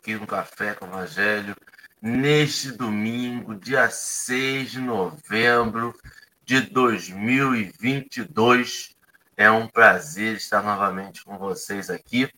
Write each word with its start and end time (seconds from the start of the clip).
aqui 0.00 0.14
no 0.14 0.26
Café 0.26 0.74
com 0.74 0.86
o 0.86 0.88
Evangelho 0.88 1.54
neste 2.00 2.72
domingo, 2.72 3.54
dia 3.54 3.90
6 3.90 4.70
de 4.70 4.80
novembro 4.80 5.94
de 6.42 6.62
2022. 6.62 8.96
É 9.36 9.50
um 9.50 9.68
prazer 9.68 10.36
estar 10.36 10.62
novamente 10.62 11.22
com 11.22 11.36
vocês 11.36 11.90
aqui. 11.90 12.32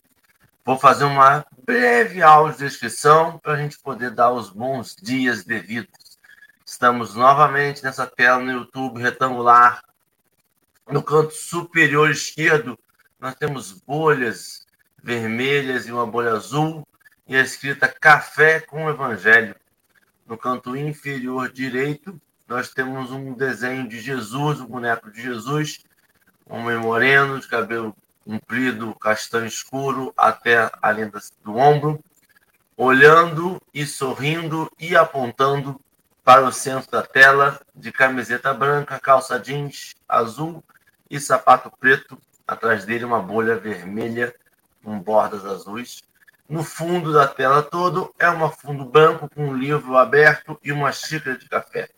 Vou 0.65 0.77
fazer 0.77 1.05
uma 1.05 1.45
breve 1.65 2.21
audiodescrição 2.21 3.39
para 3.39 3.53
a 3.53 3.57
gente 3.57 3.79
poder 3.79 4.11
dar 4.11 4.33
os 4.33 4.49
bons 4.49 4.93
dias 5.01 5.45
devidos. 5.45 6.19
Estamos 6.65 7.15
novamente 7.15 7.81
nessa 7.81 8.05
tela 8.05 8.43
no 8.43 8.51
YouTube 8.51 9.01
retangular 9.01 9.81
no 10.85 11.01
canto 11.01 11.33
superior 11.33 12.11
esquerdo, 12.11 12.77
nós 13.21 13.35
temos 13.35 13.71
bolhas 13.71 14.67
vermelhas 15.01 15.87
e 15.87 15.93
uma 15.93 16.05
bolha 16.05 16.33
azul 16.33 16.85
e 17.27 17.35
a 17.35 17.41
escrita 17.41 17.87
Café 17.87 18.59
com 18.59 18.89
Evangelho. 18.89 19.55
No 20.25 20.37
canto 20.37 20.75
inferior 20.75 21.51
direito, 21.51 22.19
nós 22.47 22.69
temos 22.69 23.11
um 23.11 23.33
desenho 23.33 23.87
de 23.87 23.99
Jesus, 23.99 24.59
um 24.59 24.65
boneco 24.65 25.09
de 25.11 25.21
Jesus, 25.21 25.83
homem 26.45 26.77
moreno, 26.77 27.39
de 27.39 27.47
cabelo 27.47 27.95
comprido, 28.25 28.95
castanho 28.95 29.47
escuro, 29.47 30.13
até 30.15 30.71
a 30.81 30.91
linha 30.91 31.11
do 31.43 31.55
ombro, 31.55 32.03
olhando 32.75 33.61
e 33.73 33.85
sorrindo 33.85 34.71
e 34.79 34.95
apontando 34.95 35.79
para 36.23 36.45
o 36.45 36.51
centro 36.51 36.89
da 36.89 37.03
tela, 37.03 37.59
de 37.75 37.91
camiseta 37.91 38.53
branca, 38.53 38.99
calça 38.99 39.39
jeans 39.39 39.93
azul 40.07 40.63
e 41.09 41.19
sapato 41.19 41.71
preto, 41.79 42.17
atrás 42.47 42.85
dele 42.85 43.03
uma 43.03 43.21
bolha 43.21 43.57
vermelha 43.57 44.33
com 44.83 44.99
bordas 44.99 45.45
azuis. 45.45 46.01
No 46.53 46.63
fundo 46.63 47.11
da 47.11 47.27
tela 47.27 47.63
todo 47.63 48.13
é 48.19 48.29
um 48.29 48.47
fundo 48.47 48.85
branco 48.85 49.27
com 49.27 49.47
um 49.47 49.57
livro 49.57 49.97
aberto 49.97 50.55
e 50.63 50.71
uma 50.71 50.91
xícara 50.91 51.35
de 51.35 51.49
café. 51.49 51.89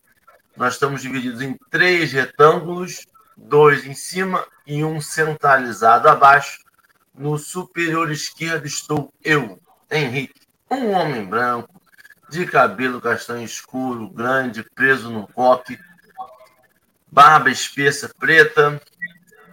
Nós 0.56 0.72
estamos 0.72 1.02
divididos 1.02 1.42
em 1.42 1.58
três 1.70 2.10
retângulos, 2.10 3.06
dois 3.36 3.84
em 3.84 3.92
cima 3.92 4.46
e 4.66 4.82
um 4.82 4.98
centralizado 4.98 6.08
abaixo. 6.08 6.64
No 7.14 7.36
superior 7.36 8.10
esquerdo 8.10 8.64
estou 8.64 9.12
eu, 9.22 9.60
Henrique, 9.90 10.40
um 10.70 10.92
homem 10.92 11.26
branco, 11.26 11.78
de 12.30 12.46
cabelo 12.46 12.98
castanho 12.98 13.44
escuro, 13.44 14.08
grande, 14.08 14.64
preso 14.74 15.10
num 15.10 15.26
coque, 15.26 15.78
barba 17.12 17.50
espessa 17.50 18.10
preta, 18.18 18.80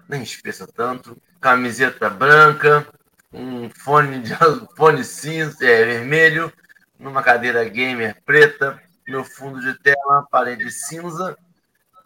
nem 0.08 0.24
espessa 0.24 0.66
tanto, 0.66 1.22
camiseta 1.42 2.10
branca, 2.10 2.88
um 3.34 3.70
fone, 3.70 4.20
de, 4.20 4.34
fone 4.78 5.04
cinza, 5.04 5.66
é, 5.66 5.84
vermelho, 5.84 6.54
numa 7.00 7.24
cadeira 7.24 7.68
gamer 7.68 8.22
preta, 8.24 8.80
meu 9.08 9.24
fundo 9.26 9.60
de 9.60 9.74
tela, 9.80 10.28
parede 10.30 10.72
cinza 10.72 11.38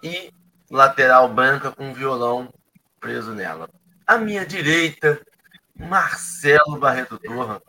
e 0.01 0.31
lateral 0.71 1.29
branca 1.33 1.71
com 1.71 1.89
um 1.89 1.93
violão 1.93 2.51
preso 2.99 3.33
nela. 3.33 3.69
À 4.05 4.17
minha 4.17 4.45
direita, 4.45 5.21
Marcelo 5.75 6.79
Barreto 6.79 7.19
Torra, 7.19 7.61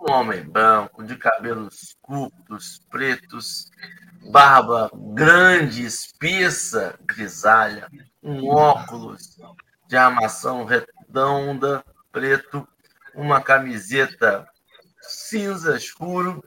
um 0.00 0.10
homem 0.10 0.42
branco, 0.42 1.04
de 1.04 1.16
cabelos 1.16 1.96
curtos, 2.02 2.80
pretos, 2.90 3.70
barba 4.30 4.90
grande, 4.94 5.84
espessa, 5.84 6.98
grisalha, 7.04 7.88
um 8.22 8.48
óculos, 8.48 9.38
de 9.86 9.96
armação 9.96 10.64
redonda, 10.64 11.84
preto, 12.10 12.66
uma 13.14 13.40
camiseta 13.40 14.48
cinza 15.00 15.76
escuro, 15.76 16.42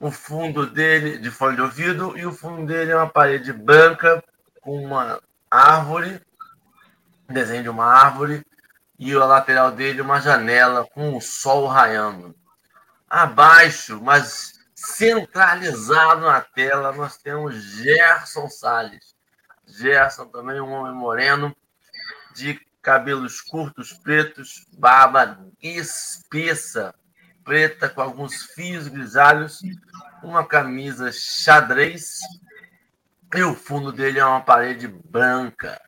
o 0.00 0.10
fundo 0.10 0.66
dele 0.66 1.18
de 1.18 1.30
fone 1.30 1.56
de 1.56 1.62
ouvido 1.62 2.16
e 2.16 2.24
o 2.24 2.32
fundo 2.32 2.66
dele 2.66 2.92
é 2.92 2.96
uma 2.96 3.08
parede 3.08 3.52
branca 3.52 4.22
com 4.60 4.82
uma 4.84 5.20
árvore, 5.50 6.20
desenho 7.28 7.64
de 7.64 7.68
uma 7.68 7.86
árvore 7.86 8.44
e 8.98 9.12
a 9.12 9.24
lateral 9.24 9.72
dele 9.72 10.00
uma 10.00 10.20
janela 10.20 10.86
com 10.92 11.16
o 11.16 11.20
sol 11.20 11.66
raiando. 11.66 12.34
Abaixo, 13.08 14.00
mas 14.00 14.58
centralizado 14.74 16.22
na 16.22 16.40
tela, 16.40 16.92
nós 16.92 17.16
temos 17.16 17.54
Gerson 17.54 18.48
Salles. 18.48 19.14
Gerson 19.66 20.26
também 20.26 20.60
um 20.60 20.70
homem 20.70 20.94
moreno, 20.94 21.54
de 22.34 22.60
cabelos 22.88 23.42
curtos, 23.42 23.92
pretos, 23.92 24.66
barba 24.72 25.46
espessa, 25.62 26.94
preta, 27.44 27.86
com 27.86 28.00
alguns 28.00 28.44
fios 28.54 28.88
grisalhos, 28.88 29.60
uma 30.22 30.42
camisa 30.42 31.12
xadrez 31.12 32.20
e 33.34 33.42
o 33.42 33.54
fundo 33.54 33.92
dele 33.92 34.18
é 34.18 34.24
uma 34.24 34.40
parede 34.40 34.88
branca. 34.88 35.78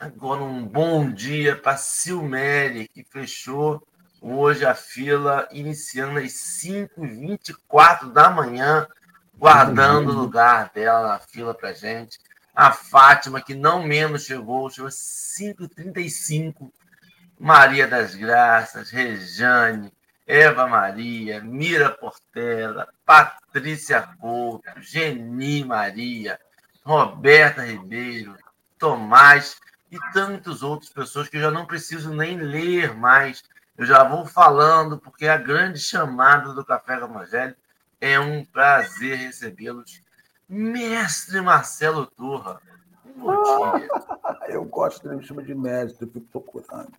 Agora, 0.00 0.42
um 0.42 0.66
bom 0.66 1.12
dia 1.12 1.54
para 1.54 1.76
Silmere, 1.76 2.88
que 2.88 3.04
fechou 3.04 3.86
hoje 4.18 4.64
a 4.64 4.74
fila, 4.74 5.46
iniciando 5.52 6.18
às 6.18 6.32
5h24 6.62 8.10
da 8.10 8.30
manhã, 8.30 8.88
guardando 9.36 10.12
o 10.12 10.18
lugar 10.18 10.70
dela 10.74 11.08
na 11.08 11.18
fila 11.18 11.52
para 11.52 11.74
gente. 11.74 12.18
A 12.58 12.72
Fátima, 12.72 13.40
que 13.40 13.54
não 13.54 13.84
menos 13.84 14.24
chegou, 14.24 14.68
chegou 14.68 14.88
às 14.88 14.96
5h35. 14.96 16.72
Maria 17.38 17.86
das 17.86 18.16
Graças, 18.16 18.90
Rejane, 18.90 19.92
Eva 20.26 20.66
Maria, 20.66 21.40
Mira 21.40 21.88
Portela, 21.88 22.88
Patrícia 23.06 24.02
Couto, 24.18 24.68
Geni 24.80 25.64
Maria, 25.64 26.36
Roberta 26.82 27.62
Ribeiro, 27.62 28.36
Tomás 28.76 29.60
e 29.88 29.96
tantas 30.12 30.64
outras 30.64 30.90
pessoas 30.90 31.28
que 31.28 31.36
eu 31.36 31.42
já 31.42 31.52
não 31.52 31.64
preciso 31.64 32.12
nem 32.12 32.38
ler 32.38 32.92
mais. 32.92 33.44
Eu 33.76 33.86
já 33.86 34.02
vou 34.02 34.26
falando, 34.26 34.98
porque 34.98 35.28
a 35.28 35.36
grande 35.36 35.78
chamada 35.78 36.52
do 36.52 36.64
Café 36.64 36.94
Evangelho 36.94 37.54
é 38.00 38.18
um 38.18 38.44
prazer 38.44 39.16
recebê-los 39.16 40.02
Mestre 40.48 41.42
Marcelo 41.42 42.06
Turra. 42.06 42.60
Bom 43.16 43.42
dia. 43.42 43.88
Eu 44.48 44.64
gosto 44.64 45.02
que 45.02 45.06
ele 45.06 45.16
me 45.16 45.22
chama 45.22 45.42
de 45.42 45.54
mestre, 45.54 46.06
eu 46.06 46.10
fico 46.10 46.26
procurando. 46.32 46.90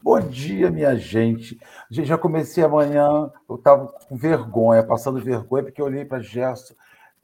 Bom 0.00 0.20
dia, 0.20 0.70
minha 0.70 0.94
gente. 0.94 1.58
gente 1.90 2.06
já 2.06 2.16
comecei 2.16 2.62
amanhã, 2.62 3.32
eu 3.48 3.56
estava 3.56 3.88
com 3.88 4.16
vergonha, 4.16 4.84
passando 4.84 5.20
vergonha, 5.20 5.64
porque 5.64 5.80
eu 5.80 5.86
olhei 5.86 6.04
para 6.04 6.20
Gerson. 6.22 6.74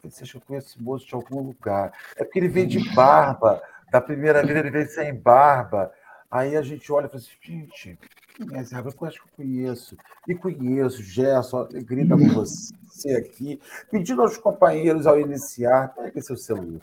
Você 0.02 0.24
acha 0.24 0.32
que 0.32 0.38
eu 0.38 0.42
conheço 0.44 0.68
esse 0.70 0.82
moço 0.82 1.06
de 1.06 1.14
algum 1.14 1.40
lugar? 1.40 1.92
É 2.16 2.24
porque 2.24 2.40
ele 2.40 2.48
veio 2.48 2.66
de 2.66 2.92
barba. 2.92 3.62
Da 3.92 4.00
primeira 4.00 4.44
vez 4.44 4.58
ele 4.58 4.70
veio 4.70 4.88
sem 4.88 5.14
barba. 5.14 5.92
Aí 6.28 6.56
a 6.56 6.62
gente 6.62 6.90
olha 6.92 7.06
e 7.06 7.08
fala 7.08 7.20
assim, 7.20 7.30
gente, 7.40 7.98
rapaz? 8.44 8.72
Eu 8.72 9.06
acho 9.06 9.22
que 9.22 9.28
eu 9.28 9.36
conheço. 9.36 9.96
E 10.28 10.34
conheço, 10.34 11.02
Gerson, 11.02 11.58
alegria 11.58 12.08
com 12.08 12.28
você 12.28 13.14
aqui, 13.16 13.60
pedindo 13.90 14.22
aos 14.22 14.36
companheiros 14.36 15.06
ao 15.06 15.18
iniciar, 15.18 15.94
pegue 15.94 16.20
seu 16.22 16.36
celular, 16.36 16.80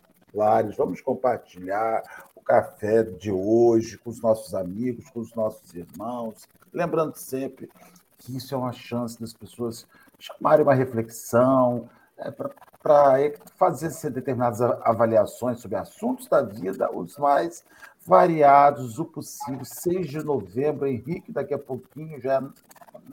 vamos 0.78 1.02
compartilhar 1.02 2.04
o 2.36 2.42
café 2.42 3.04
de 3.04 3.32
hoje 3.32 3.98
com 3.98 4.10
os 4.10 4.22
nossos 4.22 4.54
amigos, 4.54 5.10
com 5.10 5.20
os 5.20 5.34
nossos 5.34 5.74
irmãos, 5.74 6.48
lembrando 6.74 7.16
sempre 7.16 7.70
que 8.18 8.36
isso 8.36 8.54
é 8.54 8.58
uma 8.58 8.72
chance 8.72 9.20
das 9.20 9.34
pessoas 9.34 9.88
chamarem 10.20 10.64
uma 10.64 10.74
reflexão, 10.74 11.90
né, 12.18 12.34
para 12.82 13.20
fazer 13.58 13.90
determinadas 14.10 14.62
avaliações 14.62 15.60
sobre 15.60 15.78
assuntos 15.78 16.28
da 16.28 16.42
vida, 16.42 16.90
os 16.92 17.18
mais 17.18 17.64
variados, 18.06 18.98
o 19.00 19.06
possível. 19.06 19.66
6 19.66 20.08
de 20.08 20.24
novembro, 20.24 20.88
Henrique, 20.88 21.32
daqui 21.32 21.54
a 21.54 21.60
pouquinho 21.60 22.20
já 22.22 22.42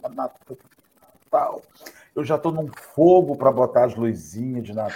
é 0.03 0.09
Natal. 0.09 1.62
Eu 2.15 2.25
já 2.25 2.37
estou 2.37 2.53
num 2.53 2.69
fogo 2.95 3.37
para 3.37 3.51
botar 3.51 3.87
as 3.87 3.95
luzinhas 3.97 4.62
de 4.62 4.73
Natal. 4.73 4.95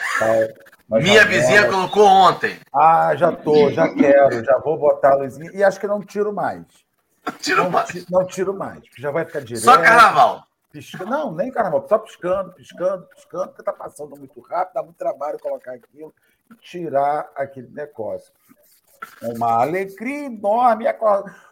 Minha 0.88 1.26
vizinha 1.26 1.68
colocou 1.68 2.06
ontem. 2.06 2.58
Ah, 2.72 3.14
já 3.16 3.32
tô, 3.32 3.70
já 3.70 3.92
quero, 3.92 4.44
já 4.44 4.56
vou 4.58 4.78
botar 4.78 5.12
a 5.12 5.16
luzinha. 5.16 5.50
E 5.52 5.64
acho 5.64 5.80
que 5.80 5.86
não 5.86 6.00
tiro 6.00 6.32
mais. 6.32 6.64
Tiro 7.40 7.64
não, 7.64 7.70
mais. 7.70 8.06
Não 8.08 8.24
tiro 8.24 8.54
mais, 8.54 8.80
porque 8.80 9.02
já 9.02 9.10
vai 9.10 9.24
ficar 9.24 9.40
direto. 9.40 9.64
Só 9.64 9.76
carnaval. 9.76 10.47
Pisca... 10.78 11.04
Não, 11.04 11.34
nem 11.34 11.50
carnaval, 11.50 11.86
só 11.88 11.98
piscando, 11.98 12.52
piscando, 12.52 13.04
piscando, 13.06 13.48
porque 13.48 13.62
está 13.62 13.72
passando 13.72 14.16
muito 14.16 14.40
rápido, 14.40 14.74
dá 14.74 14.82
muito 14.82 14.96
trabalho 14.96 15.38
colocar 15.40 15.72
aquilo 15.72 16.14
e 16.50 16.54
tirar 16.54 17.32
aquele 17.34 17.68
negócio. 17.68 18.32
Uma 19.22 19.60
alegria 19.60 20.26
enorme 20.26 20.84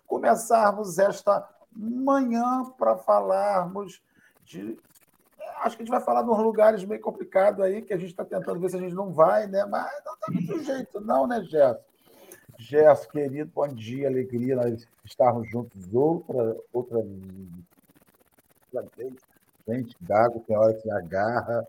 começarmos 0.07 0.99
esta 0.99 1.49
manhã 1.73 2.65
para 2.79 2.97
falarmos 2.97 4.01
de 4.45 4.79
acho 5.59 5.77
que 5.77 5.83
a 5.83 5.87
gente 5.87 5.95
vai 5.95 6.03
falar 6.03 6.23
de 6.23 6.31
uns 6.31 6.39
lugares 6.39 6.85
meio 6.85 7.01
complicados 7.01 7.65
aí, 7.65 7.83
que 7.83 7.93
a 7.93 7.97
gente 7.97 8.11
está 8.11 8.25
tentando 8.25 8.61
ver 8.61 8.71
se 8.71 8.77
a 8.77 8.81
gente 8.81 8.95
não 8.95 9.13
vai, 9.13 9.47
né? 9.47 9.65
Mas 9.65 9.91
não 10.05 10.17
tem 10.17 10.35
muito 10.35 10.65
jeito, 10.65 11.01
não, 11.01 11.27
né, 11.27 11.43
Gerson? 11.43 11.81
Gerson, 12.59 13.09
querido, 13.09 13.51
bom 13.55 13.67
dia, 13.69 14.09
alegria 14.09 14.57
nós 14.57 14.87
estarmos 15.05 15.49
juntos 15.51 15.93
outra, 15.93 16.57
outra, 16.73 16.99
vez. 18.97 19.15
Gente, 19.69 19.97
Gago 20.01 20.45
tem 20.47 20.57
hora 20.57 20.75
que 20.75 20.91
agarra, 20.91 21.67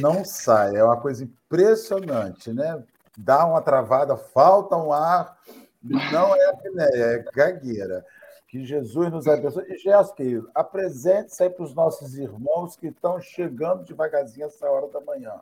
não 0.00 0.24
sai. 0.24 0.76
É 0.76 0.82
uma 0.82 1.00
coisa 1.00 1.22
impressionante, 1.22 2.52
né? 2.52 2.82
Dá 3.16 3.46
uma 3.46 3.60
travada, 3.60 4.16
falta 4.16 4.76
um 4.76 4.92
ar, 4.92 5.38
não 5.82 6.34
é 6.34 6.46
apneia, 6.46 7.04
é 7.04 7.24
gagueira. 7.34 8.04
Que 8.48 8.64
Jesus 8.64 9.10
nos 9.10 9.26
abençoe. 9.26 9.64
E 9.68 9.78
Gerson, 9.78 10.14
querido, 10.14 10.50
apresente-se 10.54 11.42
aí 11.42 11.50
para 11.50 11.64
os 11.64 11.74
nossos 11.74 12.14
irmãos 12.18 12.76
que 12.76 12.88
estão 12.88 13.20
chegando 13.20 13.84
devagarzinho 13.84 14.46
essa 14.46 14.68
hora 14.68 14.88
da 14.88 15.00
manhã. 15.00 15.40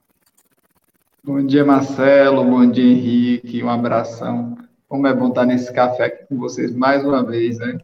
Bom 1.24 1.44
dia, 1.44 1.64
Marcelo. 1.64 2.44
Bom 2.44 2.70
dia, 2.70 2.84
Henrique. 2.84 3.62
Um 3.62 3.68
abração. 3.68 4.56
Como 4.88 5.06
é 5.06 5.14
bom 5.14 5.28
estar 5.28 5.44
nesse 5.44 5.72
café 5.72 6.04
aqui 6.04 6.26
com 6.26 6.38
vocês 6.38 6.72
mais 6.74 7.04
uma 7.04 7.24
vez, 7.24 7.58
né? 7.58 7.78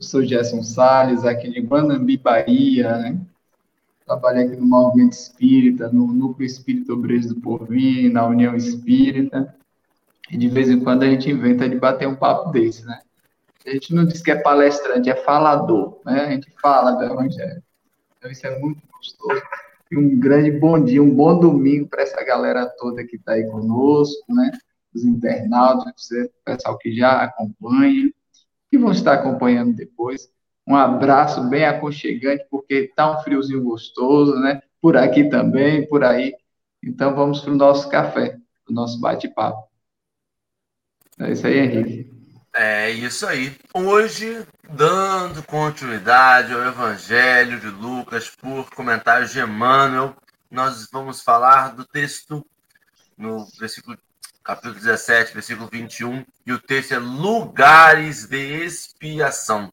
Sou 0.00 0.24
Gerson 0.24 0.62
Salles, 0.62 1.26
aqui 1.26 1.50
de 1.50 1.60
Guanambi, 1.60 2.16
Bahia, 2.16 2.96
né? 2.96 3.20
Trabalhei 4.06 4.46
aqui 4.46 4.56
no 4.56 4.66
Movimento 4.66 5.12
Espírita, 5.12 5.90
no 5.90 6.06
Núcleo 6.06 6.46
Espírita 6.46 6.94
Obreiros 6.94 7.26
do 7.26 7.38
Porvim, 7.38 8.08
na 8.08 8.26
União 8.26 8.56
Espírita. 8.56 9.54
E 10.30 10.38
de 10.38 10.48
vez 10.48 10.70
em 10.70 10.80
quando 10.80 11.02
a 11.02 11.06
gente 11.06 11.30
inventa 11.30 11.68
de 11.68 11.76
bater 11.76 12.08
um 12.08 12.16
papo 12.16 12.50
desse, 12.50 12.84
né? 12.86 12.98
A 13.66 13.70
gente 13.70 13.94
não 13.94 14.06
diz 14.06 14.22
que 14.22 14.30
é 14.30 14.36
palestrante, 14.36 15.10
é 15.10 15.16
falador, 15.16 16.00
né? 16.06 16.22
A 16.22 16.30
gente 16.30 16.50
fala 16.62 16.92
do 16.92 17.04
Evangelho. 17.04 17.62
Então 18.16 18.30
isso 18.30 18.46
é 18.46 18.58
muito 18.58 18.80
gostoso. 18.90 19.42
E 19.90 19.98
um 19.98 20.18
grande 20.18 20.50
bom 20.50 20.82
dia, 20.82 21.02
um 21.02 21.14
bom 21.14 21.38
domingo 21.38 21.86
para 21.86 22.02
essa 22.02 22.24
galera 22.24 22.66
toda 22.78 23.04
que 23.04 23.16
está 23.16 23.32
aí 23.32 23.44
conosco, 23.48 24.34
né? 24.34 24.50
Os 24.94 25.04
internautas, 25.04 26.10
o 26.10 26.30
pessoal 26.42 26.78
que 26.78 26.90
já 26.96 27.22
acompanha, 27.22 28.10
que 28.70 28.78
vão 28.78 28.92
estar 28.92 29.14
acompanhando 29.14 29.74
depois. 29.74 30.30
Um 30.66 30.76
abraço 30.76 31.42
bem 31.48 31.64
aconchegante, 31.64 32.46
porque 32.50 32.74
está 32.74 33.10
um 33.10 33.22
friozinho 33.22 33.62
gostoso, 33.62 34.36
né? 34.36 34.62
Por 34.80 34.96
aqui 34.96 35.28
também, 35.28 35.86
por 35.88 36.04
aí. 36.04 36.34
Então 36.82 37.14
vamos 37.14 37.40
para 37.40 37.52
o 37.52 37.56
nosso 37.56 37.88
café, 37.88 38.38
o 38.68 38.72
nosso 38.72 39.00
bate-papo. 39.00 39.68
É 41.18 41.32
isso 41.32 41.46
aí, 41.46 41.58
Henrique. 41.58 42.10
É 42.54 42.90
isso 42.90 43.26
aí. 43.26 43.56
Hoje, 43.74 44.46
dando 44.70 45.42
continuidade 45.42 46.52
ao 46.52 46.62
Evangelho 46.62 47.60
de 47.60 47.68
Lucas 47.68 48.30
por 48.30 48.70
comentários 48.70 49.32
de 49.32 49.40
Emmanuel, 49.40 50.16
nós 50.50 50.88
vamos 50.90 51.20
falar 51.20 51.74
do 51.74 51.84
texto 51.84 52.44
no 53.16 53.46
versículo 53.58 53.96
capítulo 54.50 54.74
17, 54.74 55.32
versículo 55.32 55.68
21, 55.70 56.26
e 56.44 56.52
o 56.52 56.58
texto 56.58 56.92
é 56.92 56.98
Lugares 56.98 58.26
de 58.26 58.64
Expiação, 58.64 59.72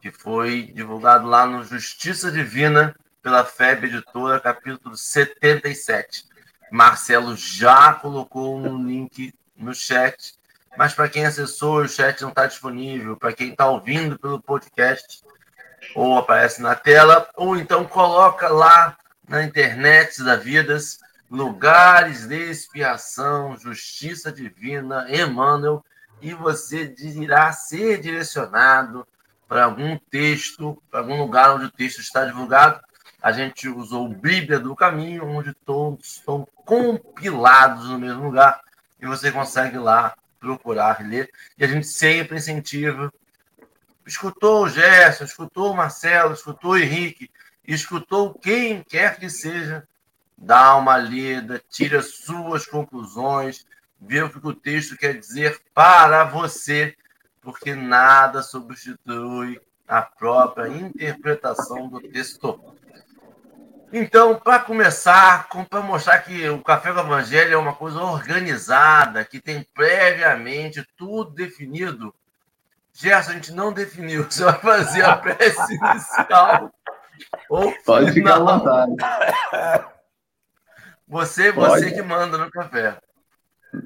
que 0.00 0.12
foi 0.12 0.70
divulgado 0.72 1.26
lá 1.26 1.44
no 1.44 1.64
Justiça 1.64 2.30
Divina 2.30 2.94
pela 3.20 3.44
FEB 3.44 3.86
Editora, 3.86 4.38
capítulo 4.38 4.96
77. 4.96 6.24
Marcelo 6.70 7.34
já 7.34 7.94
colocou 7.94 8.56
um 8.56 8.86
link 8.86 9.34
no 9.56 9.74
chat 9.74 10.36
mas 10.76 10.92
para 10.92 11.08
quem 11.08 11.24
acessou, 11.24 11.78
o 11.78 11.88
chat 11.88 12.20
não 12.20 12.28
está 12.28 12.46
disponível. 12.46 13.16
Para 13.16 13.32
quem 13.32 13.48
está 13.48 13.66
ouvindo 13.66 14.18
pelo 14.18 14.38
podcast, 14.38 15.22
ou 15.94 16.18
aparece 16.18 16.60
na 16.60 16.74
tela, 16.74 17.26
ou 17.34 17.56
então 17.56 17.86
coloca 17.86 18.46
lá 18.48 18.94
na 19.26 19.42
internet 19.42 20.22
da 20.22 20.36
Vidas, 20.36 20.98
lugares 21.30 22.26
de 22.26 22.50
expiação, 22.50 23.56
justiça 23.56 24.30
divina, 24.30 25.06
Emmanuel, 25.08 25.84
e 26.20 26.32
você 26.32 26.94
irá 26.98 27.52
ser 27.52 28.00
direcionado 28.00 29.06
para 29.48 29.64
algum 29.64 29.98
texto, 30.10 30.80
para 30.90 31.00
algum 31.00 31.18
lugar 31.18 31.54
onde 31.54 31.66
o 31.66 31.70
texto 31.70 32.00
está 32.00 32.24
divulgado. 32.24 32.80
A 33.22 33.32
gente 33.32 33.68
usou 33.68 34.08
Bíblia 34.08 34.58
do 34.58 34.74
Caminho, 34.74 35.26
onde 35.26 35.52
todos 35.52 36.16
estão 36.16 36.46
compilados 36.64 37.88
no 37.88 37.98
mesmo 37.98 38.24
lugar, 38.24 38.60
e 39.00 39.06
você 39.06 39.30
consegue 39.30 39.78
lá 39.78 40.16
procurar 40.38 41.00
ler. 41.06 41.30
E 41.58 41.64
a 41.64 41.66
gente 41.66 41.86
sempre 41.86 42.36
incentiva. 42.36 43.12
Escutou 44.06 44.64
o 44.64 44.68
Gerson, 44.68 45.24
escutou 45.24 45.72
o 45.72 45.76
Marcelo, 45.76 46.32
escutou 46.32 46.72
o 46.72 46.78
Henrique, 46.78 47.30
escutou 47.66 48.34
quem 48.34 48.82
quer 48.82 49.18
que 49.18 49.28
seja, 49.28 49.86
dá 50.36 50.76
uma 50.76 50.98
lida, 50.98 51.62
tira 51.70 52.02
suas 52.02 52.66
conclusões, 52.66 53.64
vê 54.00 54.22
o 54.22 54.30
que 54.30 54.38
o 54.46 54.54
texto 54.54 54.96
quer 54.96 55.18
dizer 55.18 55.60
para 55.74 56.24
você, 56.24 56.94
porque 57.40 57.74
nada 57.74 58.42
substitui 58.42 59.60
a 59.88 60.02
própria 60.02 60.68
interpretação 60.68 61.88
do 61.88 62.00
texto. 62.00 62.60
Então, 63.92 64.34
para 64.34 64.58
começar, 64.58 65.48
para 65.70 65.80
mostrar 65.80 66.18
que 66.18 66.48
o 66.48 66.60
Café 66.60 66.92
com 66.92 66.98
o 66.98 67.02
Evangelho 67.02 67.54
é 67.54 67.56
uma 67.56 67.74
coisa 67.74 68.00
organizada, 68.00 69.24
que 69.24 69.40
tem 69.40 69.62
previamente 69.74 70.86
tudo 70.96 71.30
definido. 71.30 72.12
Gerson, 72.92 73.30
a 73.30 73.34
gente 73.34 73.52
não 73.52 73.72
definiu. 73.72 74.24
Você 74.24 74.42
vai 74.42 74.58
fazer 74.58 75.04
a 75.04 75.16
prece 75.16 75.74
inicial 75.74 76.72
ou 77.48 77.72
Pode 77.84 78.12
ficar 78.12 78.36
à 78.36 78.38
vontade. 78.38 78.96
Você, 81.08 81.52
você 81.52 81.92
que 81.92 82.02
manda 82.02 82.36
no 82.36 82.50
café. 82.50 82.98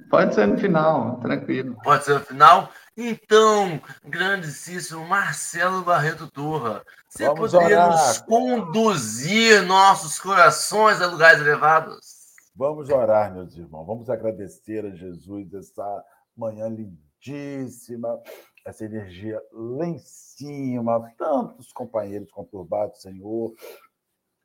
Pode 0.08 0.34
ser 0.34 0.46
no 0.46 0.58
final, 0.58 1.18
tranquilo. 1.20 1.76
Pode 1.82 2.04
ser 2.04 2.14
no 2.14 2.20
final. 2.20 2.70
Então, 2.96 3.80
grandíssimo 4.04 5.06
Marcelo 5.06 5.82
Barreto 5.82 6.30
Turra, 6.30 6.82
você 7.08 7.24
Vamos 7.26 7.52
poderia 7.52 7.86
orar. 7.86 7.90
nos 7.90 8.18
conduzir 8.18 9.62
nossos 9.64 10.18
corações 10.18 11.00
a 11.00 11.06
lugares 11.06 11.40
elevados? 11.40 12.20
Vamos 12.54 12.88
orar, 12.90 13.32
meus 13.32 13.56
irmãos. 13.56 13.86
Vamos 13.86 14.10
agradecer 14.10 14.84
a 14.84 14.90
Jesus 14.90 15.52
essa 15.54 16.04
manhã 16.36 16.68
lindíssima, 16.68 18.20
essa 18.64 18.84
energia 18.84 19.40
lá 19.52 19.86
em 19.86 19.98
cima, 19.98 21.10
tantos 21.16 21.72
companheiros 21.72 22.30
conturbados, 22.30 23.00
Senhor. 23.02 23.54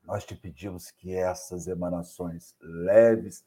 Nós 0.06 0.26
te 0.26 0.36
pedimos 0.36 0.92
que 0.92 1.14
essas 1.14 1.68
emanações 1.68 2.56
leves 2.62 3.44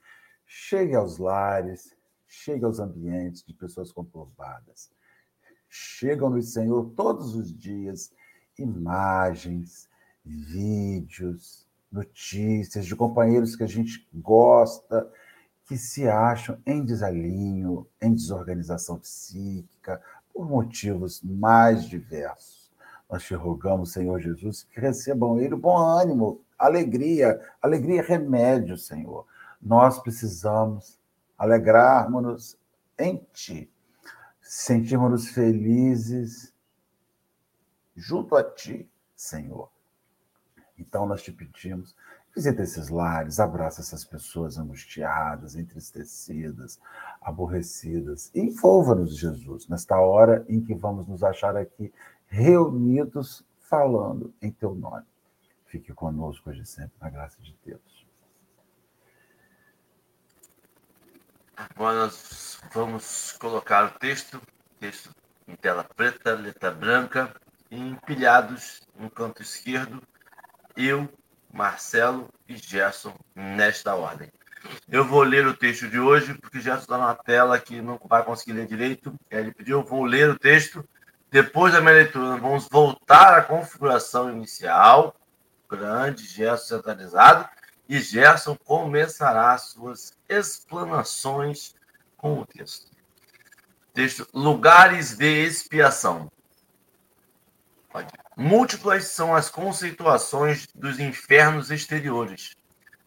cheguem 0.46 0.96
aos 0.96 1.18
lares, 1.18 1.96
cheguem 2.26 2.64
aos 2.64 2.78
ambientes 2.78 3.44
de 3.44 3.54
pessoas 3.54 3.92
conturbadas 3.92 4.90
chegam-nos, 5.68 6.52
Senhor, 6.52 6.92
todos 6.96 7.34
os 7.34 7.56
dias 7.56 8.10
imagens, 8.58 9.88
vídeos, 10.24 11.66
notícias 11.90 12.86
de 12.86 12.96
companheiros 12.96 13.54
que 13.54 13.62
a 13.62 13.68
gente 13.68 14.06
gosta, 14.12 15.08
que 15.66 15.76
se 15.76 16.08
acham 16.08 16.58
em 16.66 16.84
desalinho, 16.84 17.86
em 18.00 18.14
desorganização 18.14 18.98
psíquica, 18.98 20.02
por 20.32 20.48
motivos 20.48 21.22
mais 21.22 21.84
diversos. 21.84 22.70
Nós 23.08 23.22
te 23.22 23.34
rogamos, 23.34 23.92
Senhor 23.92 24.20
Jesus, 24.20 24.64
que 24.64 24.80
recebam 24.80 25.38
ele 25.38 25.54
bom 25.54 25.76
ânimo, 25.76 26.40
alegria. 26.58 27.40
Alegria 27.62 28.00
é 28.00 28.04
remédio, 28.04 28.76
Senhor. 28.76 29.26
Nós 29.60 29.98
precisamos 29.98 30.98
alegrarmos-nos 31.36 32.58
em 32.98 33.24
Ti 33.32 33.70
sentirmos 34.48 35.28
felizes 35.28 36.54
junto 37.94 38.34
a 38.34 38.42
Ti, 38.42 38.90
Senhor. 39.14 39.70
Então 40.78 41.04
nós 41.04 41.22
te 41.22 41.30
pedimos, 41.32 41.94
visita 42.34 42.62
esses 42.62 42.88
lares, 42.88 43.40
abraça 43.40 43.82
essas 43.82 44.04
pessoas 44.04 44.56
angustiadas, 44.56 45.54
entristecidas, 45.54 46.80
aborrecidas. 47.20 48.30
Envolva-nos, 48.34 49.18
Jesus, 49.18 49.68
nesta 49.68 49.98
hora 50.00 50.46
em 50.48 50.60
que 50.60 50.74
vamos 50.74 51.06
nos 51.06 51.22
achar 51.22 51.54
aqui 51.56 51.92
reunidos 52.26 53.44
falando 53.58 54.32
em 54.40 54.50
Teu 54.50 54.74
nome. 54.74 55.04
Fique 55.68 55.92
conosco 55.92 56.50
hoje 56.50 56.64
sempre, 56.64 56.94
na 57.00 57.10
graça 57.10 57.40
de 57.42 57.54
Deus. 57.64 58.06
Agora 61.56 62.04
nós 62.04 62.60
vamos 62.72 63.32
colocar 63.32 63.84
o 63.84 63.98
texto, 63.98 64.40
texto 64.80 65.10
em 65.46 65.54
tela 65.56 65.84
preta, 65.84 66.34
letra 66.34 66.70
branca, 66.70 67.34
empilhados 67.70 68.80
no 68.98 69.10
canto 69.10 69.42
esquerdo, 69.42 70.02
eu, 70.76 71.08
Marcelo 71.52 72.28
e 72.48 72.56
Gerson, 72.56 73.14
nesta 73.34 73.94
ordem. 73.94 74.30
Eu 74.88 75.04
vou 75.04 75.22
ler 75.22 75.46
o 75.46 75.56
texto 75.56 75.88
de 75.88 75.98
hoje, 75.98 76.34
porque 76.34 76.60
Gerson 76.60 76.82
está 76.82 76.98
na 76.98 77.14
tela 77.14 77.58
que 77.58 77.82
não 77.82 78.00
vai 78.08 78.24
conseguir 78.24 78.52
ler 78.52 78.66
direito. 78.66 79.14
Ele 79.30 79.52
pediu, 79.52 79.80
eu 79.80 79.84
vou 79.84 80.04
ler 80.04 80.30
o 80.30 80.38
texto. 80.38 80.86
Depois 81.30 81.72
da 81.72 81.80
minha 81.80 81.94
leitura, 81.94 82.36
vamos 82.36 82.68
voltar 82.70 83.38
à 83.38 83.42
configuração 83.42 84.30
inicial, 84.30 85.14
grande, 85.68 86.26
Gerson 86.26 86.76
centralizado, 86.76 87.48
e 87.88 88.00
Gerson 88.00 88.56
começará 88.56 89.56
suas 89.58 90.12
explanações 90.28 91.74
com 92.16 92.40
o 92.40 92.46
texto. 92.46 92.90
Texto, 93.94 94.28
lugares 94.32 95.16
de 95.16 95.44
expiação. 95.44 96.30
Múltiplas 98.36 99.06
são 99.06 99.34
as 99.34 99.48
conceituações 99.50 100.66
dos 100.74 101.00
infernos 101.00 101.70
exteriores. 101.70 102.54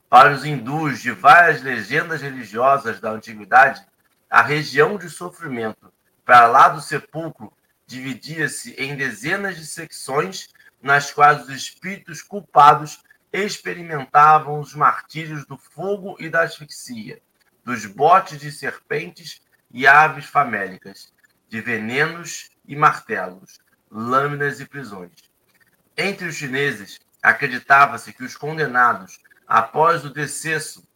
Para 0.10 0.34
os 0.34 0.44
hindus 0.44 1.00
de 1.00 1.12
várias 1.12 1.62
legendas 1.62 2.22
religiosas 2.22 3.00
da 3.00 3.12
antiguidade, 3.12 3.86
a 4.30 4.42
região 4.42 4.98
de 4.98 5.10
sofrimento 5.10 5.94
para 6.26 6.48
lá 6.48 6.70
do 6.70 6.82
sepulcro 6.82 7.54
dividia-se 7.86 8.74
em 8.74 8.96
dezenas 8.96 9.56
de 9.56 9.66
secções 9.66 10.48
nas 10.82 11.12
quais 11.12 11.44
os 11.44 11.50
espíritos 11.50 12.22
culpados 12.22 13.04
experimentavam 13.32 14.60
os 14.60 14.74
martírios 14.76 15.46
do 15.46 15.58
fogo 15.58 16.16
e 16.20 16.30
da 16.30 16.42
asfixia, 16.42 17.22
dos 17.64 17.86
botes 17.86 18.40
de 18.40 18.52
serpentes 18.52 19.42
e 19.72 19.88
aves 19.88 20.26
famélicas, 20.26 21.14
de 21.48 21.62
venenos 21.62 22.50
e 22.66 22.76
martelos, 22.76 23.60
lâminas 23.90 24.60
e 24.60 24.66
prisões. 24.66 25.12
Entre 25.96 26.28
os 26.28 26.36
chineses, 26.36 27.00
acreditava-se 27.22 28.12
que 28.14 28.24
os 28.24 28.36
condenados, 28.36 29.20
após 29.48 30.04
o 30.04 30.10
decesso, 30.10 30.88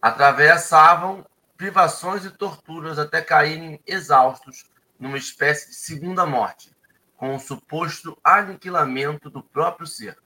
atravessavam 0.00 1.26
privações 1.56 2.24
e 2.24 2.30
torturas 2.30 2.98
até 2.98 3.20
caírem 3.20 3.80
exaustos 3.86 4.64
numa 4.98 5.18
espécie 5.18 5.68
de 5.68 5.74
segunda 5.74 6.26
morte, 6.26 6.73
com 7.16 7.34
o 7.34 7.40
suposto 7.40 8.18
aniquilamento 8.22 9.30
do 9.30 9.42
próprio 9.42 9.86
ser. 9.86 10.16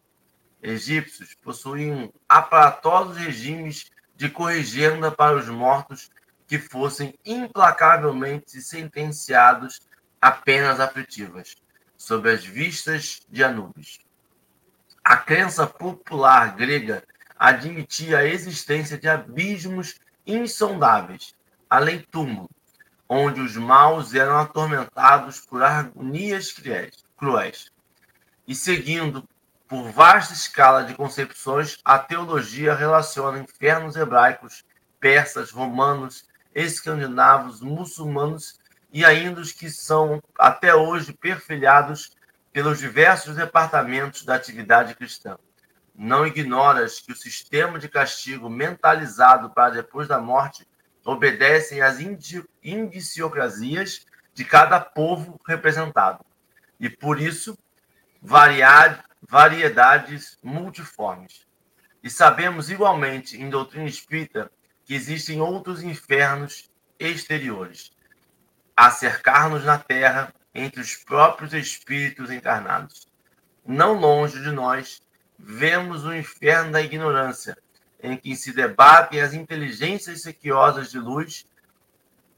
Egípcios 0.62 1.34
possuíam 1.34 2.12
aparatosos 2.28 3.16
regimes 3.16 3.90
de 4.16 4.28
corrigenda 4.28 5.10
para 5.10 5.36
os 5.36 5.48
mortos 5.48 6.10
que 6.46 6.58
fossem 6.58 7.14
implacavelmente 7.24 8.60
sentenciados 8.60 9.80
a 10.20 10.32
penas 10.32 10.80
aflitivas, 10.80 11.54
sob 11.96 12.30
as 12.30 12.44
vistas 12.44 13.20
de 13.28 13.44
Anubis. 13.44 14.00
A 15.04 15.16
crença 15.16 15.66
popular 15.66 16.56
grega 16.56 17.04
admitia 17.38 18.18
a 18.18 18.26
existência 18.26 18.98
de 18.98 19.08
abismos 19.08 20.00
insondáveis, 20.26 21.34
além 21.70 22.00
túmulo, 22.10 22.50
onde 23.08 23.40
os 23.40 23.56
maus 23.56 24.14
eram 24.14 24.38
atormentados 24.38 25.40
por 25.40 25.62
agonias 25.62 26.54
cruéis. 27.16 27.70
E 28.46 28.54
seguindo 28.54 29.26
por 29.66 29.90
vasta 29.90 30.34
escala 30.34 30.84
de 30.84 30.94
concepções, 30.94 31.78
a 31.84 31.98
teologia 31.98 32.74
relaciona 32.74 33.38
infernos 33.38 33.96
hebraicos, 33.96 34.64
persas, 35.00 35.50
romanos, 35.50 36.26
escandinavos, 36.54 37.60
muçulmanos 37.60 38.58
e 38.92 39.04
ainda 39.04 39.40
os 39.40 39.52
que 39.52 39.70
são 39.70 40.22
até 40.38 40.74
hoje 40.74 41.12
perfilhados 41.12 42.12
pelos 42.52 42.78
diversos 42.78 43.36
departamentos 43.36 44.24
da 44.24 44.34
atividade 44.34 44.94
cristã. 44.94 45.38
Não 45.94 46.26
ignoras 46.26 47.00
que 47.00 47.12
o 47.12 47.16
sistema 47.16 47.78
de 47.78 47.88
castigo 47.88 48.48
mentalizado 48.48 49.50
para 49.50 49.74
depois 49.74 50.08
da 50.08 50.18
morte 50.18 50.66
obedecem 51.04 51.82
às 51.82 52.00
indiciocrazias 52.62 54.06
de 54.34 54.44
cada 54.44 54.78
povo 54.80 55.40
representado, 55.46 56.24
e 56.78 56.88
por 56.88 57.20
isso 57.20 57.58
variedades 59.20 60.38
multiformes. 60.42 61.46
E 62.02 62.08
sabemos 62.08 62.70
igualmente 62.70 63.36
em 63.40 63.50
doutrina 63.50 63.88
espírita 63.88 64.50
que 64.84 64.94
existem 64.94 65.40
outros 65.40 65.82
infernos 65.82 66.70
exteriores, 66.98 67.90
a 68.76 68.90
cercar-nos 68.90 69.64
na 69.64 69.78
terra 69.78 70.32
entre 70.54 70.80
os 70.80 70.96
próprios 70.96 71.52
espíritos 71.52 72.30
encarnados. 72.30 73.06
Não 73.66 73.94
longe 73.94 74.40
de 74.40 74.50
nós, 74.50 75.02
vemos 75.38 76.04
o 76.04 76.14
inferno 76.14 76.72
da 76.72 76.80
ignorância, 76.80 77.56
em 78.02 78.16
que 78.16 78.34
se 78.34 78.52
debatem 78.52 79.20
as 79.20 79.34
inteligências 79.34 80.22
sequiosas 80.22 80.90
de 80.90 80.98
luz, 80.98 81.46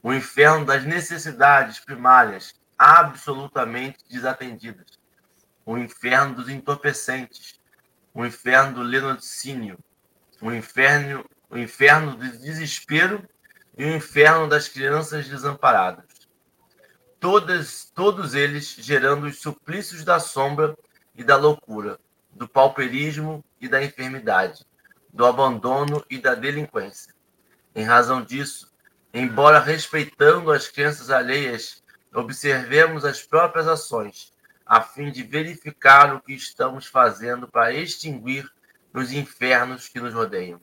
o 0.02 0.12
inferno 0.12 0.64
das 0.64 0.84
necessidades 0.84 1.78
primárias, 1.78 2.54
absolutamente 2.78 3.98
desatendidas, 4.08 4.98
o 5.66 5.76
inferno 5.76 6.36
dos 6.36 6.48
entorpecentes, 6.48 7.60
o 8.14 8.24
inferno 8.24 8.76
do 8.76 8.82
lenoticínio, 8.82 9.78
o 10.40 10.50
inferno, 10.50 11.24
o 11.50 11.58
inferno 11.58 12.16
do 12.16 12.38
desespero 12.38 13.28
e 13.76 13.84
o 13.84 13.96
inferno 13.96 14.48
das 14.48 14.68
crianças 14.68 15.28
desamparadas. 15.28 16.06
Todas, 17.18 17.92
todos 17.94 18.34
eles 18.34 18.76
gerando 18.78 19.26
os 19.26 19.40
suplícios 19.40 20.04
da 20.04 20.18
sombra 20.18 20.74
e 21.14 21.22
da 21.22 21.36
loucura, 21.36 21.98
do 22.32 22.48
pauperismo 22.48 23.44
e 23.60 23.68
da 23.68 23.82
enfermidade, 23.82 24.64
do 25.12 25.26
abandono 25.26 26.02
e 26.08 26.18
da 26.18 26.34
delinquência. 26.34 27.12
Em 27.74 27.84
razão 27.84 28.22
disso, 28.22 28.69
embora 29.12 29.58
respeitando 29.58 30.52
as 30.52 30.68
crenças 30.68 31.10
alheias, 31.10 31.82
observemos 32.14 33.04
as 33.04 33.22
próprias 33.22 33.66
ações, 33.66 34.32
a 34.64 34.80
fim 34.80 35.10
de 35.10 35.22
verificar 35.22 36.14
o 36.14 36.20
que 36.20 36.32
estamos 36.32 36.86
fazendo 36.86 37.48
para 37.48 37.72
extinguir 37.72 38.48
os 38.92 39.12
infernos 39.12 39.88
que 39.88 40.00
nos 40.00 40.14
rodeiam. 40.14 40.60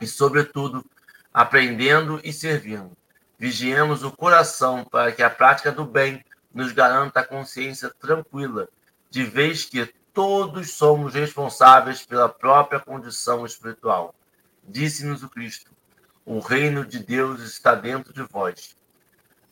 E, 0.00 0.06
sobretudo, 0.06 0.84
aprendendo 1.32 2.20
e 2.24 2.32
servindo. 2.32 2.96
Vigiemos 3.38 4.02
o 4.02 4.12
coração 4.12 4.84
para 4.84 5.12
que 5.12 5.22
a 5.22 5.30
prática 5.30 5.72
do 5.72 5.84
bem 5.84 6.24
nos 6.52 6.72
garanta 6.72 7.20
a 7.20 7.24
consciência 7.24 7.90
tranquila, 7.90 8.68
de 9.10 9.24
vez 9.24 9.64
que 9.64 9.92
todos 10.12 10.72
somos 10.72 11.14
responsáveis 11.14 12.04
pela 12.04 12.28
própria 12.28 12.78
condição 12.78 13.46
espiritual. 13.46 14.14
Disse-nos 14.62 15.22
o 15.22 15.28
Cristo: 15.28 15.70
o 16.24 16.38
reino 16.38 16.84
de 16.84 16.98
Deus 16.98 17.42
está 17.42 17.74
dentro 17.74 18.12
de 18.12 18.22
vós. 18.22 18.76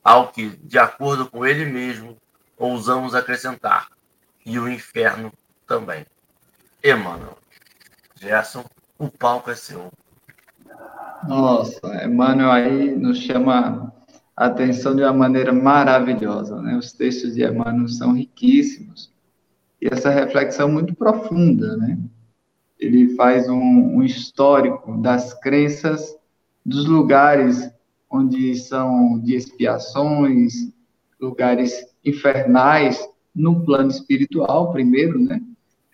Ao 0.03 0.29
que, 0.29 0.57
de 0.63 0.79
acordo 0.79 1.31
com 1.31 1.45
ele 1.45 1.67
mesmo, 1.67 2.17
ousamos 2.57 3.15
acrescentar, 3.15 3.89
e 4.45 4.59
o 4.59 4.69
inferno 4.69 5.33
também. 5.67 6.07
Emmanuel. 6.83 7.37
Gerson, 8.15 8.65
o 8.99 9.09
palco 9.09 9.51
é 9.51 9.55
seu. 9.55 9.91
Nossa, 11.27 12.05
Emmanuel 12.05 12.51
aí 12.51 12.97
nos 12.97 13.19
chama 13.19 13.93
a 14.37 14.47
atenção 14.47 14.97
de 14.97 15.03
uma 15.03 15.13
maneira 15.13 15.53
maravilhosa. 15.53 16.61
Né? 16.63 16.77
Os 16.77 16.93
textos 16.93 17.35
de 17.35 17.45
Emmanuel 17.45 17.89
são 17.89 18.15
riquíssimos 18.15 19.13
e 19.81 19.89
essa 19.91 20.11
reflexão 20.11 20.69
muito 20.69 20.95
profunda, 20.95 21.77
né? 21.77 21.99
Ele 22.79 23.15
faz 23.15 23.49
um, 23.49 23.59
um 23.59 24.03
histórico 24.03 24.97
das 25.01 25.35
crenças 25.35 26.17
dos 26.71 26.87
lugares 26.87 27.69
onde 28.09 28.55
são 28.55 29.19
de 29.19 29.35
expiações, 29.35 30.73
lugares 31.21 31.85
infernais 32.05 33.05
no 33.35 33.65
plano 33.65 33.91
espiritual, 33.91 34.73
primeiro, 34.73 35.19
né? 35.21 35.43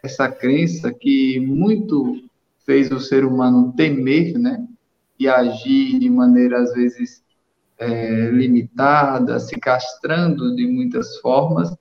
Essa 0.02 0.30
crença 0.30 0.92
que 0.92 1.40
muito 1.40 2.23
fez 2.66 2.92
o 2.92 3.00
ser 3.00 3.25
humano 3.25 3.73
temer, 3.75 4.38
né? 4.38 4.66
E 5.18 5.26
agir 5.26 5.99
de 5.99 6.11
maneira, 6.11 6.61
às 6.61 6.75
vezes, 6.75 7.25
é, 7.78 8.30
limitada, 8.30 9.40
se 9.40 9.59
castrando 9.59 10.54
de 10.54 10.66
muitas 10.66 11.16
formas, 11.21 11.75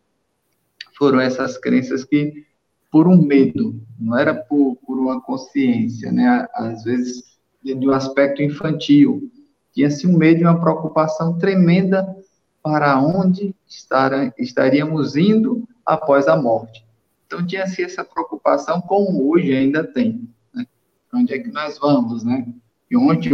foram 0.98 1.20
essas 1.20 1.58
crenças 1.58 2.06
que, 2.06 2.46
por 2.90 3.10
um 3.10 3.22
medo, 3.22 3.78
não 4.00 4.18
era 4.18 4.34
por, 4.34 4.78
por 4.78 4.98
uma 4.98 5.20
consciência, 5.22 6.14
né? 6.14 6.48
Às 6.54 6.86
vezes, 6.86 7.35
de 7.74 7.88
um 7.88 7.92
aspecto 7.92 8.44
infantil, 8.44 9.32
tinha-se 9.74 10.06
um 10.06 10.18
medo 10.18 10.42
e 10.42 10.44
uma 10.44 10.60
preocupação 10.60 11.38
tremenda 11.38 12.16
para 12.62 13.00
onde 13.00 13.56
estar, 13.68 14.34
estaríamos 14.38 15.16
indo 15.16 15.68
após 15.86 16.28
a 16.28 16.36
morte. 16.36 16.86
Então, 17.26 17.46
tinha-se 17.46 17.84
essa 17.84 18.04
preocupação, 18.04 18.82
como 18.82 19.32
hoje 19.32 19.54
ainda 19.54 19.84
tem. 19.84 20.30
Né? 20.54 20.66
Onde 21.14 21.34
é 21.34 21.40
que 21.40 21.52
nós 21.52 21.78
vamos, 21.80 22.24
né? 22.24 22.48
E 22.90 22.96
ontem 22.96 23.34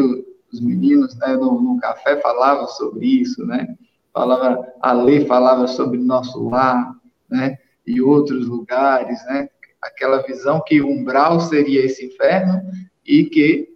os 0.51 0.59
meninos 0.59 1.15
né, 1.17 1.35
no, 1.35 1.61
no 1.61 1.77
café 1.79 2.19
falavam 2.21 2.67
sobre 2.67 3.05
isso, 3.05 3.45
né? 3.45 3.75
Falava, 4.13 4.67
a 4.81 4.91
lei 4.91 5.25
falava 5.25 5.67
sobre 5.67 5.99
nosso 5.99 6.49
lar, 6.49 6.95
né? 7.29 7.57
E 7.85 8.01
outros 8.01 8.47
lugares, 8.47 9.23
né? 9.25 9.49
Aquela 9.81 10.21
visão 10.23 10.61
que 10.65 10.81
o 10.81 10.87
umbral 10.87 11.39
seria 11.39 11.85
esse 11.85 12.05
inferno 12.05 12.61
e 13.05 13.25
que 13.25 13.70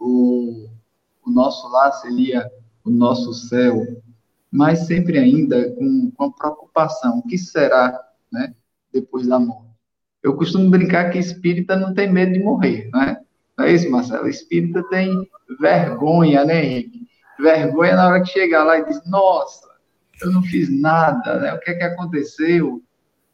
o, 0.00 0.68
o 1.24 1.30
nosso 1.30 1.68
lar 1.68 1.92
seria 1.92 2.50
o 2.84 2.90
nosso 2.90 3.34
céu, 3.34 3.86
mas 4.50 4.86
sempre 4.86 5.18
ainda 5.18 5.70
com, 5.72 6.10
com 6.10 6.24
a 6.24 6.32
preocupação, 6.32 7.18
o 7.18 7.26
que 7.26 7.36
será, 7.36 8.00
né? 8.32 8.54
Depois 8.92 9.26
da 9.26 9.38
morte. 9.38 9.70
Eu 10.22 10.34
costumo 10.34 10.68
brincar 10.68 11.10
que 11.10 11.18
espírita 11.18 11.76
não 11.76 11.94
tem 11.94 12.10
medo 12.10 12.32
de 12.32 12.40
morrer, 12.40 12.90
né? 12.92 13.20
Não 13.56 13.66
é 13.66 13.72
isso, 13.72 13.90
Marcelo? 13.90 14.28
Espírita 14.28 14.82
tem 14.88 15.28
vergonha, 15.60 16.44
né, 16.44 16.64
Henrique? 16.64 17.06
Vergonha 17.38 17.96
na 17.96 18.08
hora 18.08 18.22
que 18.22 18.30
chegar 18.30 18.64
lá 18.64 18.78
e 18.78 18.86
diz, 18.86 19.00
nossa, 19.06 19.68
eu 20.22 20.30
não 20.32 20.42
fiz 20.42 20.68
nada, 20.68 21.38
né? 21.38 21.54
O 21.54 21.60
que 21.60 21.70
é 21.70 21.74
que 21.74 21.84
aconteceu? 21.84 22.82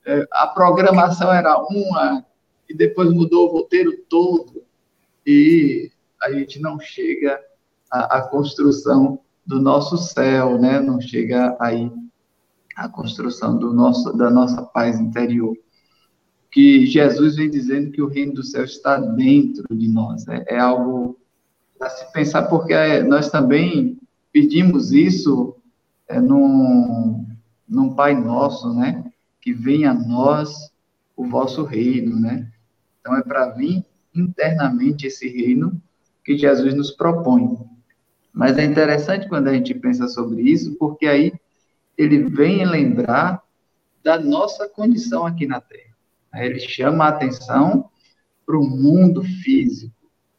É, 0.05 0.27
a 0.33 0.47
programação 0.47 1.33
era 1.33 1.57
uma 1.59 2.25
e 2.69 2.75
depois 2.75 3.13
mudou 3.13 3.49
o 3.49 3.53
roteiro 3.53 3.93
todo 4.09 4.65
e 5.25 5.91
a 6.23 6.33
gente 6.33 6.61
não 6.61 6.79
chega 6.79 7.41
à, 7.91 8.19
à 8.19 8.23
construção 8.23 9.21
do 9.47 9.61
nosso 9.61 9.97
céu, 9.97 10.59
né? 10.59 10.81
Não 10.81 11.01
chega 11.01 11.57
aí 11.61 11.91
à 12.75 12.89
construção 12.89 13.57
do 13.57 13.73
nosso, 13.73 14.13
da 14.13 14.29
nossa 14.29 14.63
paz 14.63 14.99
interior. 14.99 15.57
Que 16.51 16.87
Jesus 16.87 17.37
vem 17.37 17.51
dizendo 17.51 17.91
que 17.91 18.03
o 18.03 18.09
reino 18.09 18.35
do 18.35 18.43
céu 18.43 18.65
está 18.65 18.99
dentro 18.99 19.65
de 19.77 19.89
nós. 19.89 20.27
Né? 20.27 20.45
É 20.49 20.59
algo 20.59 21.19
para 21.79 21.91
se 21.91 22.11
pensar, 22.13 22.45
porque 22.45 23.03
nós 23.03 23.31
também 23.31 23.99
pedimos 24.33 24.93
isso 24.93 25.57
é, 26.09 26.21
num, 26.21 27.27
num 27.69 27.95
Pai 27.95 28.15
Nosso, 28.15 28.73
né? 28.75 29.05
Que 29.41 29.53
venha 29.53 29.91
a 29.91 29.95
nós 29.95 30.73
o 31.17 31.27
vosso 31.27 31.63
reino, 31.63 32.19
né? 32.19 32.51
Então 33.01 33.17
é 33.17 33.23
para 33.23 33.51
vir 33.51 33.85
internamente 34.15 35.07
esse 35.07 35.29
reino 35.29 35.81
que 36.27 36.37
Jesus 36.37 36.75
nos 36.75 36.91
propõe. 36.91 37.57
Mas 38.33 38.59
é 38.59 38.65
interessante 38.65 39.29
quando 39.29 39.47
a 39.47 39.55
gente 39.55 39.73
pensa 39.73 40.09
sobre 40.09 40.43
isso, 40.43 40.77
porque 40.77 41.07
aí 41.07 41.33
ele 41.97 42.25
vem 42.25 42.67
lembrar 42.67 43.41
da 44.03 44.19
nossa 44.19 44.69
condição 44.69 45.25
aqui 45.25 45.47
na 45.47 45.61
Terra. 45.61 45.95
Ele 46.35 46.59
chama 46.59 47.05
a 47.05 47.09
atenção 47.09 47.89
para 48.45 48.59
o 48.59 48.69
mundo 48.69 49.23
físico. 49.23 49.95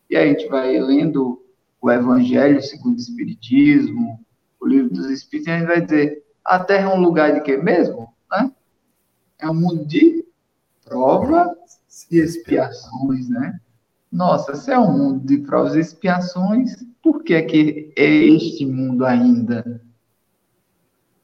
E 0.10 0.18
aí 0.18 0.30
a 0.30 0.34
gente 0.34 0.48
vai 0.50 0.78
lendo 0.78 1.42
o 1.82 1.90
Evangelho 1.90 2.62
segundo 2.62 2.98
o 2.98 3.02
Espiritismo, 3.02 4.20
o 4.60 4.68
livro 4.68 4.90
dos 4.90 5.10
Espíritos, 5.10 5.48
e 5.48 5.52
a 5.52 5.60
gente 5.60 5.68
vai 5.68 5.82
dizer: 5.82 6.24
a 6.44 6.60
Terra 6.60 6.92
é 6.92 6.94
um 6.94 7.02
lugar 7.02 7.34
de 7.34 7.42
quê 7.42 7.58
mesmo? 7.58 8.14
Né? 8.30 8.52
É 9.40 9.50
um 9.50 9.56
mundo 9.56 9.86
de 9.86 10.26
provas 10.84 11.50
e 12.12 12.18
expiações, 12.20 13.30
né? 13.30 13.60
Nossa, 14.18 14.56
se 14.56 14.72
é 14.72 14.80
um 14.80 14.98
mundo 14.98 15.28
de 15.28 15.38
provas 15.38 15.76
e 15.76 15.80
expiações, 15.80 16.76
por 17.04 17.24
que 17.24 17.36
é 17.36 17.42
que 17.44 17.94
é 17.96 18.04
este 18.04 18.66
mundo 18.66 19.06
ainda? 19.06 19.80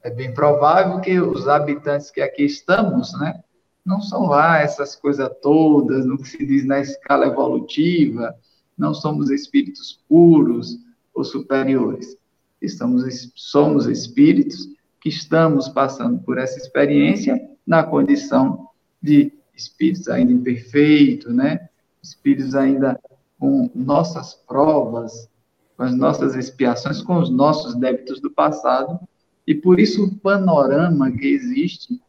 É 0.00 0.10
bem 0.10 0.32
provável 0.32 1.00
que 1.00 1.18
os 1.18 1.48
habitantes 1.48 2.12
que 2.12 2.20
aqui 2.20 2.44
estamos, 2.44 3.12
né, 3.18 3.42
não 3.84 4.00
são 4.00 4.26
lá 4.26 4.60
essas 4.60 4.94
coisas 4.94 5.28
todas, 5.42 6.06
no 6.06 6.16
que 6.16 6.28
se 6.28 6.46
diz 6.46 6.64
na 6.64 6.78
escala 6.78 7.26
evolutiva, 7.26 8.32
não 8.78 8.94
somos 8.94 9.28
espíritos 9.28 10.00
puros 10.08 10.78
ou 11.12 11.24
superiores. 11.24 12.16
Estamos, 12.62 13.02
somos 13.34 13.88
espíritos 13.88 14.68
que 15.00 15.08
estamos 15.08 15.68
passando 15.68 16.20
por 16.20 16.38
essa 16.38 16.58
experiência 16.58 17.44
na 17.66 17.82
condição 17.82 18.68
de 19.02 19.32
espíritos 19.52 20.06
ainda 20.06 20.30
imperfeitos, 20.30 21.34
né? 21.34 21.68
Espíritos 22.04 22.54
ainda 22.54 23.00
com 23.38 23.70
nossas 23.74 24.34
provas, 24.34 25.28
com 25.76 25.82
as 25.82 25.94
nossas 25.94 26.34
expiações, 26.34 27.02
com 27.02 27.18
os 27.18 27.30
nossos 27.30 27.74
débitos 27.74 28.20
do 28.20 28.30
passado, 28.30 29.00
e 29.46 29.54
por 29.54 29.80
isso 29.80 30.04
o 30.04 30.14
panorama 30.16 31.10
que 31.10 31.26
existe 31.26 32.00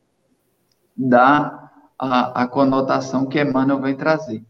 dá 0.95 1.71
a, 1.97 2.43
a 2.43 2.47
conotação 2.47 3.25
que 3.25 3.41
Emmanuel 3.41 3.81
vem 3.81 3.95
trazer, 3.95 4.43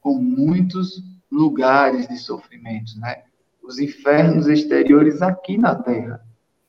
com 0.00 0.14
muitos 0.14 1.02
lugares 1.30 2.06
de 2.06 2.18
sofrimento, 2.18 2.98
né? 2.98 3.24
Os 3.62 3.78
infernos 3.78 4.46
exteriores 4.46 5.20
aqui 5.22 5.58
na 5.58 5.74
Terra. 5.74 6.24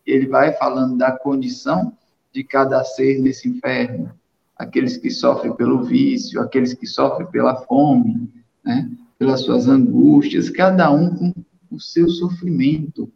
Ele 0.06 0.28
vai 0.28 0.54
falando 0.54 0.98
da 0.98 1.12
condição 1.12 1.96
de 2.34 2.44
cada 2.44 2.84
ser 2.84 3.22
nesse 3.22 3.48
inferno, 3.48 4.12
aqueles 4.58 4.98
que 4.98 5.10
sofrem 5.10 5.56
pelo 5.56 5.84
vício, 5.84 6.42
aqueles 6.42 6.74
que 6.74 6.88
sofrem 6.88 7.28
pela 7.28 7.56
fome, 7.64 8.32
né? 8.64 8.90
pelas 9.18 9.42
suas 9.42 9.68
angústias, 9.68 10.50
cada 10.50 10.92
um 10.92 11.16
com 11.16 11.34
o 11.72 11.80
seu 11.80 12.10
sofrimento, 12.10 13.12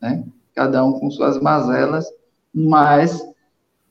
né? 0.00 0.24
cada 0.54 0.84
um 0.84 0.98
com 0.98 1.10
suas 1.10 1.40
mazelas, 1.40 2.06
mas 2.54 3.20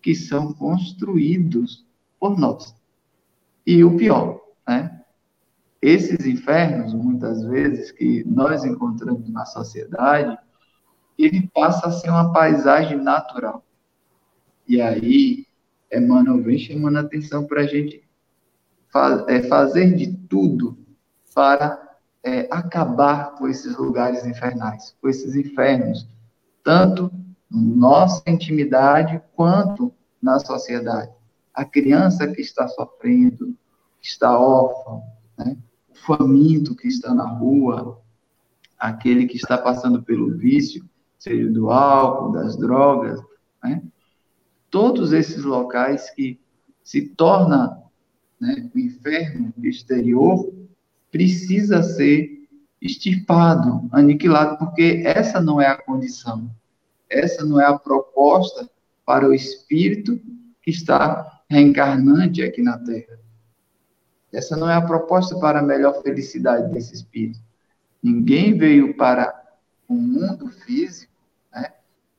que 0.01 0.15
são 0.15 0.53
construídos 0.53 1.85
por 2.19 2.37
nós. 2.37 2.75
E 3.65 3.83
o 3.83 3.95
pior, 3.97 4.41
né? 4.67 5.01
Esses 5.81 6.25
infernos, 6.25 6.93
muitas 6.93 7.43
vezes, 7.43 7.91
que 7.91 8.23
nós 8.25 8.63
encontramos 8.63 9.29
na 9.29 9.45
sociedade, 9.45 10.37
ele 11.17 11.49
passa 11.53 11.87
a 11.87 11.91
ser 11.91 12.09
uma 12.09 12.31
paisagem 12.31 12.97
natural. 12.97 13.63
E 14.65 14.81
aí, 14.81 15.45
Emmanuel 15.97 16.41
vem 16.41 16.57
chamando 16.57 16.97
a 16.97 17.01
atenção 17.01 17.45
para 17.45 17.61
a 17.61 17.67
gente 17.67 18.03
é, 19.27 19.41
fazer 19.43 19.95
de 19.95 20.13
tudo 20.13 20.77
para 21.33 21.97
é, 22.23 22.47
acabar 22.51 23.35
com 23.35 23.47
esses 23.47 23.75
lugares 23.75 24.25
infernais, 24.25 24.95
com 25.01 25.09
esses 25.09 25.35
infernos, 25.35 26.07
tanto 26.63 27.11
na 27.49 27.59
nossa 27.59 28.23
intimidade 28.27 29.21
quanto 29.35 29.93
na 30.21 30.39
sociedade. 30.39 31.11
A 31.53 31.65
criança 31.65 32.27
que 32.27 32.41
está 32.41 32.67
sofrendo, 32.67 33.55
que 33.99 34.07
está 34.07 34.37
órfã, 34.39 35.01
né? 35.37 35.57
o 35.89 35.95
faminto 35.95 36.75
que 36.75 36.87
está 36.87 37.13
na 37.13 37.27
rua, 37.27 37.99
aquele 38.77 39.25
que 39.25 39.37
está 39.37 39.57
passando 39.57 40.01
pelo 40.01 40.35
vício, 40.35 40.83
seja 41.19 41.49
do 41.49 41.69
álcool, 41.69 42.33
das 42.33 42.57
drogas, 42.57 43.21
né? 43.63 43.81
Todos 44.73 45.13
esses 45.13 45.43
locais 45.43 46.09
que 46.09 46.39
se 46.83 47.09
torna 47.09 47.79
né, 48.41 48.71
o 48.73 48.79
inferno 48.79 49.53
exterior 49.63 50.51
precisa 51.11 51.83
ser 51.83 52.49
extirpado, 52.81 53.87
aniquilado, 53.91 54.57
porque 54.57 55.03
essa 55.05 55.39
não 55.39 55.61
é 55.61 55.67
a 55.67 55.77
condição, 55.77 56.49
essa 57.07 57.45
não 57.45 57.61
é 57.61 57.65
a 57.65 57.77
proposta 57.77 58.67
para 59.05 59.29
o 59.29 59.33
espírito 59.33 60.19
que 60.59 60.71
está 60.71 61.43
reencarnante 61.47 62.41
aqui 62.41 62.63
na 62.63 62.79
Terra. 62.79 63.19
Essa 64.31 64.57
não 64.57 64.67
é 64.67 64.73
a 64.73 64.81
proposta 64.81 65.37
para 65.37 65.59
a 65.59 65.63
melhor 65.63 66.01
felicidade 66.01 66.73
desse 66.73 66.95
espírito. 66.95 67.39
Ninguém 68.01 68.57
veio 68.57 68.97
para 68.97 69.39
o 69.87 69.93
mundo 69.93 70.49
físico, 70.49 71.13
né, 71.53 71.73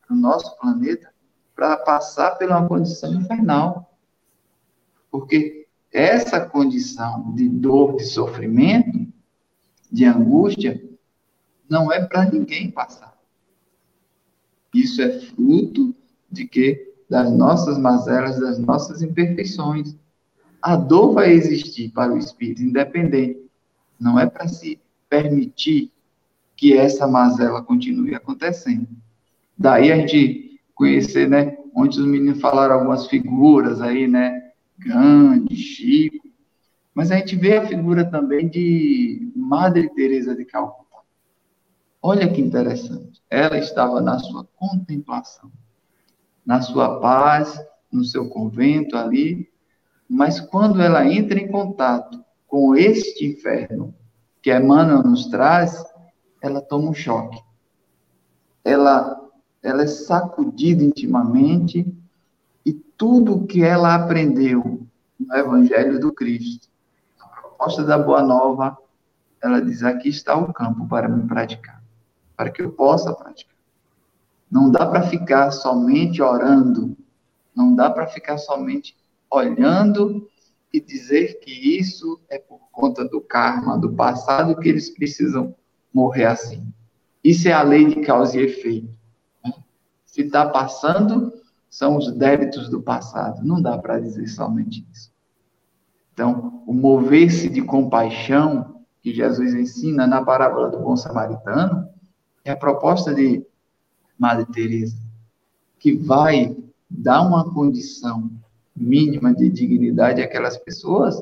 para 0.06 0.14
o 0.14 0.16
nosso 0.16 0.56
planeta, 0.60 1.13
para 1.54 1.76
passar 1.76 2.32
pela 2.32 2.66
condição 2.66 3.14
infernal. 3.14 3.96
Porque 5.10 5.66
essa 5.92 6.40
condição 6.40 7.32
de 7.34 7.48
dor, 7.48 7.96
de 7.96 8.04
sofrimento, 8.04 9.06
de 9.90 10.04
angústia, 10.04 10.82
não 11.68 11.92
é 11.92 12.04
para 12.04 12.24
ninguém 12.24 12.70
passar. 12.70 13.16
Isso 14.74 15.00
é 15.00 15.20
fruto 15.20 15.94
de 16.30 16.46
que 16.46 16.94
das 17.08 17.30
nossas 17.30 17.78
mazelas, 17.78 18.40
das 18.40 18.58
nossas 18.58 19.02
imperfeições. 19.02 19.96
A 20.60 20.74
dor 20.74 21.12
vai 21.12 21.30
existir 21.30 21.90
para 21.90 22.12
o 22.12 22.18
espírito 22.18 22.62
independente. 22.62 23.40
Não 24.00 24.18
é 24.18 24.26
para 24.26 24.48
se 24.48 24.80
permitir 25.08 25.92
que 26.56 26.76
essa 26.76 27.06
mazela 27.06 27.62
continue 27.62 28.14
acontecendo. 28.14 28.88
Daí 29.56 29.92
a 29.92 29.96
gente 29.96 30.53
conhecer, 30.74 31.28
né? 31.28 31.56
Ontem 31.74 32.00
os 32.00 32.06
meninos 32.06 32.40
falaram 32.40 32.74
algumas 32.74 33.06
figuras 33.06 33.80
aí, 33.80 34.06
né? 34.06 34.52
Gandhi, 34.78 35.56
Chico. 35.56 36.28
Mas 36.94 37.10
a 37.10 37.16
gente 37.16 37.36
vê 37.36 37.56
a 37.56 37.66
figura 37.66 38.04
também 38.04 38.48
de 38.48 39.32
Madre 39.34 39.88
Teresa 39.94 40.34
de 40.34 40.44
Calcutá. 40.44 40.98
Olha 42.00 42.32
que 42.32 42.40
interessante. 42.40 43.20
Ela 43.28 43.58
estava 43.58 44.00
na 44.00 44.18
sua 44.18 44.44
contemplação, 44.56 45.50
na 46.46 46.60
sua 46.60 47.00
paz, 47.00 47.58
no 47.90 48.04
seu 48.04 48.28
convento 48.28 48.96
ali, 48.96 49.48
mas 50.08 50.38
quando 50.38 50.80
ela 50.80 51.06
entra 51.06 51.38
em 51.38 51.48
contato 51.50 52.22
com 52.46 52.76
este 52.76 53.26
inferno 53.26 53.94
que 54.42 54.54
Emmanuel 54.54 55.02
nos 55.02 55.26
traz, 55.26 55.82
ela 56.40 56.60
toma 56.60 56.90
um 56.90 56.94
choque. 56.94 57.42
Ela 58.62 59.23
ela 59.64 59.82
é 59.82 59.86
sacudida 59.86 60.84
intimamente 60.84 61.90
e 62.64 62.72
tudo 62.72 63.46
que 63.46 63.62
ela 63.62 63.94
aprendeu 63.94 64.86
no 65.18 65.34
Evangelho 65.34 65.98
do 65.98 66.12
Cristo, 66.12 66.68
a 67.18 67.26
proposta 67.26 67.82
da 67.82 67.98
Boa 67.98 68.22
Nova, 68.22 68.76
ela 69.42 69.60
diz: 69.60 69.82
aqui 69.82 70.10
está 70.10 70.36
o 70.36 70.52
campo 70.52 70.86
para 70.86 71.08
me 71.08 71.26
praticar, 71.26 71.82
para 72.36 72.50
que 72.50 72.60
eu 72.60 72.72
possa 72.72 73.12
praticar. 73.14 73.56
Não 74.50 74.70
dá 74.70 74.86
para 74.86 75.02
ficar 75.02 75.50
somente 75.50 76.20
orando, 76.20 76.94
não 77.56 77.74
dá 77.74 77.90
para 77.90 78.06
ficar 78.06 78.36
somente 78.36 78.94
olhando 79.30 80.28
e 80.72 80.78
dizer 80.78 81.40
que 81.40 81.78
isso 81.78 82.20
é 82.28 82.38
por 82.38 82.60
conta 82.70 83.04
do 83.04 83.20
karma, 83.20 83.78
do 83.78 83.94
passado, 83.94 84.56
que 84.56 84.68
eles 84.68 84.90
precisam 84.90 85.54
morrer 85.92 86.26
assim. 86.26 86.66
Isso 87.22 87.48
é 87.48 87.52
a 87.52 87.62
lei 87.62 87.86
de 87.86 88.02
causa 88.02 88.38
e 88.38 88.44
efeito. 88.44 89.03
Se 90.14 90.20
está 90.20 90.48
passando, 90.48 91.32
são 91.68 91.96
os 91.96 92.12
débitos 92.12 92.68
do 92.68 92.80
passado. 92.80 93.44
Não 93.44 93.60
dá 93.60 93.76
para 93.76 93.98
dizer 93.98 94.28
somente 94.28 94.86
isso. 94.92 95.12
Então, 96.12 96.62
o 96.68 96.72
mover-se 96.72 97.48
de 97.48 97.60
compaixão 97.60 98.80
que 99.02 99.12
Jesus 99.12 99.54
ensina 99.54 100.06
na 100.06 100.24
parábola 100.24 100.70
do 100.70 100.78
bom 100.78 100.96
samaritano 100.96 101.88
é 102.44 102.52
a 102.52 102.56
proposta 102.56 103.12
de 103.12 103.44
Madre 104.16 104.46
Teresa, 104.52 104.96
que 105.80 105.96
vai 105.96 106.56
dar 106.88 107.22
uma 107.22 107.52
condição 107.52 108.30
mínima 108.76 109.34
de 109.34 109.48
dignidade 109.50 110.22
àquelas 110.22 110.56
pessoas 110.56 111.20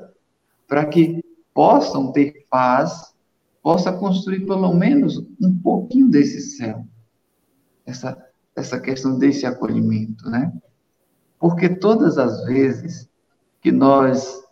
para 0.69 0.85
que 0.85 1.25
possam 1.55 2.13
ter 2.13 2.45
paz, 2.51 3.15
possa 3.63 3.91
construir 3.91 4.45
pelo 4.45 4.75
menos 4.75 5.17
um 5.41 5.59
pouquinho 5.63 6.11
desse 6.11 6.43
céu. 6.43 6.87
Essa 7.87 8.32
essa 8.63 8.81
questão 8.81 9.19
desse 9.19 9.45
acolhimento, 9.45 10.29
né? 10.31 10.53
Porque 11.39 11.69
todas 11.69 12.19
as 12.19 12.45
vezes 12.47 13.09
que 13.61 13.71
nós 13.71 14.43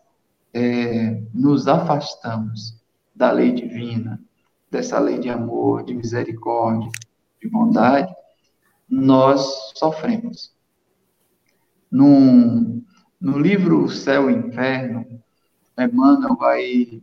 é, 0.52 1.22
nos 1.32 1.66
afastamos 1.68 2.80
da 3.14 3.30
lei 3.30 3.52
divina, 3.52 4.20
dessa 4.70 4.98
lei 4.98 5.18
de 5.18 5.28
amor, 5.28 5.84
de 5.84 5.94
misericórdia, 5.94 6.90
de 7.40 7.48
bondade, 7.48 8.12
nós 8.88 9.72
sofremos. 9.76 10.52
No, 11.90 12.82
no 13.20 13.38
livro 13.38 13.88
Céu 13.88 14.30
e 14.30 14.34
Inferno, 14.34 15.06
Emmanuel 15.78 16.36
vai, 16.36 17.02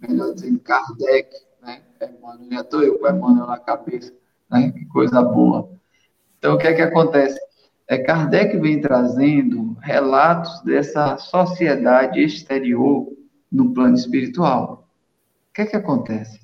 melhor 0.00 0.34
dizendo, 0.34 0.60
Kardec, 0.60 1.34
né? 1.62 1.82
Emmanuel, 2.00 2.50
já 2.50 2.60
estou 2.60 2.82
eu 2.82 2.98
com 2.98 3.08
Emmanuel 3.08 3.46
na 3.46 3.58
cabeça, 3.58 4.14
né? 4.50 4.70
Que 4.70 4.84
coisa 4.86 5.22
boa. 5.22 5.73
Então, 6.44 6.56
o 6.56 6.58
que 6.58 6.66
é 6.66 6.74
que 6.74 6.82
acontece? 6.82 7.40
É, 7.88 7.96
Kardec 7.96 8.58
vem 8.58 8.78
trazendo 8.78 9.78
relatos 9.80 10.60
dessa 10.60 11.16
sociedade 11.16 12.22
exterior 12.22 13.10
no 13.50 13.72
plano 13.72 13.94
espiritual. 13.94 14.86
O 15.48 15.54
que 15.54 15.62
é 15.62 15.64
que 15.64 15.74
acontece? 15.74 16.38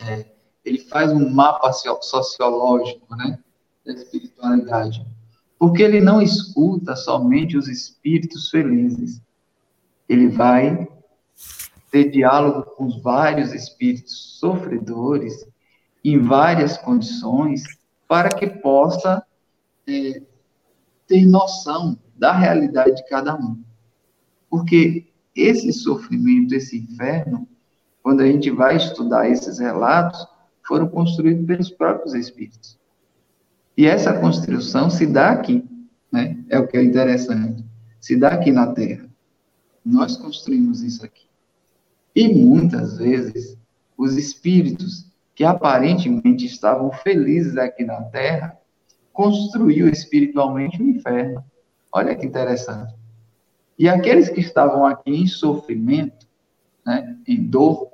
É, 0.00 0.26
ele 0.64 0.80
faz 0.80 1.12
um 1.12 1.30
mapa 1.30 1.72
sociológico 1.72 3.14
né, 3.14 3.38
da 3.86 3.92
espiritualidade. 3.92 5.06
Porque 5.56 5.84
ele 5.84 6.00
não 6.00 6.20
escuta 6.20 6.96
somente 6.96 7.56
os 7.56 7.68
espíritos 7.68 8.50
felizes. 8.50 9.22
Ele 10.08 10.26
vai 10.26 10.88
ter 11.92 12.10
diálogo 12.10 12.62
com 12.74 12.86
os 12.86 13.00
vários 13.00 13.54
espíritos 13.54 14.36
sofredores 14.40 15.46
em 16.04 16.18
várias 16.18 16.76
condições 16.76 17.62
para 18.08 18.30
que 18.30 18.46
possa 18.46 19.24
é, 19.86 20.22
ter 21.06 21.24
noção 21.26 21.98
da 22.16 22.32
realidade 22.32 22.96
de 22.96 23.08
cada 23.08 23.34
um. 23.34 23.62
Porque 24.48 25.06
esse 25.34 25.72
sofrimento, 25.72 26.54
esse 26.54 26.78
inferno, 26.78 27.46
quando 28.02 28.20
a 28.20 28.26
gente 28.26 28.50
vai 28.50 28.76
estudar 28.76 29.28
esses 29.28 29.58
relatos, 29.58 30.26
foram 30.66 30.88
construídos 30.88 31.46
pelos 31.46 31.70
próprios 31.70 32.14
espíritos. 32.14 32.78
E 33.76 33.86
essa 33.86 34.18
construção 34.18 34.88
se 34.88 35.06
dá 35.06 35.30
aqui, 35.30 35.64
né? 36.10 36.38
É 36.48 36.58
o 36.58 36.66
que 36.66 36.76
é 36.76 36.82
interessante. 36.82 37.64
Se 38.00 38.16
dá 38.16 38.28
aqui 38.28 38.50
na 38.50 38.72
Terra. 38.72 39.06
Nós 39.84 40.16
construímos 40.16 40.82
isso 40.82 41.04
aqui. 41.04 41.26
E 42.14 42.32
muitas 42.32 42.96
vezes 42.96 43.58
os 43.96 44.16
espíritos 44.16 45.06
que 45.36 45.44
aparentemente 45.44 46.46
estavam 46.46 46.90
felizes 46.90 47.58
aqui 47.58 47.84
na 47.84 48.00
Terra, 48.04 48.58
construiu 49.12 49.86
espiritualmente 49.86 50.82
o 50.82 50.88
inferno. 50.88 51.44
Olha 51.92 52.16
que 52.16 52.24
interessante. 52.24 52.94
E 53.78 53.86
aqueles 53.86 54.30
que 54.30 54.40
estavam 54.40 54.86
aqui 54.86 55.10
em 55.10 55.26
sofrimento, 55.26 56.26
né, 56.84 57.18
em 57.28 57.44
dor, 57.44 57.92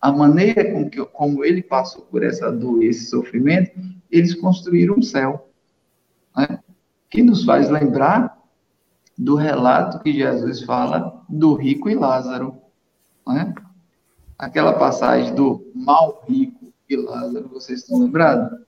a 0.00 0.10
maneira 0.10 0.72
com 0.72 0.88
que, 0.88 1.04
como 1.04 1.44
ele 1.44 1.62
passou 1.62 2.06
por 2.06 2.24
essa 2.24 2.50
dor 2.50 2.82
e 2.82 2.86
esse 2.86 3.10
sofrimento, 3.10 3.78
eles 4.10 4.34
construíram 4.34 4.96
um 4.96 5.02
céu. 5.02 5.50
Né, 6.34 6.58
que 7.10 7.22
nos 7.22 7.44
faz 7.44 7.68
lembrar 7.68 8.34
do 9.16 9.34
relato 9.34 10.02
que 10.02 10.10
Jesus 10.10 10.62
fala 10.62 11.22
do 11.28 11.54
rico 11.54 11.90
e 11.90 11.94
Lázaro. 11.94 12.56
Né? 13.26 13.54
Aquela 14.38 14.72
passagem 14.74 15.34
do 15.34 15.70
mal 15.74 16.24
rico 16.28 16.72
e 16.88 16.96
Lázaro, 16.96 17.48
vocês 17.48 17.80
estão 17.80 17.98
lembrados? 17.98 18.60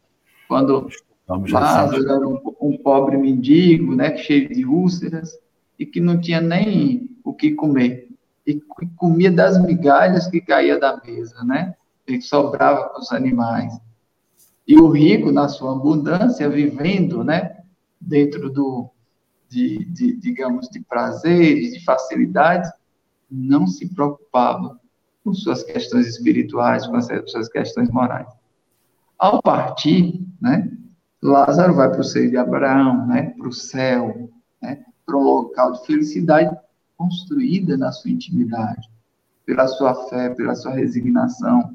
Quando 0.48 0.88
Lázaro 1.28 2.10
era 2.10 2.26
um, 2.26 2.40
um, 2.60 2.76
pobre 2.78 3.16
mendigo, 3.16 3.94
né, 3.94 4.16
cheio 4.16 4.48
de 4.48 4.64
úlceras, 4.64 5.38
e 5.78 5.86
que 5.86 6.00
não 6.00 6.20
tinha 6.20 6.40
nem 6.40 7.10
o 7.22 7.32
que 7.32 7.52
comer. 7.52 8.08
E 8.46 8.60
comia 8.96 9.30
das 9.30 9.62
migalhas 9.62 10.26
que 10.26 10.40
caía 10.40 10.78
da 10.78 11.00
mesa, 11.04 11.44
né? 11.44 11.74
E 12.06 12.20
sobrava 12.22 12.88
para 12.88 13.00
os 13.00 13.12
animais. 13.12 13.78
E 14.66 14.78
o 14.80 14.88
rico, 14.88 15.30
na 15.30 15.48
sua 15.48 15.72
abundância, 15.72 16.48
vivendo, 16.48 17.22
né, 17.22 17.58
dentro 18.00 18.50
do, 18.50 18.88
de, 19.48 19.84
de 19.84 20.16
digamos, 20.16 20.68
de 20.68 20.80
prazeres, 20.80 21.74
de 21.74 21.84
facilidades, 21.84 22.70
não 23.30 23.66
se 23.66 23.86
preocupava 23.94 24.80
com 25.28 25.34
suas 25.34 25.62
questões 25.62 26.06
espirituais, 26.06 26.86
com 26.86 26.96
as 26.96 27.06
suas 27.26 27.48
questões 27.48 27.90
morais. 27.90 28.26
Ao 29.18 29.42
partir, 29.42 30.24
né, 30.40 30.70
Lázaro 31.20 31.74
vai 31.74 31.90
para 31.90 32.00
o 32.00 32.04
seio 32.04 32.30
de 32.30 32.38
Abraão, 32.38 33.06
né, 33.06 33.34
para 33.36 33.48
o 33.48 33.52
céu, 33.52 34.30
né, 34.62 34.82
para 35.04 35.16
um 35.16 35.22
local 35.22 35.72
de 35.72 35.84
felicidade 35.84 36.56
construída 36.96 37.76
na 37.76 37.92
sua 37.92 38.10
intimidade, 38.10 38.88
pela 39.44 39.68
sua 39.68 40.08
fé, 40.08 40.30
pela 40.30 40.54
sua 40.54 40.72
resignação, 40.72 41.74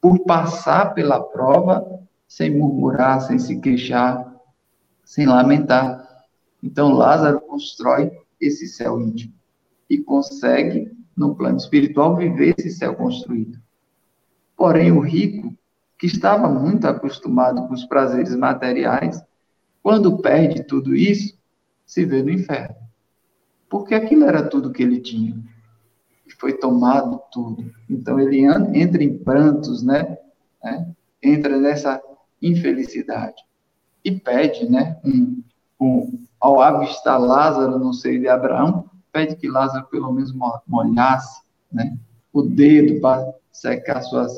por 0.00 0.18
passar 0.24 0.92
pela 0.92 1.22
prova 1.22 2.00
sem 2.26 2.58
murmurar, 2.58 3.20
sem 3.20 3.38
se 3.38 3.60
queixar, 3.60 4.34
sem 5.04 5.26
lamentar. 5.26 6.24
Então 6.60 6.92
Lázaro 6.92 7.40
constrói 7.40 8.10
esse 8.40 8.66
céu 8.66 9.00
íntimo 9.00 9.32
e 9.88 9.98
consegue 9.98 10.90
no 11.20 11.34
plano 11.34 11.58
espiritual, 11.58 12.16
viver 12.16 12.54
esse 12.56 12.70
céu 12.70 12.94
construído. 12.94 13.58
Porém, 14.56 14.90
o 14.90 15.00
rico, 15.00 15.54
que 15.98 16.06
estava 16.06 16.48
muito 16.48 16.86
acostumado 16.86 17.68
com 17.68 17.74
os 17.74 17.84
prazeres 17.84 18.34
materiais, 18.34 19.22
quando 19.82 20.18
perde 20.18 20.64
tudo 20.64 20.96
isso, 20.96 21.38
se 21.84 22.06
vê 22.06 22.22
no 22.22 22.30
inferno. 22.30 22.74
Porque 23.68 23.94
aquilo 23.94 24.24
era 24.24 24.48
tudo 24.48 24.72
que 24.72 24.82
ele 24.82 24.98
tinha. 24.98 25.36
Foi 26.38 26.54
tomado 26.54 27.20
tudo. 27.30 27.70
Então 27.88 28.18
ele 28.18 28.40
entra 28.74 29.04
em 29.04 29.18
prantos, 29.18 29.82
né? 29.82 30.16
É? 30.64 30.86
Entra 31.22 31.58
nessa 31.58 32.00
infelicidade. 32.40 33.44
E 34.02 34.10
pede, 34.12 34.70
né? 34.70 34.98
Um, 35.04 35.42
um, 35.78 36.24
ao 36.40 36.62
avistar 36.62 37.20
Lázaro 37.20 37.78
no 37.78 37.92
seio 37.92 38.20
de 38.20 38.28
Abraão, 38.28 38.89
pede 39.12 39.36
que 39.36 39.48
Lázaro 39.48 39.86
pelo 39.86 40.12
menos 40.12 40.34
molhasse 40.66 41.42
né, 41.72 41.96
o 42.32 42.42
dedo 42.42 43.00
para 43.00 43.32
secar 43.52 44.02
suas, 44.02 44.32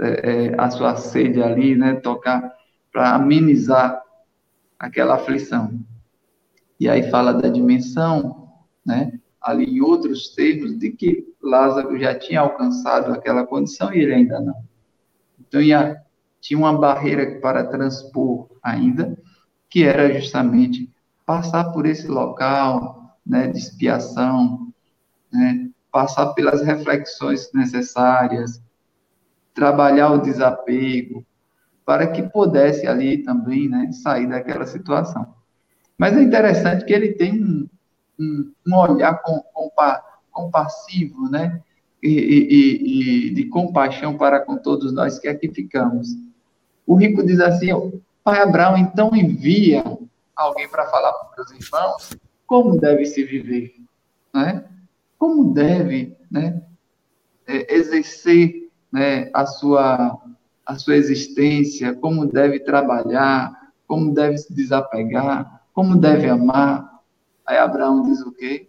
é, 0.00 0.30
é, 0.48 0.54
a 0.60 0.70
sua 0.70 0.96
sede 0.96 1.42
ali, 1.42 1.74
né, 1.76 1.94
tocar 1.94 2.52
para 2.92 3.14
amenizar 3.14 4.02
aquela 4.78 5.14
aflição. 5.14 5.78
E 6.78 6.88
aí 6.88 7.10
fala 7.10 7.32
da 7.32 7.48
dimensão, 7.48 8.48
né, 8.84 9.18
ali 9.40 9.64
em 9.64 9.80
outros 9.80 10.34
termos, 10.34 10.78
de 10.78 10.90
que 10.90 11.34
Lázaro 11.42 11.98
já 11.98 12.18
tinha 12.18 12.40
alcançado 12.40 13.12
aquela 13.12 13.46
condição 13.46 13.92
e 13.92 14.00
ele 14.00 14.14
ainda 14.14 14.40
não. 14.40 14.64
Então, 15.38 15.60
ia, 15.60 16.02
tinha 16.40 16.58
uma 16.58 16.76
barreira 16.76 17.38
para 17.40 17.64
transpor 17.64 18.48
ainda, 18.62 19.16
que 19.68 19.84
era 19.84 20.12
justamente 20.18 20.90
passar 21.26 21.72
por 21.72 21.86
esse 21.86 22.06
local, 22.06 23.03
né, 23.26 23.48
de 23.48 23.58
expiação, 23.58 24.72
né, 25.32 25.70
passar 25.90 26.32
pelas 26.34 26.60
reflexões 26.62 27.50
necessárias, 27.52 28.60
trabalhar 29.54 30.10
o 30.10 30.18
desapego, 30.18 31.24
para 31.84 32.06
que 32.06 32.22
pudesse 32.22 32.86
ali 32.86 33.18
também 33.22 33.68
né, 33.68 33.90
sair 33.92 34.26
daquela 34.26 34.66
situação. 34.66 35.34
Mas 35.96 36.16
é 36.16 36.22
interessante 36.22 36.84
que 36.84 36.92
ele 36.92 37.12
tem 37.12 37.42
um, 37.42 37.68
um, 38.18 38.52
um 38.66 38.76
olhar 38.76 39.22
com, 39.22 39.40
compa, 39.52 40.02
compassivo, 40.32 41.28
né? 41.30 41.60
E, 42.02 42.08
e, 42.08 43.28
e, 43.28 43.34
de 43.34 43.44
compaixão 43.44 44.18
para 44.18 44.40
com 44.40 44.58
todos 44.58 44.92
nós 44.92 45.18
que 45.18 45.28
aqui 45.28 45.48
ficamos. 45.48 46.08
O 46.86 46.96
rico 46.96 47.24
diz 47.24 47.40
assim: 47.40 47.68
Pai 48.22 48.42
Abraão, 48.42 48.76
então 48.76 49.14
envia 49.14 49.82
alguém 50.36 50.68
para 50.68 50.86
falar 50.86 51.12
para 51.12 51.42
os 51.42 51.50
meus 51.50 51.64
irmãos 51.64 52.10
como 52.46 52.78
deve 52.78 53.04
se 53.06 53.24
viver, 53.24 53.74
né? 54.32 54.64
como 55.18 55.54
deve 55.54 56.16
né, 56.30 56.62
é, 57.46 57.74
exercer 57.74 58.70
né, 58.92 59.30
a, 59.32 59.46
sua, 59.46 60.20
a 60.66 60.78
sua 60.78 60.96
existência, 60.96 61.94
como 61.94 62.26
deve 62.26 62.60
trabalhar, 62.60 63.72
como 63.86 64.12
deve 64.12 64.38
se 64.38 64.52
desapegar, 64.52 65.62
como 65.72 65.96
deve 65.96 66.28
amar. 66.28 67.00
Aí 67.46 67.56
Abraão 67.56 68.02
diz 68.02 68.20
o 68.20 68.32
quê? 68.32 68.68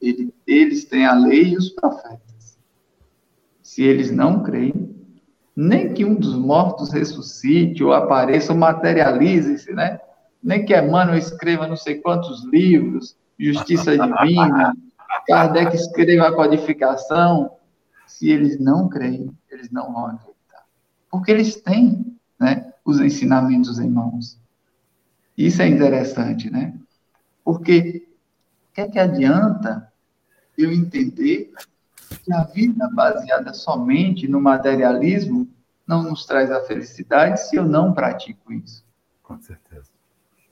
Ele, 0.00 0.34
eles 0.46 0.84
têm 0.84 1.06
a 1.06 1.14
lei 1.14 1.52
e 1.52 1.56
os 1.56 1.70
profetas. 1.70 2.58
Se 3.62 3.82
eles 3.82 4.10
não 4.10 4.42
creem, 4.42 4.96
nem 5.54 5.92
que 5.92 6.04
um 6.04 6.14
dos 6.14 6.34
mortos 6.34 6.92
ressuscite 6.92 7.84
ou 7.84 7.92
apareça 7.92 8.52
ou 8.52 8.58
materialize-se, 8.58 9.72
né? 9.72 10.00
Nem 10.42 10.64
que 10.64 10.76
Emmanuel 10.76 11.18
escreva 11.18 11.66
não 11.66 11.76
sei 11.76 12.00
quantos 12.00 12.44
livros, 12.44 13.16
Justiça 13.38 13.96
Divina, 13.96 14.74
Kardec 15.26 15.74
escreva 15.74 16.28
a 16.28 16.34
codificação. 16.34 17.56
Se 18.06 18.28
eles 18.30 18.58
não 18.58 18.88
creem, 18.88 19.30
eles 19.50 19.70
não 19.70 19.92
vão 19.92 20.06
acreditar. 20.06 20.64
Porque 21.10 21.30
eles 21.30 21.56
têm 21.56 22.16
né, 22.38 22.72
os 22.84 23.00
ensinamentos 23.00 23.78
em 23.78 23.88
mãos. 23.88 24.38
Isso 25.36 25.62
é 25.62 25.68
interessante, 25.68 26.50
né? 26.50 26.74
Porque 27.44 28.06
o 28.70 28.74
que, 28.74 28.80
é 28.80 28.88
que 28.88 28.98
adianta 28.98 29.90
eu 30.56 30.72
entender 30.72 31.52
que 32.22 32.32
a 32.32 32.44
vida 32.44 32.88
baseada 32.92 33.54
somente 33.54 34.28
no 34.28 34.40
materialismo 34.40 35.48
não 35.86 36.02
nos 36.02 36.24
traz 36.26 36.50
a 36.50 36.62
felicidade 36.64 37.40
se 37.40 37.56
eu 37.56 37.64
não 37.64 37.92
pratico 37.92 38.52
isso. 38.52 38.84
Com 39.22 39.40
certeza. 39.40 39.89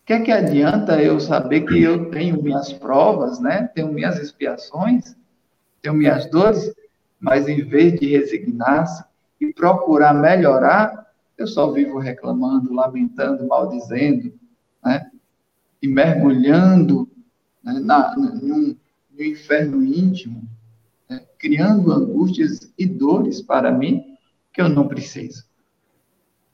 Que 0.08 0.14
é 0.14 0.20
que 0.20 0.32
adianta 0.32 1.02
eu 1.02 1.20
saber 1.20 1.66
que 1.66 1.82
eu 1.82 2.10
tenho 2.10 2.42
minhas 2.42 2.72
provas, 2.72 3.38
né? 3.40 3.70
Tenho 3.74 3.92
minhas 3.92 4.18
expiações, 4.18 5.14
tenho 5.82 5.94
minhas 5.94 6.24
dores, 6.30 6.74
mas 7.20 7.46
em 7.46 7.62
vez 7.62 8.00
de 8.00 8.06
resignar-se 8.06 9.04
e 9.38 9.52
procurar 9.52 10.14
melhorar, 10.14 11.12
eu 11.36 11.46
só 11.46 11.70
vivo 11.70 11.98
reclamando, 11.98 12.72
lamentando, 12.72 13.46
maldizendo, 13.46 14.32
né? 14.82 15.10
E 15.82 15.86
mergulhando 15.86 17.06
né, 17.62 17.78
na, 17.78 18.16
num, 18.16 18.74
no 19.10 19.22
inferno 19.22 19.84
íntimo, 19.84 20.42
né? 21.06 21.22
criando 21.38 21.92
angústias 21.92 22.72
e 22.78 22.86
dores 22.86 23.42
para 23.42 23.70
mim 23.70 24.16
que 24.54 24.62
eu 24.62 24.70
não 24.70 24.88
preciso. 24.88 25.44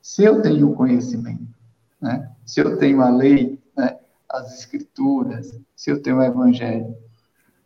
Se 0.03 0.25
eu 0.25 0.43
tenho 0.43 0.75
conhecimento, 0.75 1.55
né? 2.01 2.34
Se 2.44 2.61
eu 2.61 2.78
tenho 2.78 3.00
a 3.00 3.11
lei, 3.11 3.61
né? 3.76 3.98
as 4.28 4.59
escrituras, 4.59 5.59
se 5.74 5.90
eu 5.90 6.02
tenho 6.02 6.18
o 6.18 6.22
evangelho, 6.22 6.96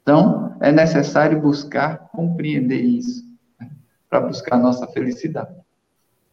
então 0.03 0.57
é 0.61 0.73
necessário 0.73 1.41
buscar 1.41 2.09
compreender 2.09 2.81
isso 2.81 3.25
né? 3.61 3.71
para 4.09 4.21
buscar 4.21 4.57
a 4.57 4.61
nossa 4.61 4.87
felicidade. 4.87 5.55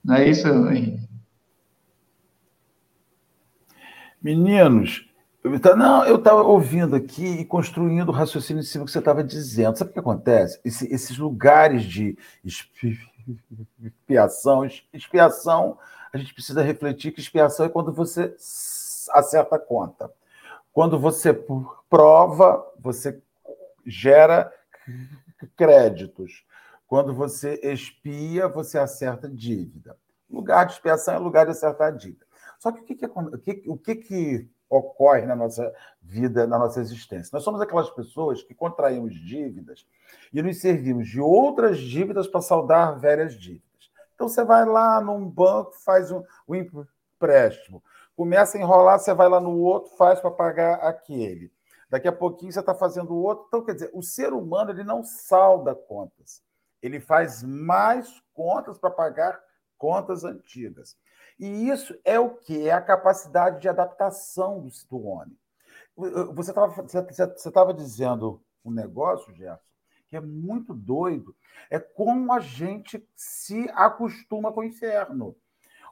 Não 0.04 0.16
é 0.16 0.30
isso, 0.30 0.48
Henrique? 0.48 1.06
Meninos, 4.22 5.06
não, 5.78 6.04
eu 6.06 6.16
estava 6.16 6.42
ouvindo 6.42 6.96
aqui 6.96 7.24
e 7.24 7.46
construindo 7.46 8.10
o 8.10 8.12
raciocínio 8.12 8.62
em 8.62 8.64
cima 8.64 8.84
do 8.84 8.88
que 8.88 8.92
você 8.92 9.00
estava 9.00 9.24
dizendo. 9.24 9.78
Sabe 9.78 9.92
o 9.92 9.94
que 9.94 10.00
acontece? 10.00 10.60
Esse, 10.66 10.92
esses 10.92 11.18
lugares 11.18 11.84
de 11.84 12.18
expiação, 13.80 14.66
expiação, 14.92 15.78
a 16.16 16.18
gente 16.18 16.34
precisa 16.34 16.62
refletir 16.62 17.12
que 17.12 17.20
expiação 17.20 17.66
é 17.66 17.70
quando 17.70 17.92
você 17.92 18.34
acerta 19.12 19.58
a 19.58 19.60
conta. 19.60 20.10
Quando 20.72 20.98
você 20.98 21.38
prova, 21.90 22.66
você 22.80 23.22
gera 23.86 24.50
créditos. 25.58 26.46
Quando 26.88 27.14
você 27.14 27.60
expia, 27.62 28.48
você 28.48 28.78
acerta 28.78 29.28
dívida. 29.28 29.98
Lugar 30.30 30.66
de 30.66 30.72
expiação 30.72 31.16
é 31.16 31.18
lugar 31.18 31.44
de 31.44 31.52
acertar 31.52 31.94
dívida. 31.94 32.26
Só 32.60 32.72
que 32.72 32.80
o 32.80 32.84
que, 32.86 32.96
que, 32.96 33.06
o 33.06 33.38
que, 33.38 33.56
que, 33.76 33.96
que 33.96 34.50
ocorre 34.70 35.26
na 35.26 35.36
nossa 35.36 35.70
vida, 36.02 36.48
na 36.48 36.58
nossa 36.58 36.80
existência? 36.80 37.30
Nós 37.34 37.44
somos 37.44 37.60
aquelas 37.60 37.90
pessoas 37.90 38.42
que 38.42 38.56
contraímos 38.56 39.14
dívidas 39.14 39.86
e 40.32 40.42
nos 40.42 40.62
servimos 40.62 41.10
de 41.10 41.20
outras 41.20 41.78
dívidas 41.78 42.26
para 42.26 42.40
saldar 42.40 42.98
velhas 42.98 43.34
dívidas. 43.38 43.65
Então 44.16 44.28
você 44.28 44.44
vai 44.44 44.66
lá 44.66 45.00
num 45.00 45.30
banco, 45.30 45.74
faz 45.84 46.12
um, 46.12 46.24
um 46.48 46.56
empréstimo, 46.56 47.84
começa 48.16 48.58
a 48.58 48.62
enrolar, 48.62 48.98
você 48.98 49.14
vai 49.14 49.30
lá 49.30 49.40
no 49.40 49.60
outro, 49.60 49.92
faz 49.98 50.20
para 50.20 50.32
pagar 50.32 50.76
aquele. 50.76 51.52
Daqui 51.90 52.08
a 52.08 52.12
pouquinho 52.12 52.52
você 52.52 52.60
está 52.60 52.74
fazendo 52.74 53.14
o 53.14 53.22
outro. 53.22 53.46
Então, 53.48 53.64
quer 53.64 53.74
dizer, 53.74 53.92
o 53.94 54.02
ser 54.02 54.34
humano 54.34 54.72
ele 54.72 54.84
não 54.84 55.04
salda 55.04 55.76
contas 55.76 56.44
ele 56.86 57.00
faz 57.00 57.42
mais 57.42 58.22
contas 58.32 58.78
para 58.78 58.92
pagar 58.92 59.42
contas 59.76 60.24
antigas. 60.24 60.96
E 61.40 61.70
isso 61.70 61.98
é 62.06 62.20
o 62.20 62.36
que? 62.36 62.68
É 62.68 62.72
a 62.72 62.82
capacidade 62.82 63.60
de 63.60 63.68
adaptação 63.68 64.62
do, 64.88 65.04
homem. 65.04 65.36
Você 66.34 66.52
estava 66.52 66.68
você, 66.84 67.74
dizendo 67.76 68.42
um 68.64 68.72
negócio, 68.72 69.34
Gerson, 69.36 69.64
que 70.10 70.16
é 70.16 70.22
muito 70.22 70.74
doido. 70.74 71.36
É 71.70 71.80
como 71.80 72.32
a 72.34 72.40
gente 72.40 73.08
se 73.16 73.70
acostuma 73.74 74.52
com 74.52 74.62
o 74.62 74.66
inferno. 74.66 75.36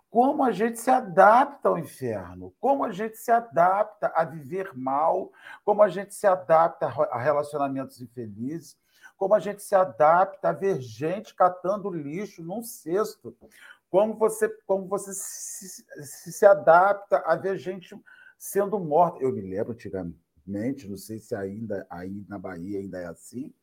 Como 0.09 0.43
a 0.43 0.51
gente 0.51 0.79
se 0.79 0.91
adapta 0.91 1.69
ao 1.69 1.77
inferno, 1.79 2.53
como 2.59 2.83
a 2.83 2.91
gente 2.91 3.17
se 3.17 3.31
adapta 3.31 4.13
a 4.15 4.23
viver 4.23 4.71
mal, 4.75 5.31
como 5.65 5.81
a 5.81 5.89
gente 5.89 6.13
se 6.13 6.27
adapta 6.27 6.85
a 6.85 7.17
relacionamentos 7.17 7.99
infelizes, 7.99 8.77
como 9.17 9.33
a 9.33 9.39
gente 9.39 9.63
se 9.63 9.73
adapta 9.73 10.49
a 10.49 10.51
ver 10.51 10.79
gente 10.81 11.33
catando 11.33 11.89
lixo 11.89 12.43
num 12.43 12.61
cesto, 12.61 13.35
como 13.89 14.15
você, 14.15 14.49
como 14.67 14.87
você 14.87 15.13
se, 15.13 15.83
se, 16.03 16.31
se 16.31 16.45
adapta 16.45 17.17
a 17.25 17.35
ver 17.35 17.57
gente 17.57 17.95
sendo 18.37 18.79
morta. 18.79 19.23
Eu 19.23 19.31
me 19.31 19.41
lembro 19.41 19.73
antigamente, 19.73 20.87
não 20.89 20.97
sei 20.97 21.19
se 21.19 21.33
ainda 21.35 21.87
aí 21.89 22.25
na 22.27 22.37
Bahia 22.37 22.79
ainda 22.79 22.99
é 22.99 23.05
assim, 23.05 23.53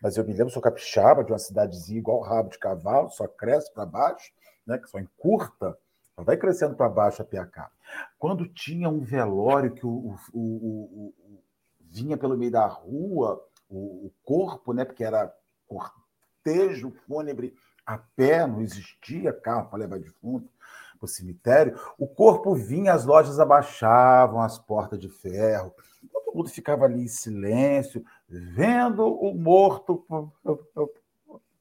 mas 0.00 0.16
eu 0.16 0.24
me 0.24 0.32
lembro, 0.32 0.52
sou 0.52 0.62
capixaba 0.62 1.24
de 1.24 1.32
uma 1.32 1.38
cidadezinha 1.38 1.98
igual 1.98 2.20
rabo 2.20 2.50
de 2.50 2.58
cavalo, 2.58 3.10
só 3.10 3.26
cresce 3.26 3.72
para 3.72 3.86
baixo, 3.86 4.32
né, 4.66 4.78
que 4.78 4.88
só 4.88 4.98
encurta, 4.98 5.76
só 6.14 6.22
vai 6.22 6.36
crescendo 6.36 6.76
para 6.76 6.88
baixo 6.88 7.22
a 7.22 7.24
PH. 7.24 7.70
Quando 8.18 8.46
tinha 8.46 8.88
um 8.88 9.00
velório 9.00 9.72
que 9.72 9.86
o, 9.86 10.14
o, 10.32 10.40
o, 10.40 11.14
o 11.18 11.42
vinha 11.80 12.16
pelo 12.16 12.36
meio 12.36 12.50
da 12.50 12.66
rua, 12.66 13.42
o, 13.68 14.10
corpo, 14.24 14.72
né, 14.72 14.84
porque 14.84 15.04
era 15.04 15.32
cortejo 15.66 16.90
fúnebre 17.06 17.54
a 17.84 17.98
pé, 17.98 18.46
não 18.46 18.60
existia 18.60 19.32
carro 19.32 19.68
para 19.68 19.78
levar 19.78 19.98
defunto 19.98 20.48
para 20.98 21.06
o 21.06 21.08
cemitério. 21.08 21.78
O 21.96 22.06
corpo 22.06 22.54
vinha, 22.54 22.92
as 22.92 23.04
lojas 23.04 23.38
abaixavam 23.38 24.40
as 24.40 24.58
portas 24.58 24.98
de 24.98 25.08
ferro, 25.08 25.72
todo 26.28 26.36
mundo 26.36 26.50
ficava 26.50 26.84
ali 26.84 27.02
em 27.02 27.08
silêncio, 27.08 28.04
vendo 28.28 29.06
o 29.06 29.34
morto 29.34 30.04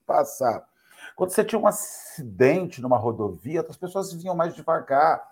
passar. 0.05 0.67
Quando 1.15 1.31
você 1.31 1.43
tinha 1.43 1.59
um 1.59 1.67
acidente 1.67 2.81
numa 2.81 2.97
rodovia, 2.97 3.65
as 3.67 3.77
pessoas 3.77 4.11
vinham 4.13 4.35
mais 4.35 4.53
devagar. 4.55 5.25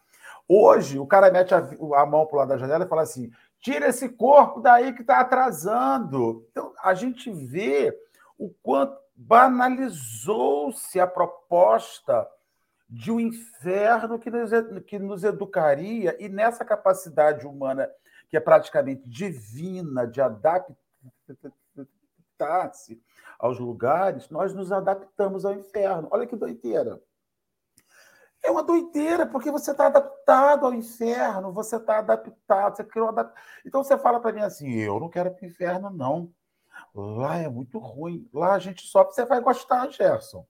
Hoje, 0.48 1.00
o 1.00 1.06
cara 1.06 1.32
mete 1.32 1.54
a, 1.54 1.58
a 1.58 2.06
mão 2.06 2.26
para 2.26 2.36
o 2.36 2.40
lado 2.40 2.50
da 2.50 2.58
janela 2.58 2.86
e 2.86 2.88
fala 2.88 3.02
assim: 3.02 3.32
Tira 3.60 3.88
esse 3.88 4.08
corpo 4.10 4.62
daí 4.62 4.94
que 4.94 5.02
está 5.02 5.20
atrasando. 5.20 6.46
Então, 6.52 6.74
a 6.82 6.94
gente 6.94 7.32
vê 7.32 7.98
o 8.38 8.50
quanto 8.64 8.98
banalizou-se 9.16 11.00
a 11.00 11.08
proposta 11.08 12.28
de 12.90 13.12
um 13.12 13.20
inferno 13.20 14.20
que 14.20 14.30
nos, 14.30 14.52
que 14.86 15.00
nos 15.00 15.24
educaria, 15.24 16.16
e 16.20 16.30
nessa 16.30 16.64
capacidade 16.64 17.46
humana, 17.48 17.90
que 18.30 18.38
é 18.38 18.40
praticamente 18.40 19.08
divina, 19.08 20.08
de 20.08 20.22
adaptar-se 20.22 20.76
aos 23.38 23.60
lugares, 23.60 24.30
nós 24.30 24.54
nos 24.54 24.72
adaptamos 24.72 25.46
ao 25.46 25.54
inferno. 25.54 26.08
Olha 26.12 26.26
que 26.26 26.36
doideira. 26.36 27.02
É 28.44 28.52
uma 28.52 28.64
doideira, 28.64 29.26
porque 29.26 29.50
você 29.50 29.72
está 29.72 29.88
adaptado 29.88 30.68
ao 30.68 30.74
inferno, 30.74 31.52
você 31.52 31.78
está 31.78 31.98
adaptado, 31.98 32.78
você 32.78 32.84
criou. 32.84 33.14
Então 33.66 33.84
você 33.84 33.98
fala 33.98 34.20
para 34.20 34.32
mim 34.32 34.42
assim: 34.42 34.72
eu 34.72 35.00
não 35.00 35.10
quero 35.10 35.30
ir 35.30 35.34
para 35.34 35.46
o 35.46 35.48
inferno, 35.48 35.90
não. 35.90 36.32
Lá 36.94 37.38
é 37.38 37.50
muito 37.50 37.80
ruim. 37.80 38.30
Lá 38.34 38.54
a 38.54 38.60
gente 38.60 38.86
sofre. 38.86 39.16
Você 39.16 39.26
vai 39.26 39.42
gostar, 39.42 39.90
Gerson. 39.90 40.46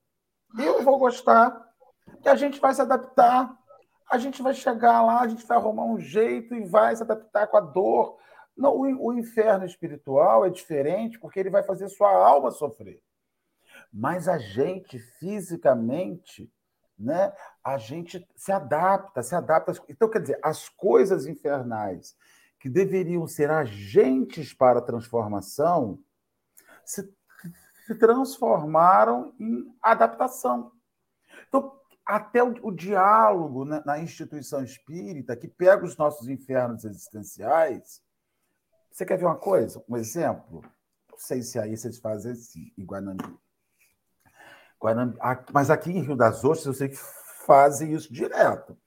Eu 0.58 0.84
vou 0.84 0.98
gostar. 1.00 1.74
E 2.24 2.30
a 2.30 2.36
gente 2.36 2.60
vai 2.60 2.74
se 2.74 2.82
adaptar. 2.82 3.58
A 4.10 4.18
gente 4.18 4.42
vai 4.42 4.54
chegar 4.54 5.02
lá, 5.02 5.22
a 5.22 5.28
gente 5.28 5.46
vai 5.46 5.58
arrumar 5.58 5.86
um 5.86 6.00
jeito 6.00 6.54
e 6.54 6.64
vai 6.64 6.96
se 6.96 7.04
adaptar 7.04 7.48
com 7.48 7.58
a 7.58 7.62
dor. 7.62 8.18
Não, 8.56 8.78
o, 8.78 9.14
inferno 9.14 9.66
espiritual 9.66 10.46
é 10.46 10.50
diferente 10.50 11.20
porque 11.20 11.40
ele 11.40 11.50
vai 11.50 11.64
fazer 11.64 11.90
sua 11.90 12.12
alma 12.12 12.52
sofrer. 12.52 13.02
Mas 13.92 14.28
a 14.28 14.38
gente, 14.38 15.00
fisicamente, 15.00 16.52
né? 16.98 17.34
A 17.64 17.78
gente 17.78 18.26
se 18.36 18.52
adapta, 18.52 19.22
se 19.22 19.36
adapta. 19.36 19.74
Então, 19.90 20.10
quer 20.10 20.22
dizer, 20.22 20.40
as 20.42 20.70
coisas 20.70 21.26
infernais 21.26 22.16
que 22.60 22.70
deveriam 22.70 23.28
ser 23.28 23.52
agentes 23.52 24.54
para 24.54 24.80
a 24.80 24.82
transformação 24.82 26.00
se, 26.86 27.14
se 27.86 27.96
transformaram 27.96 29.34
em 29.40 29.76
adaptação. 29.82 30.72
Então, 31.48 31.80
até 32.06 32.44
o, 32.44 32.54
o 32.62 32.72
diálogo 32.72 33.66
na, 33.66 33.84
na, 33.84 34.00
instituição 34.00 34.64
espírita, 34.64 35.36
que 35.36 35.48
pega 35.48 35.84
os 35.84 35.98
nossos 35.98 36.28
infernos 36.28 36.86
existenciais. 36.86 38.02
Você 38.92 39.06
quer 39.06 39.18
ver 39.18 39.26
uma 39.26 39.38
coisa? 39.38 39.84
Um 39.90 39.98
exemplo? 39.98 40.62
Não 41.10 41.18
sei 41.18 41.42
se 41.42 41.58
aí 41.58 41.76
vocês 41.76 41.98
fazem 41.98 42.34
assim, 42.34 42.72
em 42.78 42.86
Guanambi. 42.86 43.38
Guanambi 44.80 45.18
mas 45.52 45.70
aqui 45.70 45.92
em 45.92 46.02
Rio 46.02 46.16
das 46.16 46.44
Ostras, 46.44 46.68
eu 46.68 46.74
sei 46.74 46.90
que 46.90 46.98
fazem 47.46 47.94
isso 47.94 48.14
direto. 48.14 48.78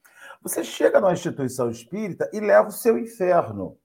Você 0.40 0.62
chega 0.62 1.00
numa 1.00 1.12
instituição 1.12 1.68
espírita 1.70 2.30
e 2.32 2.38
leva 2.38 2.68
o 2.68 2.72
seu 2.72 2.96
inferno. 2.96 3.78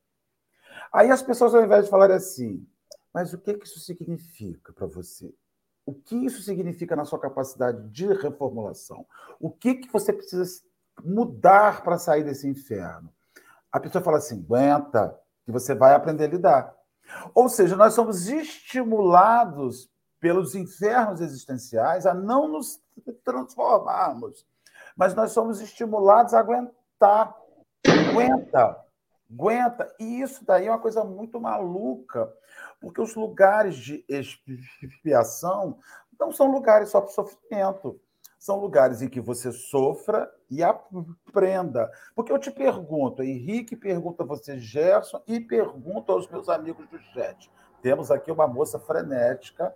Aí 0.92 1.10
as 1.10 1.24
pessoas, 1.24 1.56
ao 1.56 1.64
invés 1.64 1.86
de 1.86 1.90
falar 1.90 2.12
assim, 2.12 2.68
mas 3.12 3.34
o 3.34 3.40
que, 3.40 3.56
que 3.56 3.66
isso 3.66 3.80
significa 3.80 4.72
para 4.72 4.86
você? 4.86 5.34
O 5.86 5.94
que 5.94 6.16
isso 6.16 6.42
significa 6.42 6.96
na 6.96 7.06
sua 7.06 7.20
capacidade 7.20 7.90
de 7.90 8.08
reformulação? 8.14 9.06
O 9.40 9.50
que, 9.50 9.76
que 9.76 9.92
você 9.92 10.14
precisa 10.14 10.64
mudar 11.04 11.84
para 11.84 11.98
sair 11.98 12.24
desse 12.24 12.48
inferno? 12.48 13.10
A 13.72 13.80
pessoa 13.80 14.04
fala 14.04 14.18
assim: 14.18 14.40
aguenta, 14.40 15.20
que 15.46 15.52
você 15.52 15.76
vai 15.76 15.94
aprender 15.94 16.26
a 16.26 16.28
lidar. 16.28 16.76
Ou 17.34 17.50
seja, 17.50 17.76
nós 17.76 17.94
somos 17.94 18.28
estimulados 18.28 19.90
pelos 20.20 20.56
infernos 20.56 21.20
existenciais 21.20 22.06
a 22.06 22.14
não 22.14 22.48
nos 22.48 22.82
transformarmos, 23.26 24.46
mas 24.96 25.14
nós 25.14 25.32
somos 25.32 25.60
estimulados 25.60 26.34
a 26.34 26.40
aguentar. 26.40 27.36
Aguenta, 27.86 28.78
aguenta. 29.30 29.96
E 30.00 30.22
isso 30.22 30.46
daí 30.46 30.68
é 30.68 30.72
uma 30.72 30.80
coisa 30.80 31.04
muito 31.04 31.42
maluca, 31.42 32.32
porque 32.84 33.00
os 33.00 33.16
lugares 33.16 33.78
de 33.78 34.04
expiação 34.10 35.80
não 36.20 36.34
são 36.34 36.52
lugares 36.52 36.90
só 36.90 37.00
para 37.00 37.14
sofrimento. 37.14 37.98
São 38.38 38.60
lugares 38.60 39.02
em 39.02 39.08
que 39.08 39.22
você 39.22 39.54
sofra 39.54 40.30
e 40.50 40.62
aprenda. 40.62 41.90
Porque 42.14 42.30
eu 42.30 42.38
te 42.38 42.52
pergunto, 42.52 43.24
Henrique 43.24 43.78
pergunta 43.78 44.24
a 44.24 44.26
você, 44.26 44.60
Gerson, 44.60 45.24
e 45.26 45.40
pergunto 45.40 46.12
aos 46.12 46.28
meus 46.28 46.50
amigos 46.50 46.86
do 46.90 47.00
chat. 47.00 47.50
Temos 47.82 48.12
aqui 48.12 48.30
uma 48.30 48.48
moça 48.50 48.78
frenética, 48.78 49.74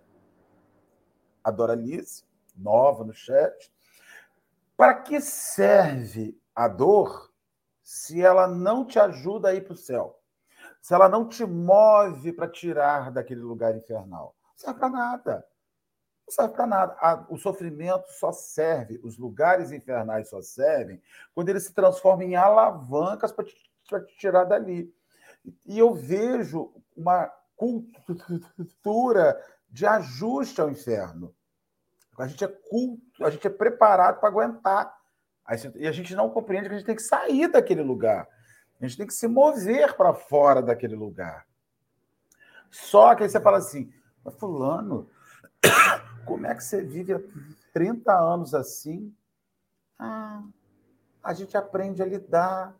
a 1.41 1.49
Doralice, 1.49 2.25
nova 2.57 3.05
no 3.05 3.13
chat. 3.13 3.71
Para 4.75 4.95
que 4.95 5.21
serve 5.21 6.37
a 6.53 6.67
dor 6.67 7.31
se 7.81 8.21
ela 8.21 8.49
não 8.49 8.83
te 8.83 8.99
ajuda 8.99 9.47
a 9.47 9.53
ir 9.53 9.63
para 9.63 9.75
o 9.75 9.77
céu? 9.77 10.16
Se 10.87 10.93
ela 10.93 11.09
não 11.09 11.27
te 11.27 11.45
move 11.45 12.31
para 12.31 12.47
tirar 12.47 13.11
daquele 13.11 13.41
lugar 13.41 13.75
infernal, 13.75 14.33
não 14.41 14.51
serve 14.55 14.79
para 14.79 14.89
nada. 14.89 15.45
Não 16.25 16.33
serve 16.33 16.53
para 16.53 16.65
nada. 16.65 17.27
O 17.29 17.37
sofrimento 17.37 18.09
só 18.13 18.31
serve, 18.31 18.97
os 19.03 19.17
lugares 19.17 19.73
infernais 19.73 20.29
só 20.29 20.41
servem 20.41 21.01
quando 21.35 21.49
eles 21.49 21.65
se 21.65 21.73
transformam 21.73 22.25
em 22.25 22.37
alavancas 22.37 23.33
para 23.33 23.43
te, 23.43 23.53
te 23.53 24.17
tirar 24.17 24.45
dali. 24.45 24.89
E 25.65 25.77
eu 25.77 25.93
vejo 25.93 26.73
uma 26.95 27.29
cultura 27.57 29.37
de 29.69 29.85
ajuste 29.85 30.61
ao 30.61 30.69
inferno. 30.69 31.35
A 32.17 32.27
gente 32.27 32.45
é 32.45 32.47
culto, 32.47 33.25
a 33.25 33.29
gente 33.29 33.45
é 33.45 33.49
preparado 33.49 34.21
para 34.21 34.29
aguentar. 34.29 34.97
E 35.75 35.85
a 35.85 35.91
gente 35.91 36.15
não 36.15 36.29
compreende 36.29 36.69
que 36.69 36.75
a 36.75 36.77
gente 36.77 36.87
tem 36.87 36.95
que 36.95 37.01
sair 37.01 37.49
daquele 37.49 37.83
lugar. 37.83 38.25
A 38.79 38.85
gente 38.85 38.97
tem 38.97 39.07
que 39.07 39.13
se 39.13 39.27
mover 39.27 39.95
para 39.95 40.13
fora 40.13 40.61
daquele 40.61 40.95
lugar. 40.95 41.47
Só 42.69 43.15
que 43.15 43.23
aí 43.23 43.29
você 43.29 43.39
fala 43.39 43.57
assim, 43.57 43.91
fulano, 44.37 45.09
como 46.25 46.45
é 46.45 46.53
que 46.53 46.63
você 46.63 46.81
vive 46.81 47.13
há 47.13 47.19
30 47.73 48.13
anos 48.13 48.53
assim? 48.53 49.13
Ah, 49.97 50.43
a 51.23 51.33
gente 51.33 51.57
aprende 51.57 52.01
a 52.01 52.05
lidar, 52.05 52.75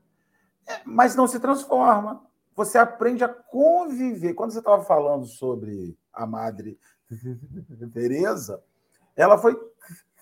é, 0.67 0.81
mas 0.86 1.15
não 1.15 1.27
se 1.27 1.39
transforma. 1.39 2.25
Você 2.55 2.77
aprende 2.77 3.23
a 3.23 3.29
conviver. 3.29 4.33
Quando 4.33 4.51
você 4.51 4.60
estava 4.60 4.83
falando 4.83 5.25
sobre 5.25 5.97
a 6.13 6.25
Madre 6.25 6.79
Teresa, 7.93 8.63
ela 9.15 9.38
foi 9.38 9.55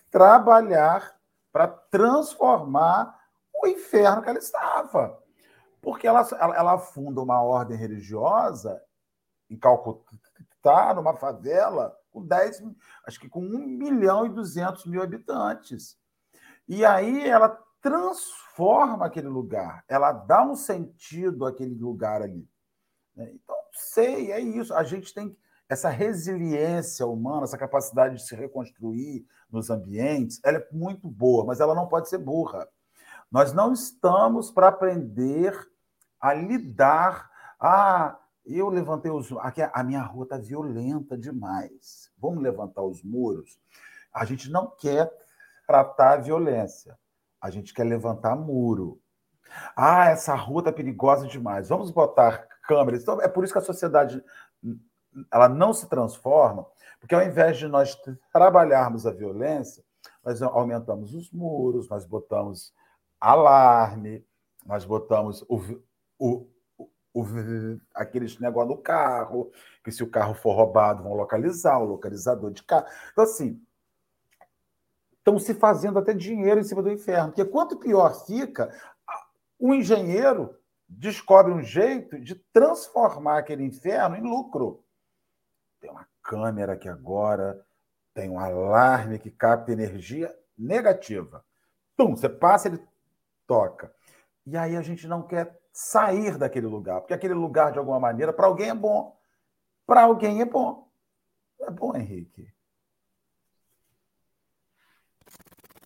trabalhar 0.10 1.18
para 1.52 1.68
transformar 1.68 3.18
o 3.54 3.68
inferno 3.68 4.22
que 4.22 4.30
ela 4.30 4.40
estava. 4.40 5.22
Porque 5.86 6.08
ela, 6.08 6.28
ela, 6.40 6.56
ela 6.56 6.78
funda 6.80 7.22
uma 7.22 7.44
ordem 7.44 7.78
religiosa 7.78 8.82
em 9.48 9.56
Calcutá, 9.56 10.96
numa 10.96 11.16
favela, 11.16 11.96
com 12.10 12.26
10, 12.26 12.64
acho 13.06 13.20
que 13.20 13.30
com 13.30 13.40
1 13.40 13.68
milhão 13.68 14.26
e 14.26 14.30
200 14.30 14.88
mil 14.88 15.04
habitantes. 15.04 15.96
E 16.68 16.84
aí 16.84 17.30
ela 17.30 17.50
transforma 17.80 19.06
aquele 19.06 19.28
lugar, 19.28 19.86
ela 19.88 20.12
dá 20.12 20.44
um 20.44 20.56
sentido 20.56 21.46
àquele 21.46 21.76
lugar 21.76 22.24
ali. 22.24 22.50
Né? 23.16 23.34
Então, 23.36 23.56
sei, 23.72 24.32
é 24.32 24.40
isso. 24.40 24.74
A 24.74 24.84
gente 24.84 25.14
tem 25.14 25.38
essa 25.70 25.90
resiliência 25.90 27.06
humana, 27.06 27.44
essa 27.44 27.60
capacidade 27.60 28.16
de 28.16 28.26
se 28.26 28.36
reconstruir 28.36 29.24
nos 29.52 29.70
ambientes, 29.70 30.42
ela 30.44 30.58
é 30.58 30.68
muito 30.72 31.08
boa, 31.08 31.46
mas 31.46 31.60
ela 31.60 31.76
não 31.76 31.88
pode 31.88 32.10
ser 32.10 32.18
burra. 32.18 32.68
Nós 33.32 33.54
não 33.54 33.72
estamos 33.72 34.50
para 34.50 34.70
aprender 34.70 35.54
a 36.20 36.34
lidar. 36.34 37.30
Ah, 37.60 38.18
eu 38.46 38.70
levantei 38.70 39.12
os. 39.12 39.32
Aqui 39.40 39.62
a 39.62 39.84
minha 39.84 40.02
rua 40.02 40.24
está 40.24 40.38
violenta 40.38 41.18
demais. 41.18 42.12
Vamos 42.18 42.44
levantar 42.44 42.84
os 42.84 43.04
muros. 43.04 43.60
A 44.14 44.26
gente 44.26 44.50
não 44.50 44.68
quer 44.68 45.12
tratar 45.68 46.14
a 46.14 46.18
violência. 46.18 46.98
A 47.42 47.50
gente 47.50 47.74
quer 47.74 47.84
levantar 47.84 48.36
muro. 48.36 49.00
Ah, 49.76 50.10
essa 50.10 50.36
rua 50.36 50.62
está 50.62 50.72
perigosa 50.72 51.28
demais. 51.28 51.70
Vamos 51.70 51.92
botar 51.92 52.48
câmeras. 52.68 53.02
Então, 53.02 53.22
é 53.22 53.28
por 53.28 53.44
isso 53.44 53.54
que 53.54 53.60
a 53.60 53.64
sociedade 53.64 54.24
ela 55.32 55.48
não 55.48 55.74
se 55.74 55.88
transforma, 55.88 56.66
porque 57.00 57.16
ao 57.16 57.24
invés 57.24 57.58
de 57.58 57.68
nós 57.68 57.98
trabalharmos 58.34 59.06
a 59.06 59.12
violência, 59.12 59.84
nós 60.24 60.42
aumentamos 60.42 61.14
os 61.14 61.32
muros, 61.32 61.88
nós 61.88 62.06
botamos 62.06 62.74
alarme, 63.20 64.26
nós 64.66 64.84
botamos 64.84 65.44
o, 65.48 65.62
o, 66.20 66.48
o, 67.14 67.26
aqueles 67.94 68.40
negócio 68.40 68.70
no 68.70 68.78
carro, 68.78 69.52
que 69.84 69.92
se 69.92 70.04
o 70.04 70.10
carro 70.10 70.34
for 70.34 70.54
roubado, 70.54 71.04
vão 71.04 71.14
localizar 71.14 71.80
o 71.80 71.86
localizador 71.86 72.52
de 72.52 72.64
carro. 72.64 72.86
Então, 73.12 73.24
assim, 73.24 73.62
estão 75.18 75.40
se 75.40 75.54
fazendo 75.54 75.98
até 75.98 76.14
dinheiro 76.14 76.60
em 76.60 76.64
cima 76.64 76.84
do 76.84 76.92
inferno. 76.92 77.30
Porque 77.30 77.46
quanto 77.46 77.80
pior 77.80 78.14
fica, 78.26 78.72
o 79.58 79.74
engenheiro 79.74 80.56
descobre 80.88 81.52
um 81.52 81.64
jeito 81.64 82.20
de 82.20 82.36
transformar 82.54 83.40
aquele 83.40 83.64
inferno 83.64 84.16
em 84.16 84.22
lucro. 84.22 84.84
Tem 85.80 85.90
uma 85.90 86.08
câmera 86.22 86.78
que 86.78 86.88
agora 86.88 87.66
tem 88.14 88.30
um 88.30 88.40
alarme 88.40 89.20
que 89.20 89.32
capta 89.32 89.72
energia 89.72 90.34
negativa. 90.58 91.44
Pum, 91.98 92.16
você 92.16 92.30
passa, 92.30 92.68
ele 92.68 92.82
toca. 93.48 93.94
E 94.46 94.56
aí 94.56 94.76
a 94.76 94.82
gente 94.82 95.08
não 95.08 95.24
quer 95.24 95.60
sair 95.76 96.38
daquele 96.38 96.68
lugar, 96.68 97.02
porque 97.02 97.14
aquele 97.14 97.34
lugar, 97.34 97.74
de 97.74 97.78
alguma 97.78 98.00
maneira, 98.00 98.32
para 98.32 98.48
alguém 98.48 98.70
é 98.70 98.74
bom. 98.74 99.20
Para 99.86 100.04
alguém 100.04 100.40
é 100.40 100.46
bom. 100.46 100.90
É 101.60 101.70
bom, 101.70 101.94
Henrique. 101.94 102.48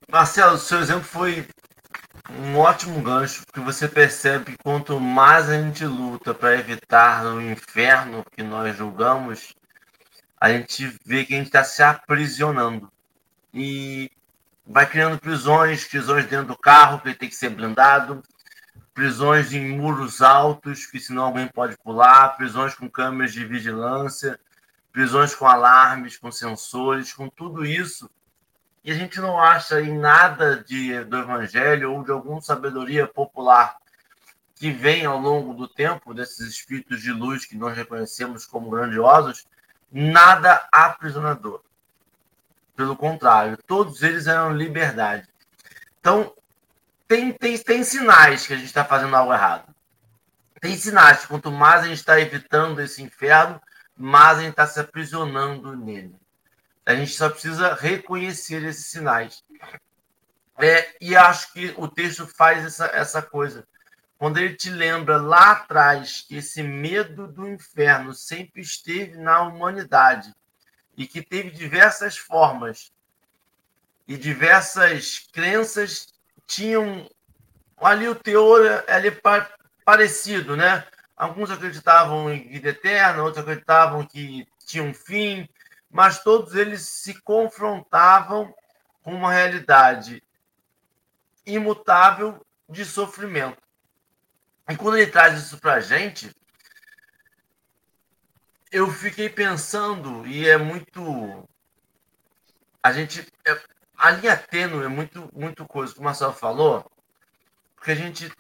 Marcelo, 0.08 0.60
seu 0.60 0.80
exemplo 0.80 1.04
foi 1.04 1.48
um 2.30 2.60
ótimo 2.60 3.02
gancho, 3.02 3.44
porque 3.48 3.60
você 3.60 3.88
percebe 3.88 4.52
que 4.52 4.64
quanto 4.64 5.00
mais 5.00 5.50
a 5.50 5.60
gente 5.60 5.84
luta 5.86 6.36
para 6.36 6.54
evitar 6.54 7.26
o 7.26 7.42
inferno 7.42 8.24
que 8.32 8.44
nós 8.44 8.78
julgamos, 8.78 9.56
a 10.40 10.52
gente 10.52 10.86
vê 11.04 11.26
que 11.26 11.34
a 11.34 11.38
gente 11.38 11.48
está 11.48 11.64
se 11.64 11.82
aprisionando. 11.82 12.92
E 13.52 14.12
vai 14.64 14.88
criando 14.88 15.20
prisões, 15.20 15.88
prisões 15.88 16.28
dentro 16.28 16.50
do 16.50 16.58
carro, 16.58 17.02
que 17.02 17.16
tem 17.16 17.28
que 17.28 17.36
ser 17.36 17.50
blindado, 17.50 18.22
prisões 18.94 19.54
em 19.54 19.78
muros 19.78 20.22
altos, 20.22 20.86
que 20.86 21.00
senão 21.00 21.26
alguém 21.26 21.48
pode 21.48 21.78
pular, 21.78 22.36
prisões 22.36 22.76
com 22.76 22.90
câmeras 22.90 23.32
de 23.32 23.46
vigilância, 23.46 24.40
prisões 24.92 25.34
com 25.34 25.48
alarmes, 25.48 26.18
com 26.18 26.32
sensores, 26.32 27.14
com 27.14 27.30
tudo 27.30 27.66
isso. 27.66 28.10
E 28.84 28.92
a 28.92 28.96
gente 28.96 29.20
não 29.20 29.40
acha 29.40 29.82
em 29.82 29.98
nada 29.98 30.64
de, 30.64 31.04
do 31.04 31.18
evangelho 31.18 31.94
ou 31.94 32.04
de 32.04 32.12
alguma 32.12 32.42
sabedoria 32.42 33.08
popular 33.08 33.78
que 34.56 34.72
vem 34.72 35.06
ao 35.06 35.18
longo 35.18 35.54
do 35.54 35.68
tempo, 35.68 36.14
desses 36.14 36.40
espíritos 36.48 37.02
de 37.02 37.12
luz 37.12 37.46
que 37.46 37.56
nós 37.56 37.76
reconhecemos 37.76 38.46
como 38.46 38.70
grandiosos, 38.70 39.48
nada 39.90 40.68
aprisionador. 40.72 41.62
Pelo 42.76 42.96
contrário, 42.96 43.58
todos 43.66 44.04
eles 44.04 44.28
eram 44.28 44.56
liberdade. 44.56 45.28
Então, 46.00 46.34
tem, 47.10 47.34
tem, 47.34 47.58
tem 47.58 47.84
sinais 47.84 48.46
que 48.46 48.54
a 48.54 48.56
gente 48.56 48.68
está 48.68 48.86
fazendo 48.86 49.16
algo 49.16 49.34
errado. 49.34 49.74
Tem 50.62 50.78
sinais 50.78 51.26
quanto 51.26 51.52
mais 51.52 51.82
a 51.82 51.88
gente 51.88 51.98
está 51.98 52.20
evitando 52.20 52.80
esse 52.80 53.02
inferno, 53.02 53.60
mais 53.98 54.38
a 54.38 54.42
gente 54.42 54.52
está 54.52 54.68
se 54.68 54.80
aprisionando 54.80 55.76
nele. 55.76 56.16
A 56.86 56.94
gente 56.94 57.12
só 57.12 57.28
precisa 57.28 57.74
reconhecer 57.74 58.64
esses 58.64 58.86
sinais. 58.86 59.44
É, 60.60 60.96
e 61.02 61.16
acho 61.16 61.52
que 61.52 61.74
o 61.78 61.88
texto 61.88 62.28
faz 62.28 62.64
essa, 62.64 62.86
essa 62.86 63.24
coisa. 63.24 63.68
Quando 64.20 64.38
ele 64.38 64.54
te 64.54 64.70
lembra 64.70 65.18
lá 65.18 65.54
atrás 65.54 66.24
que 66.28 66.38
esse 66.38 66.62
medo 66.62 67.28
do 67.28 67.48
inferno 67.50 68.14
sempre 68.14 68.62
esteve 68.62 69.18
na 69.18 69.42
humanidade 69.42 70.32
e 70.96 71.08
que 71.08 71.24
teve 71.24 71.50
diversas 71.50 72.18
formas 72.18 72.92
e 74.08 74.16
diversas 74.16 75.28
crenças 75.34 76.19
tinham 76.50 77.08
ali 77.78 78.08
o 78.08 78.16
teor 78.16 78.84
ali 78.88 79.12
parecido, 79.86 80.58
né? 80.58 80.86
Alguns 81.16 81.52
acreditavam 81.52 82.34
em 82.34 82.48
vida 82.48 82.70
eterna, 82.70 83.24
outros 83.24 83.44
acreditavam 83.44 84.06
que 84.06 84.48
tinha 84.66 84.84
um 84.84 84.94
fim, 84.94 85.48
mas 85.92 86.24
todos 86.24 86.56
eles 86.56 86.82
se 86.82 87.22
confrontavam 87.22 88.54
com 89.04 89.14
uma 89.14 89.32
realidade 89.32 90.24
imutável 91.46 92.44
de 92.68 92.84
sofrimento. 92.84 93.62
E 94.68 94.76
quando 94.76 94.98
ele 94.98 95.12
traz 95.12 95.40
isso 95.40 95.60
para 95.60 95.76
a 95.76 95.80
gente, 95.80 96.32
eu 98.72 98.90
fiquei 98.92 99.30
pensando, 99.30 100.26
e 100.26 100.48
é 100.48 100.58
muito. 100.58 101.48
A 102.82 102.92
gente. 102.92 103.28
É, 103.46 103.60
a 104.00 104.12
linha 104.12 104.38
tênue 104.38 104.86
é 104.86 104.88
muito, 104.88 105.30
muito 105.34 105.66
coisa, 105.66 105.94
como 105.94 106.04
o 106.04 106.06
Marcelo 106.06 106.34
falou, 106.34 106.90
porque 107.76 107.92
a 107.92 107.96
gente. 107.96 108.32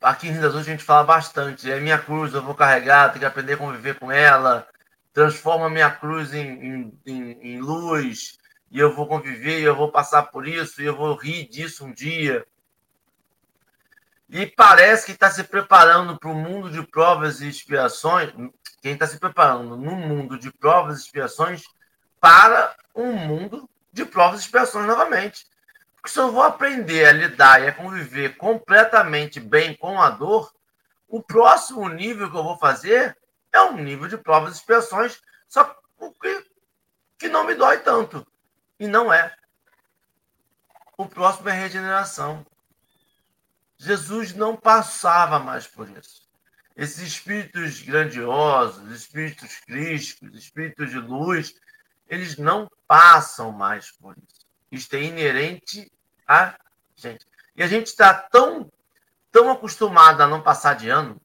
Aqui 0.00 0.28
em 0.28 0.30
Rio 0.30 0.42
das 0.42 0.54
a 0.54 0.62
gente 0.62 0.84
fala 0.84 1.02
bastante. 1.02 1.68
É 1.68 1.80
minha 1.80 1.98
cruz, 1.98 2.32
eu 2.32 2.40
vou 2.40 2.54
carregar, 2.54 3.08
tenho 3.08 3.18
que 3.18 3.26
aprender 3.26 3.54
a 3.54 3.56
conviver 3.56 3.98
com 3.98 4.12
ela. 4.12 4.68
Transforma 5.12 5.68
minha 5.68 5.90
cruz 5.90 6.32
em, 6.32 6.92
em, 7.04 7.38
em 7.42 7.60
luz, 7.60 8.38
e 8.70 8.78
eu 8.78 8.94
vou 8.94 9.08
conviver, 9.08 9.58
e 9.58 9.64
eu 9.64 9.74
vou 9.74 9.90
passar 9.90 10.24
por 10.24 10.46
isso, 10.46 10.80
e 10.80 10.84
eu 10.86 10.96
vou 10.96 11.16
rir 11.16 11.48
disso 11.48 11.84
um 11.84 11.92
dia. 11.92 12.46
E 14.28 14.46
parece 14.46 15.06
que 15.06 15.12
está 15.12 15.28
se 15.28 15.42
preparando 15.42 16.16
para 16.16 16.30
o 16.30 16.34
mundo 16.34 16.70
de 16.70 16.86
provas 16.86 17.40
e 17.40 17.48
expiações, 17.48 18.32
quem 18.80 18.92
está 18.92 19.08
se 19.08 19.18
preparando 19.18 19.76
no 19.76 19.96
mundo 19.96 20.38
de 20.38 20.52
provas 20.52 20.98
e 20.98 21.02
expiações 21.02 21.64
para 22.20 22.76
um 22.94 23.12
mundo 23.12 23.68
de 23.98 24.10
provas 24.10 24.40
e 24.40 24.44
expiações 24.44 24.86
novamente. 24.86 25.46
Porque 25.94 26.08
se 26.08 26.18
eu 26.18 26.30
vou 26.30 26.42
aprender 26.42 27.06
a 27.06 27.12
lidar 27.12 27.62
e 27.62 27.68
a 27.68 27.72
conviver 27.72 28.36
completamente 28.36 29.40
bem 29.40 29.74
com 29.74 30.00
a 30.00 30.10
dor, 30.10 30.52
o 31.08 31.22
próximo 31.22 31.88
nível 31.88 32.30
que 32.30 32.36
eu 32.36 32.44
vou 32.44 32.56
fazer 32.56 33.16
é 33.52 33.60
um 33.62 33.76
nível 33.76 34.08
de 34.08 34.16
provas 34.16 34.54
e 34.54 34.58
expiações, 34.58 35.20
só 35.48 35.64
que, 36.20 36.46
que 37.18 37.28
não 37.28 37.44
me 37.44 37.54
dói 37.54 37.78
tanto. 37.78 38.26
E 38.78 38.86
não 38.86 39.12
é. 39.12 39.34
O 40.96 41.06
próximo 41.06 41.48
é 41.48 41.52
regeneração. 41.52 42.46
Jesus 43.76 44.34
não 44.34 44.56
passava 44.56 45.38
mais 45.38 45.66
por 45.66 45.88
isso. 45.90 46.28
Esses 46.76 47.00
espíritos 47.00 47.80
grandiosos, 47.82 48.88
espíritos 48.92 49.56
crísticos, 49.66 50.36
espíritos 50.36 50.90
de 50.90 50.98
luz, 50.98 51.54
eles 52.08 52.36
não 52.36 52.70
passam 52.86 53.52
mais 53.52 53.90
por 53.90 54.16
isso. 54.16 54.46
Isso 54.70 54.96
é 54.96 55.02
inerente 55.02 55.90
a 56.26 56.54
gente. 56.94 57.26
E 57.56 57.62
a 57.62 57.66
gente 57.66 57.86
está 57.88 58.12
tão, 58.14 58.70
tão 59.30 59.50
acostumado 59.50 60.22
a 60.22 60.26
não 60.26 60.42
passar 60.42 60.74
de 60.74 60.88
ano 60.88 61.20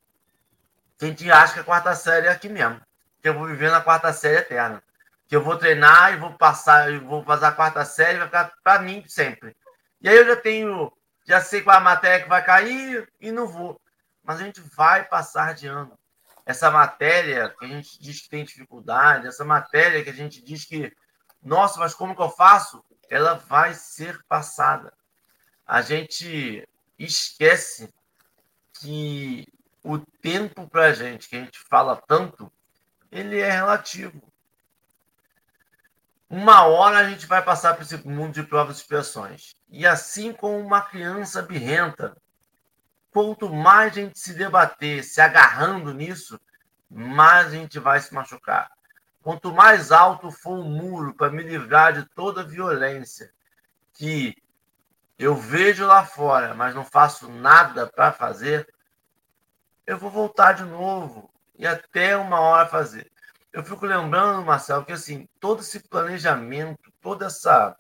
que 0.98 1.06
a 1.06 1.08
gente 1.08 1.32
acha 1.32 1.54
que 1.54 1.60
a 1.60 1.64
quarta 1.64 1.94
série 1.96 2.28
é 2.28 2.32
aqui 2.32 2.50
mesmo. 2.50 2.80
Que 3.22 3.30
eu 3.30 3.34
vou 3.34 3.48
viver 3.48 3.72
na 3.72 3.82
quarta 3.82 4.14
série 4.14 4.38
eterna. 4.38 4.82
Que 5.28 5.36
eu 5.36 5.44
vou 5.44 5.58
treinar 5.58 6.14
e 6.14 6.18
vou 6.18 6.34
passar, 6.34 6.92
e 6.92 7.00
vou 7.00 7.24
fazer 7.24 7.46
a 7.46 7.52
quarta 7.52 7.84
série 7.86 8.20
vai 8.20 8.28
ficar 8.28 8.54
para 8.64 8.82
mim 8.82 9.04
sempre. 9.08 9.56
E 10.02 10.10
aí 10.10 10.16
eu 10.16 10.26
já 10.26 10.36
tenho 10.36 10.92
já 11.26 11.40
sei 11.40 11.62
qual 11.62 11.78
a 11.78 11.82
matéria 11.82 12.22
que 12.24 12.30
vai 12.30 12.44
cair 12.44 13.10
e 13.20 13.32
não 13.32 13.48
vou. 13.48 13.80
Mas 14.24 14.40
a 14.40 14.44
gente 14.44 14.62
vai 14.62 15.04
passar 15.06 15.54
de 15.54 15.68
ano. 15.68 15.98
Essa 16.46 16.70
matéria 16.70 17.50
que 17.58 17.66
a 17.66 17.68
gente 17.68 18.02
diz 18.02 18.22
que 18.22 18.30
tem 18.30 18.44
dificuldade, 18.44 19.28
essa 19.28 19.46
matéria 19.46 20.04
que 20.04 20.10
a 20.10 20.14
gente 20.14 20.44
diz 20.44 20.66
que, 20.66 20.92
nossa, 21.42 21.80
mas 21.80 21.94
como 21.94 22.16
que 22.16 22.22
eu 22.22 22.30
faço? 22.30 22.84
Ela 23.10 23.36
vai 23.36 23.74
ser 23.74 24.22
passada. 24.28 24.94
A 25.66 25.82
gente 25.82 26.68
esquece 27.00 27.94
que 28.80 29.48
o 29.84 30.00
tempo 30.00 30.68
para 30.68 30.88
a 30.88 30.94
gente, 30.94 31.30
que 31.30 31.36
a 31.36 31.40
gente 31.40 31.60
fala 31.70 32.02
tanto, 32.08 32.52
ele 33.12 33.40
é 33.40 33.50
relativo. 33.50 34.22
Uma 36.30 36.66
hora 36.66 36.98
a 36.98 37.10
gente 37.10 37.28
vai 37.28 37.44
passar 37.44 37.76
por 37.76 37.84
esse 37.84 37.98
mundo 38.08 38.34
de 38.34 38.44
provas 38.44 38.78
e 38.78 38.82
expiações. 38.82 39.56
E 39.70 39.86
assim 39.86 40.34
como 40.34 40.58
uma 40.58 40.82
criança 40.82 41.42
birrenta, 41.42 42.18
quanto 43.14 43.50
mais 43.50 43.92
a 43.92 43.96
gente 43.96 44.20
se 44.20 44.34
debater, 44.34 45.04
se 45.04 45.22
agarrando 45.22 45.94
nisso, 45.94 46.40
mais 46.90 47.48
a 47.48 47.52
gente 47.52 47.80
vai 47.80 48.00
se 48.00 48.14
machucar. 48.14 48.72
Quanto 49.22 49.54
mais 49.54 49.92
alto 49.92 50.32
for 50.32 50.60
o 50.60 50.64
muro 50.64 51.14
para 51.14 51.32
me 51.32 51.44
livrar 51.44 51.94
de 51.94 52.04
toda 52.14 52.44
violência 52.44 53.32
que 53.94 54.36
eu 55.18 55.36
vejo 55.36 55.86
lá 55.86 56.06
fora, 56.06 56.54
mas 56.54 56.76
não 56.76 56.84
faço 56.84 57.30
nada 57.30 57.88
para 57.88 58.12
fazer, 58.12 58.68
eu 59.86 59.98
vou 59.98 60.10
voltar 60.10 60.54
de 60.54 60.64
novo 60.64 61.32
e 61.58 61.66
até 61.66 62.18
uma 62.18 62.40
hora 62.40 62.68
fazer 62.68 63.14
eu 63.54 63.64
fico 63.64 63.86
lembrando, 63.86 64.44
Marcelo, 64.44 64.84
que 64.84 64.92
assim, 64.92 65.30
todo 65.40 65.62
esse 65.62 65.80
planejamento, 65.88 66.92
toda 67.00 67.28
essa, 67.28 67.78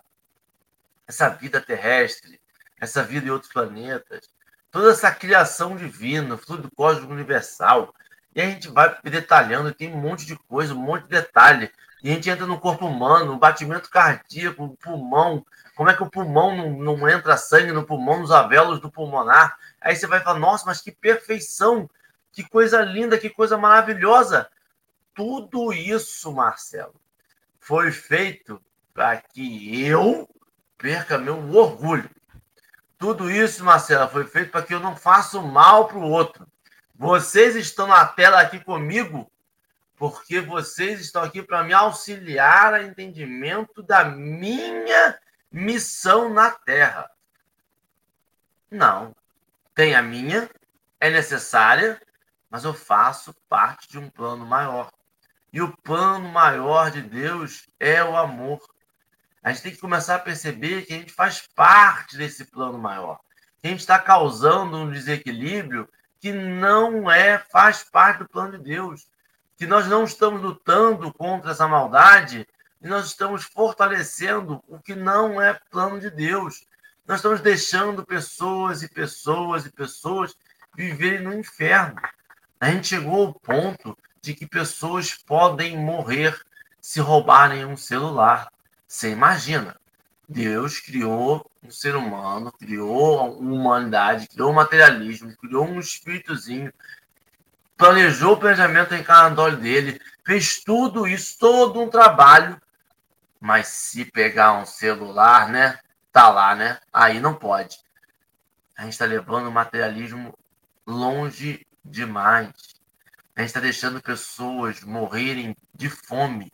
essa 1.08 1.30
vida 1.30 1.60
terrestre, 1.60 2.40
essa 2.80 3.02
vida 3.02 3.26
em 3.26 3.32
outros 3.32 3.52
planetas, 3.52 4.30
toda 4.74 4.90
essa 4.90 5.12
criação 5.12 5.78
divina, 5.78 6.36
fluido 6.36 6.70
cósmico 6.76 7.14
universal, 7.14 7.94
e 8.36 8.42
a 8.42 8.46
gente 8.46 8.68
vai 8.70 8.98
detalhando, 9.04 9.72
tem 9.72 9.94
um 9.94 10.02
monte 10.02 10.26
de 10.26 10.36
coisa, 10.36 10.74
um 10.74 10.80
monte 10.80 11.04
de 11.04 11.10
detalhe. 11.10 11.72
E 12.04 12.10
a 12.10 12.16
gente 12.16 12.28
entra 12.28 12.48
no 12.48 12.60
corpo 12.60 12.88
humano, 12.88 13.38
batimento 13.38 13.88
cardíaco, 13.90 14.76
pulmão, 14.82 15.46
como 15.76 15.90
é 15.90 15.94
que 15.94 16.02
o 16.02 16.10
pulmão 16.10 16.58
não, 16.58 16.98
não 16.98 17.08
entra 17.08 17.38
sangue 17.38 17.72
no 17.72 17.86
pulmão, 17.86 18.22
nos 18.22 18.32
avelos 18.32 18.82
do 18.82 18.92
pulmonar. 18.92 19.56
Aí 19.80 19.96
você 19.96 20.08
vai 20.08 20.20
falar, 20.20 20.40
nossa, 20.40 20.66
mas 20.66 20.82
que 20.82 20.92
perfeição, 20.92 21.88
que 22.32 22.44
coisa 22.44 22.82
linda, 22.82 23.18
que 23.18 23.30
coisa 23.30 23.56
maravilhosa 23.58 24.50
tudo 25.14 25.72
isso, 25.72 26.34
Marcelo, 26.34 26.96
foi 27.60 27.92
feito 27.92 28.60
para 28.92 29.18
que 29.18 29.86
eu 29.86 30.28
perca 30.78 31.18
meu 31.20 31.38
orgulho. 31.52 32.10
Tudo 33.04 33.30
isso, 33.30 33.66
Marcelo, 33.66 34.10
foi 34.10 34.24
feito 34.24 34.50
para 34.50 34.62
que 34.62 34.74
eu 34.74 34.80
não 34.80 34.96
faça 34.96 35.38
mal 35.42 35.90
para 35.90 35.98
o 35.98 36.10
outro. 36.10 36.48
Vocês 36.96 37.54
estão 37.58 37.86
na 37.86 38.06
tela 38.06 38.40
aqui 38.40 38.62
comigo 38.62 39.30
porque 39.98 40.40
vocês 40.40 41.02
estão 41.02 41.22
aqui 41.22 41.44
para 41.44 41.66
me 41.66 41.74
auxiliar 41.74 42.74
a 42.74 42.82
entendimento 42.82 43.84
da 43.84 44.06
minha 44.06 45.20
missão 45.52 46.34
na 46.34 46.52
Terra. 46.52 47.12
Não. 48.72 49.14
Tem 49.76 49.96
a 49.96 50.02
minha, 50.02 50.50
é 50.98 51.10
necessária, 51.10 52.02
mas 52.50 52.64
eu 52.64 52.74
faço 52.74 53.36
parte 53.50 53.90
de 53.90 54.00
um 54.00 54.10
plano 54.10 54.46
maior. 54.46 54.90
E 55.52 55.62
o 55.62 55.76
plano 55.76 56.30
maior 56.30 56.90
de 56.90 57.02
Deus 57.02 57.68
é 57.78 58.02
o 58.02 58.16
amor. 58.16 58.62
A 59.44 59.52
gente 59.52 59.64
tem 59.64 59.72
que 59.74 59.82
começar 59.82 60.16
a 60.16 60.20
perceber 60.20 60.84
que 60.84 60.94
a 60.94 60.98
gente 60.98 61.12
faz 61.12 61.48
parte 61.54 62.16
desse 62.18 62.46
plano 62.46 62.78
maior. 62.78 63.20
Que 63.62 63.68
a 63.68 63.70
gente 63.72 63.82
está 63.82 64.00
causando 64.00 64.78
um 64.78 64.90
desequilíbrio 64.90 65.88
que 66.20 66.32
não 66.32 67.12
é, 67.12 67.38
faz 67.38 67.84
parte 67.84 68.20
do 68.20 68.30
plano 68.30 68.58
de 68.58 68.64
Deus. 68.64 69.06
Que 69.58 69.68
nós 69.68 69.88
não 69.88 70.06
estamos 70.06 70.42
lutando 70.42 71.14
contra 71.14 71.52
essa 71.52 71.68
maldade 71.68 72.48
e 72.82 72.88
nós 72.88 73.08
estamos 73.08 73.44
fortalecendo 73.44 74.64
o 74.68 74.80
que 74.80 74.96
não 74.96 75.42
é 75.42 75.60
plano 75.70 76.00
de 76.00 76.10
Deus. 76.10 76.66
Nós 77.06 77.18
estamos 77.18 77.42
deixando 77.42 78.06
pessoas 78.06 78.82
e 78.82 78.88
pessoas 78.88 79.66
e 79.66 79.72
pessoas 79.72 80.34
viverem 80.76 81.22
no 81.22 81.34
inferno. 81.34 82.02
A 82.60 82.70
gente 82.72 82.88
chegou 82.88 83.28
ao 83.28 83.34
ponto 83.34 83.98
de 84.22 84.34
que 84.34 84.48
pessoas 84.48 85.14
podem 85.14 85.78
morrer 85.78 86.40
se 86.80 87.02
roubarem 87.02 87.66
um 87.66 87.76
celular. 87.76 88.50
Você 88.94 89.10
imagina? 89.10 89.76
Deus 90.30 90.80
criou 90.80 91.50
um 91.64 91.72
ser 91.72 91.96
humano, 91.96 92.52
criou 92.52 93.40
uma 93.40 93.56
humanidade, 93.56 94.28
criou 94.28 94.52
o 94.52 94.54
materialismo, 94.54 95.36
criou 95.36 95.66
um 95.66 95.80
espíritozinho, 95.80 96.72
planejou 97.76 98.34
o 98.34 98.40
planejamento 98.40 98.94
encarnatório 98.94 99.58
dele, 99.58 100.00
fez 100.24 100.64
tudo 100.64 101.08
isso, 101.08 101.40
todo 101.40 101.82
um 101.82 101.90
trabalho. 101.90 102.62
Mas 103.42 103.68
se 103.70 104.06
pegar 104.06 104.54
um 104.54 104.66
celular, 104.66 105.50
né? 105.50 105.80
Tá 106.12 106.30
lá, 106.30 106.54
né? 106.54 106.80
Aí 106.94 107.20
não 107.20 107.34
pode. 107.34 107.80
A 108.78 108.84
gente 108.84 108.94
está 108.94 109.06
levando 109.06 109.48
o 109.48 109.52
materialismo 109.52 110.38
longe 110.86 111.66
demais. 111.84 112.54
A 113.36 113.42
gente 113.42 113.50
está 113.50 113.60
deixando 113.60 114.00
pessoas 114.00 114.82
morrerem 114.84 115.58
de 115.74 115.90
fome, 115.90 116.54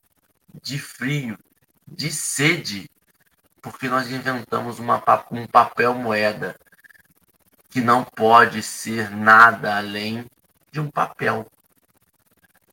de 0.64 0.80
frio, 0.80 1.38
de 1.92 2.12
sede, 2.12 2.90
porque 3.62 3.88
nós 3.88 4.10
inventamos 4.10 4.80
uma, 4.80 5.04
um 5.32 5.48
papel 5.48 5.94
moeda 5.94 6.56
que 7.70 7.82
não 7.82 8.04
pode 8.04 8.64
ser 8.64 9.12
nada 9.12 9.78
além 9.78 10.26
de 10.72 10.80
um 10.80 10.90
papel. 10.90 11.46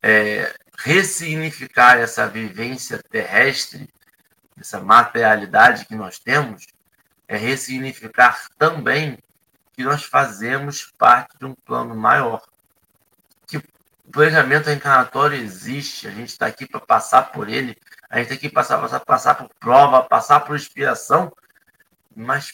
É, 0.03 0.55
ressignificar 0.79 1.99
essa 1.99 2.29
vivência 2.29 3.03
terrestre, 3.11 3.89
essa 4.59 4.81
materialidade 4.81 5.87
que 5.87 5.95
nós 5.95 6.19
temos, 6.19 6.67
é 7.29 7.37
ressignificar 7.37 8.49
também 8.59 9.19
que 9.73 9.83
nós 9.83 10.05
fazemos 10.05 10.93
parte 10.97 11.37
de 11.39 11.45
um 11.45 11.55
plano 11.55 11.95
maior. 11.95 12.43
O 14.07 14.11
planejamento 14.13 14.67
reencarnatório 14.67 15.37
existe, 15.37 16.07
a 16.07 16.11
gente 16.11 16.29
está 16.29 16.47
aqui 16.47 16.67
para 16.67 16.81
passar 16.81 17.33
por 17.33 17.49
ele, 17.49 17.77
a 18.09 18.19
gente 18.19 18.29
tem 18.29 18.39
que 18.39 18.49
passar, 18.49 18.81
passar, 18.81 19.01
passar 19.01 19.35
por 19.35 19.49
prova, 19.59 20.03
passar 20.05 20.41
por 20.41 20.55
expiação, 20.55 21.33
mas 22.15 22.53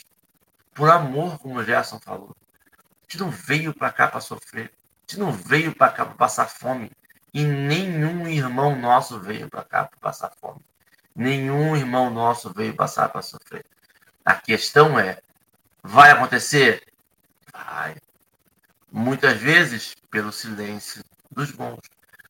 por 0.72 0.88
amor, 0.88 1.38
como 1.38 1.59
o 1.59 1.64
Gerson 1.64 2.00
falou. 2.00 2.34
A 2.72 3.03
gente 3.03 3.20
não 3.20 3.30
veio 3.30 3.74
para 3.74 3.92
cá 3.92 4.09
para 4.09 4.20
sofrer, 4.20 4.72
a 4.72 5.11
gente 5.12 5.20
não 5.20 5.30
veio 5.30 5.74
para 5.74 5.92
cá 5.92 6.07
para 6.07 6.14
passar 6.14 6.48
fome. 6.48 6.90
E 7.34 7.44
nenhum 7.44 8.26
irmão 8.26 8.74
nosso 8.76 9.20
veio 9.20 9.48
para 9.48 9.62
cá 9.62 9.84
para 9.84 9.98
passar 9.98 10.32
fome. 10.40 10.61
Nenhum 11.14 11.76
irmão 11.76 12.11
nosso 12.11 12.53
veio 12.53 12.74
passar 12.74 13.09
para 13.11 13.22
sofrer. 13.22 13.64
A 14.24 14.34
questão 14.34 14.98
é: 14.98 15.18
vai 15.82 16.11
acontecer? 16.11 16.82
Vai. 17.53 17.96
Muitas 18.90 19.38
vezes 19.38 19.94
pelo 20.11 20.32
silêncio 20.32 21.01
dos 21.33 21.51
bons. 21.51 21.80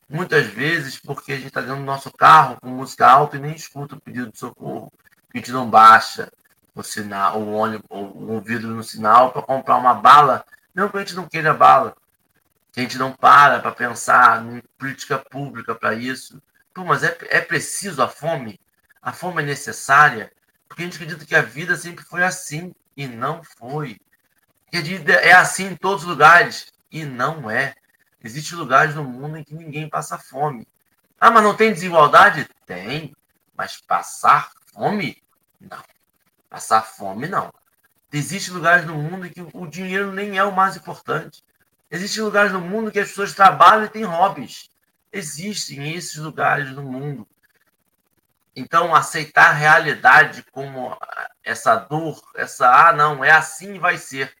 Muitas 0.09 0.47
vezes 0.47 0.99
porque 0.99 1.33
a 1.33 1.35
gente 1.35 1.47
está 1.47 1.61
dentro 1.61 1.77
do 1.77 1.83
nosso 1.83 2.11
carro 2.11 2.57
com 2.61 2.69
música 2.69 3.07
alta 3.07 3.37
e 3.37 3.39
nem 3.39 3.55
escuta 3.55 3.95
o 3.95 4.01
pedido 4.01 4.31
de 4.31 4.37
socorro. 4.37 4.91
A 5.33 5.37
gente 5.37 5.51
não 5.51 5.69
baixa 5.69 6.31
o 6.75 6.83
sinal, 6.83 7.39
o 7.39 7.53
ônibus, 7.53 7.85
o 7.89 8.41
vidro 8.41 8.69
no 8.69 8.83
sinal 8.83 9.31
para 9.31 9.41
comprar 9.41 9.77
uma 9.77 9.93
bala, 9.93 10.45
não 10.73 10.89
que 10.89 10.97
a 10.97 10.99
gente 10.99 11.15
não 11.15 11.27
queira 11.27 11.53
bala, 11.53 11.95
que 12.71 12.79
a 12.79 12.83
gente 12.83 12.97
não 12.97 13.11
para 13.11 13.59
para 13.59 13.71
pensar 13.71 14.43
em 14.45 14.61
política 14.77 15.17
pública 15.17 15.75
para 15.75 15.93
isso. 15.93 16.41
Pô, 16.73 16.83
mas 16.83 17.03
é, 17.03 17.15
é 17.29 17.41
preciso 17.41 18.01
a 18.01 18.07
fome? 18.07 18.59
A 19.01 19.11
fome 19.11 19.43
é 19.43 19.45
necessária? 19.45 20.31
Porque 20.67 20.81
a 20.81 20.85
gente 20.85 20.95
acredita 20.95 21.25
que 21.25 21.35
a 21.35 21.41
vida 21.41 21.75
sempre 21.75 22.03
foi 22.03 22.23
assim 22.23 22.73
e 22.97 23.07
não 23.07 23.43
foi. 23.43 23.99
Que 24.71 24.81
vida 24.81 25.13
é 25.13 25.33
assim 25.33 25.67
em 25.67 25.75
todos 25.75 26.03
os 26.03 26.09
lugares 26.09 26.73
e 26.91 27.05
não 27.05 27.49
é. 27.49 27.75
Existem 28.23 28.57
lugares 28.57 28.95
no 28.95 29.03
mundo 29.03 29.37
em 29.37 29.43
que 29.43 29.53
ninguém 29.53 29.89
passa 29.89 30.17
fome. 30.17 30.67
Ah, 31.19 31.29
mas 31.29 31.43
não 31.43 31.55
tem 31.55 31.73
desigualdade? 31.73 32.47
Tem. 32.65 33.13
Mas 33.55 33.81
passar 33.81 34.51
fome? 34.73 35.21
Não. 35.59 35.83
Passar 36.49 36.81
fome, 36.81 37.27
não. 37.27 37.51
Existem 38.11 38.53
lugares 38.53 38.85
no 38.85 38.95
mundo 38.95 39.25
em 39.25 39.29
que 39.29 39.41
o 39.53 39.67
dinheiro 39.67 40.11
nem 40.11 40.37
é 40.37 40.43
o 40.43 40.55
mais 40.55 40.77
importante. 40.77 41.43
Existem 41.89 42.23
lugares 42.23 42.51
no 42.51 42.61
mundo 42.61 42.91
que 42.91 42.99
as 42.99 43.09
pessoas 43.09 43.33
trabalham 43.33 43.85
e 43.85 43.89
têm 43.89 44.03
hobbies. 44.03 44.69
Existem 45.11 45.93
esses 45.93 46.15
lugares 46.15 46.71
no 46.71 46.83
mundo. 46.83 47.27
Então, 48.55 48.95
aceitar 48.95 49.49
a 49.49 49.53
realidade 49.53 50.43
como 50.51 50.95
essa 51.43 51.75
dor, 51.75 52.21
essa, 52.35 52.89
ah, 52.89 52.93
não, 52.93 53.23
é 53.23 53.31
assim 53.31 53.79
vai 53.79 53.97
ser, 53.97 54.33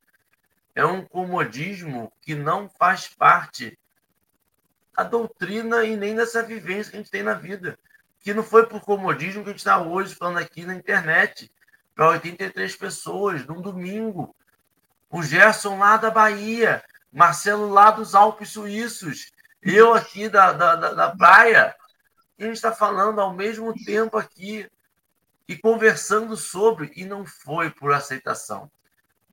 é 0.75 0.85
um 0.85 1.03
comodismo 1.03 2.11
que 2.21 2.33
não 2.33 2.67
faz 2.67 3.07
parte 3.07 3.77
da 4.95 5.03
doutrina 5.03 5.83
e 5.83 5.95
nem 5.95 6.15
dessa 6.15 6.41
vivência 6.41 6.91
que 6.91 6.97
a 6.97 6.99
gente 6.99 7.11
tem 7.11 7.23
na 7.23 7.33
vida. 7.33 7.77
Que 8.19 8.33
não 8.33 8.43
foi 8.43 8.65
por 8.65 8.81
comodismo 8.81 9.43
que 9.43 9.49
a 9.49 9.51
gente 9.51 9.59
está 9.59 9.81
hoje 9.81 10.15
falando 10.15 10.37
aqui 10.39 10.65
na 10.65 10.75
internet 10.75 11.51
para 11.93 12.09
83 12.09 12.75
pessoas, 12.75 13.45
num 13.45 13.61
domingo. 13.61 14.35
O 15.09 15.21
Gerson 15.21 15.77
lá 15.77 15.97
da 15.97 16.09
Bahia, 16.09 16.83
Marcelo 17.11 17.69
lá 17.69 17.91
dos 17.91 18.15
Alpes 18.15 18.49
Suíços, 18.49 19.31
eu 19.61 19.93
aqui 19.93 20.27
da, 20.27 20.51
da, 20.51 20.75
da, 20.75 20.93
da 20.93 21.15
praia. 21.15 21.75
E 22.37 22.43
a 22.43 22.47
gente 22.47 22.55
está 22.55 22.71
falando 22.71 23.21
ao 23.21 23.33
mesmo 23.33 23.73
tempo 23.85 24.17
aqui 24.17 24.67
e 25.47 25.55
conversando 25.55 26.35
sobre, 26.35 26.91
e 26.95 27.05
não 27.05 27.25
foi 27.25 27.69
por 27.69 27.93
aceitação. 27.93 28.71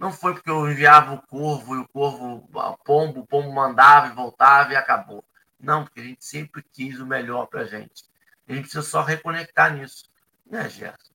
Não 0.00 0.10
foi 0.10 0.32
porque 0.32 0.48
eu 0.48 0.70
enviava 0.70 1.12
o 1.12 1.20
corvo 1.26 1.76
e 1.76 1.78
o 1.78 1.88
corvo, 1.88 2.48
o 2.50 2.76
pombo, 2.78 3.20
o 3.20 3.26
pombo 3.26 3.52
mandava 3.52 4.06
e 4.06 4.14
voltava 4.14 4.72
e 4.72 4.76
acabou. 4.76 5.22
Não, 5.60 5.84
porque 5.84 6.00
a 6.00 6.04
gente 6.04 6.24
sempre 6.24 6.64
quis 6.72 6.98
o 6.98 7.06
melhor 7.06 7.44
para 7.48 7.60
a 7.60 7.66
gente. 7.66 8.04
A 8.48 8.52
gente 8.54 8.62
precisa 8.62 8.82
só 8.82 9.02
reconectar 9.02 9.76
nisso. 9.76 10.08
Né, 10.50 10.70
Gerson? 10.70 11.12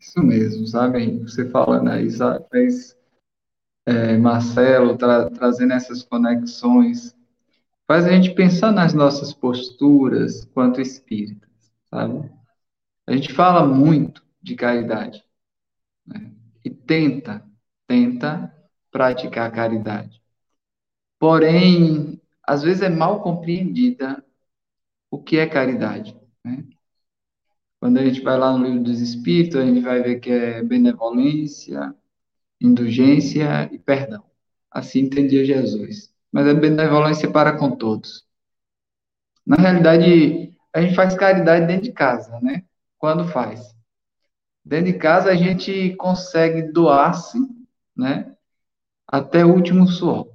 Isso 0.00 0.22
mesmo, 0.22 0.66
sabe? 0.66 1.18
Você 1.18 1.50
falando 1.50 1.90
aí, 1.90 2.10
sabe? 2.10 2.46
É, 3.84 4.16
Marcelo, 4.16 4.96
tra 4.96 5.28
trazendo 5.28 5.74
essas 5.74 6.02
conexões, 6.02 7.14
faz 7.86 8.06
a 8.06 8.12
gente 8.12 8.34
pensar 8.34 8.72
nas 8.72 8.94
nossas 8.94 9.34
posturas 9.34 10.46
quanto 10.54 10.80
espíritas, 10.80 11.50
sabe? 11.90 12.30
A 13.06 13.12
gente 13.12 13.30
fala 13.34 13.66
muito 13.66 14.22
de 14.42 14.54
caridade 14.54 15.22
né? 16.06 16.30
e 16.64 16.70
tenta, 16.70 17.46
tenta 17.88 18.54
praticar 18.92 19.50
caridade. 19.50 20.22
Porém, 21.18 22.20
às 22.46 22.62
vezes 22.62 22.82
é 22.82 22.88
mal 22.88 23.20
compreendida 23.22 24.24
o 25.10 25.20
que 25.20 25.38
é 25.38 25.46
caridade. 25.46 26.16
Né? 26.44 26.64
Quando 27.80 27.98
a 27.98 28.04
gente 28.04 28.20
vai 28.20 28.38
lá 28.38 28.56
no 28.56 28.64
livro 28.64 28.84
dos 28.84 29.00
Espíritos, 29.00 29.56
a 29.56 29.64
gente 29.64 29.80
vai 29.80 30.02
ver 30.02 30.20
que 30.20 30.30
é 30.30 30.62
benevolência, 30.62 31.94
indulgência 32.60 33.68
e 33.72 33.78
perdão. 33.78 34.22
Assim 34.70 35.00
entendia 35.00 35.44
Jesus. 35.44 36.12
Mas 36.30 36.46
é 36.46 36.54
benevolência 36.54 37.30
para 37.30 37.56
com 37.56 37.70
todos. 37.70 38.26
Na 39.46 39.56
realidade, 39.56 40.54
a 40.74 40.82
gente 40.82 40.94
faz 40.94 41.14
caridade 41.14 41.66
dentro 41.66 41.84
de 41.84 41.92
casa, 41.92 42.38
né? 42.40 42.64
Quando 42.98 43.26
faz? 43.28 43.74
Dentro 44.64 44.92
de 44.92 44.98
casa 44.98 45.30
a 45.30 45.34
gente 45.34 45.94
consegue 45.96 46.70
doar-se, 46.70 47.38
né? 47.98 48.34
Até 49.06 49.44
o 49.44 49.52
último 49.52 49.88
suor, 49.88 50.30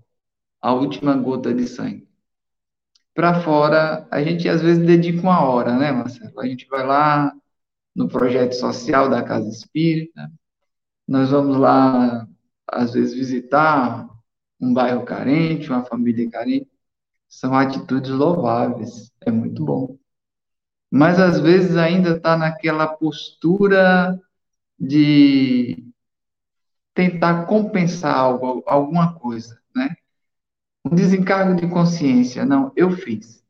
a 0.61 0.74
última 0.74 1.16
gota 1.16 1.53
de 1.53 1.68
sangue. 1.68 2.07
Para 3.14 3.41
fora, 3.41 4.07
a 4.11 4.22
gente 4.24 4.49
às 4.49 4.61
vezes 4.61 4.86
dedica 4.86 5.22
uma 5.22 5.41
hora, 5.43 5.78
né, 5.78 5.91
Marcelo? 5.91 6.39
A 6.39 6.47
gente 6.47 6.68
vai 6.68 6.86
lá 6.86 7.34
no 7.95 8.07
projeto 8.07 8.53
social 8.53 9.09
da 9.09 9.24
Casa 9.24 9.49
Espírita, 9.49 10.32
nós 11.07 11.30
vamos 11.30 11.57
lá, 11.57 12.28
às 12.68 12.93
vezes, 12.93 13.14
visitar 13.14 14.07
um 14.59 14.74
bairro 14.74 15.05
carente, 15.05 15.70
uma 15.70 15.84
família 15.86 16.30
carente. 16.30 16.70
São 17.28 17.53
atitudes 17.53 18.11
louváveis, 18.11 19.11
é 19.22 19.32
muito 19.32 19.64
bom. 19.66 19.97
Mas, 20.89 21.20
às 21.20 21.39
vezes, 21.39 21.76
ainda 21.78 22.18
está 22.18 22.38
naquela 22.38 22.88
postura 22.88 24.20
de 24.80 25.92
tentar 26.93 27.45
compensar 27.45 28.15
algo, 28.15 28.63
alguma 28.67 29.13
coisa, 29.19 29.59
né? 29.75 29.95
Um 30.85 30.95
desencargo 30.95 31.55
de 31.55 31.67
consciência. 31.67 32.45
Não, 32.45 32.71
eu 32.75 32.91
fiz. 32.91 33.43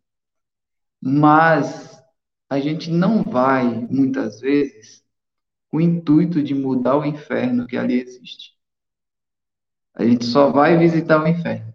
Mas 1.01 2.01
a 2.49 2.59
gente 2.59 2.89
não 2.91 3.23
vai, 3.23 3.63
muitas 3.89 4.39
vezes, 4.39 5.03
o 5.71 5.81
intuito 5.81 6.41
de 6.41 6.53
mudar 6.53 6.97
o 6.97 7.05
inferno 7.05 7.67
que 7.67 7.75
ali 7.75 7.99
existe. 7.99 8.53
A 9.95 10.03
gente 10.03 10.25
só 10.25 10.51
vai 10.51 10.77
visitar 10.77 11.21
o 11.21 11.27
inferno, 11.27 11.73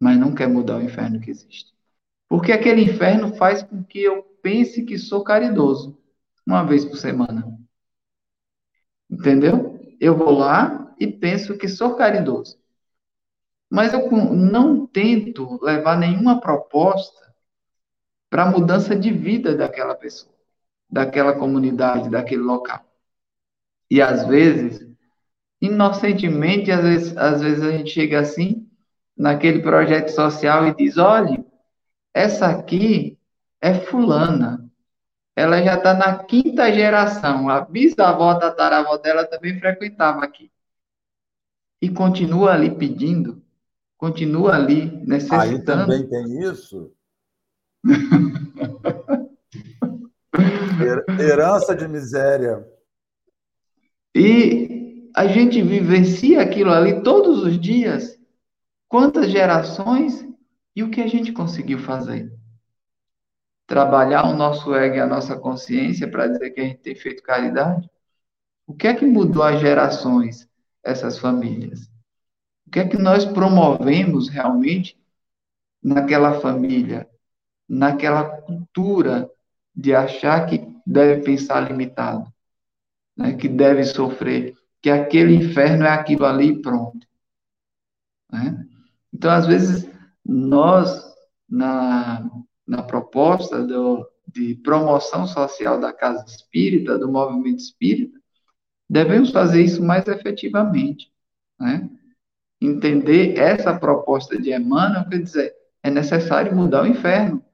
mas 0.00 0.18
não 0.18 0.34
quer 0.34 0.48
mudar 0.48 0.78
o 0.78 0.82
inferno 0.82 1.20
que 1.20 1.30
existe. 1.30 1.72
Porque 2.28 2.52
aquele 2.52 2.82
inferno 2.82 3.34
faz 3.34 3.62
com 3.62 3.82
que 3.82 4.02
eu 4.02 4.22
pense 4.42 4.84
que 4.84 4.98
sou 4.98 5.22
caridoso, 5.22 5.98
uma 6.46 6.64
vez 6.64 6.84
por 6.84 6.96
semana. 6.96 7.58
Entendeu? 9.10 9.71
Eu 10.02 10.16
vou 10.16 10.32
lá 10.32 10.92
e 10.98 11.06
penso 11.06 11.56
que 11.56 11.68
sou 11.68 11.94
caridoso. 11.94 12.58
Mas 13.70 13.94
eu 13.94 14.10
não 14.10 14.84
tento 14.84 15.62
levar 15.62 15.96
nenhuma 15.96 16.40
proposta 16.40 17.32
para 18.28 18.42
a 18.42 18.50
mudança 18.50 18.96
de 18.96 19.12
vida 19.12 19.54
daquela 19.54 19.94
pessoa, 19.94 20.34
daquela 20.90 21.38
comunidade, 21.38 22.10
daquele 22.10 22.42
local. 22.42 22.84
E 23.88 24.02
às 24.02 24.26
vezes, 24.26 24.84
inocentemente, 25.60 26.72
às 26.72 26.82
vezes, 26.82 27.16
às 27.16 27.40
vezes 27.40 27.62
a 27.62 27.70
gente 27.70 27.90
chega 27.90 28.18
assim, 28.18 28.68
naquele 29.16 29.62
projeto 29.62 30.08
social 30.08 30.66
e 30.66 30.74
diz: 30.74 30.98
olha, 30.98 31.44
essa 32.12 32.48
aqui 32.48 33.16
é 33.60 33.72
fulana. 33.72 34.61
Ela 35.34 35.62
já 35.62 35.76
está 35.76 35.94
na 35.94 36.18
quinta 36.24 36.72
geração. 36.72 37.48
A 37.48 37.62
bisavó 37.62 38.34
da 38.34 38.50
taravó 38.50 38.98
dela 38.98 39.24
também 39.24 39.58
frequentava 39.58 40.22
aqui. 40.22 40.50
E 41.80 41.88
continua 41.88 42.52
ali 42.52 42.70
pedindo, 42.70 43.42
continua 43.96 44.54
ali 44.54 44.84
necessitando. 45.04 45.42
Aí 45.42 45.64
também 45.64 46.08
tem 46.08 46.42
isso? 46.42 46.92
Herança 51.18 51.74
de 51.74 51.88
miséria. 51.88 52.64
E 54.14 55.10
a 55.14 55.26
gente 55.26 55.60
vivencia 55.62 56.40
aquilo 56.40 56.70
ali 56.70 57.02
todos 57.02 57.42
os 57.42 57.58
dias. 57.58 58.18
Quantas 58.88 59.30
gerações 59.30 60.24
e 60.76 60.82
o 60.82 60.90
que 60.90 61.00
a 61.00 61.06
gente 61.06 61.32
conseguiu 61.32 61.78
fazer? 61.78 62.32
Trabalhar 63.66 64.24
o 64.24 64.34
nosso 64.34 64.74
ego 64.74 64.96
e 64.96 65.00
a 65.00 65.06
nossa 65.06 65.36
consciência 65.36 66.10
para 66.10 66.26
dizer 66.26 66.50
que 66.50 66.60
a 66.60 66.64
gente 66.64 66.78
tem 66.78 66.94
feito 66.94 67.22
caridade? 67.22 67.88
O 68.66 68.74
que 68.74 68.86
é 68.86 68.94
que 68.94 69.06
mudou 69.06 69.42
as 69.42 69.60
gerações, 69.60 70.48
essas 70.84 71.18
famílias? 71.18 71.90
O 72.66 72.70
que 72.70 72.80
é 72.80 72.88
que 72.88 72.96
nós 72.96 73.24
promovemos 73.24 74.28
realmente 74.28 74.98
naquela 75.82 76.40
família, 76.40 77.08
naquela 77.68 78.24
cultura 78.24 79.30
de 79.74 79.94
achar 79.94 80.46
que 80.46 80.72
deve 80.86 81.22
pensar 81.22 81.60
limitado, 81.60 82.32
né? 83.16 83.34
que 83.34 83.48
deve 83.48 83.84
sofrer, 83.84 84.54
que 84.80 84.90
aquele 84.90 85.34
inferno 85.34 85.84
é 85.84 85.90
aquilo 85.90 86.24
ali 86.24 86.48
e 86.48 86.62
pronto. 86.62 87.06
Né? 88.30 88.66
Então, 89.12 89.30
às 89.30 89.46
vezes, 89.46 89.88
nós, 90.24 91.14
na, 91.48 92.28
na 92.66 92.82
proposta 92.82 93.62
do, 93.62 94.08
de 94.26 94.54
promoção 94.56 95.26
social 95.26 95.80
da 95.80 95.92
casa 95.92 96.24
espírita, 96.26 96.98
do 96.98 97.10
movimento 97.10 97.58
espírita, 97.58 98.18
devemos 98.88 99.30
fazer 99.30 99.62
isso 99.62 99.82
mais 99.82 100.06
efetivamente. 100.06 101.12
Né? 101.58 101.88
Entender 102.60 103.38
essa 103.38 103.78
proposta 103.78 104.40
de 104.40 104.52
Emmanuel, 104.52 105.08
quer 105.08 105.22
dizer, 105.22 105.54
é 105.82 105.90
necessário 105.90 106.54
mudar 106.54 106.82
o 106.82 106.86
inferno 106.86 107.44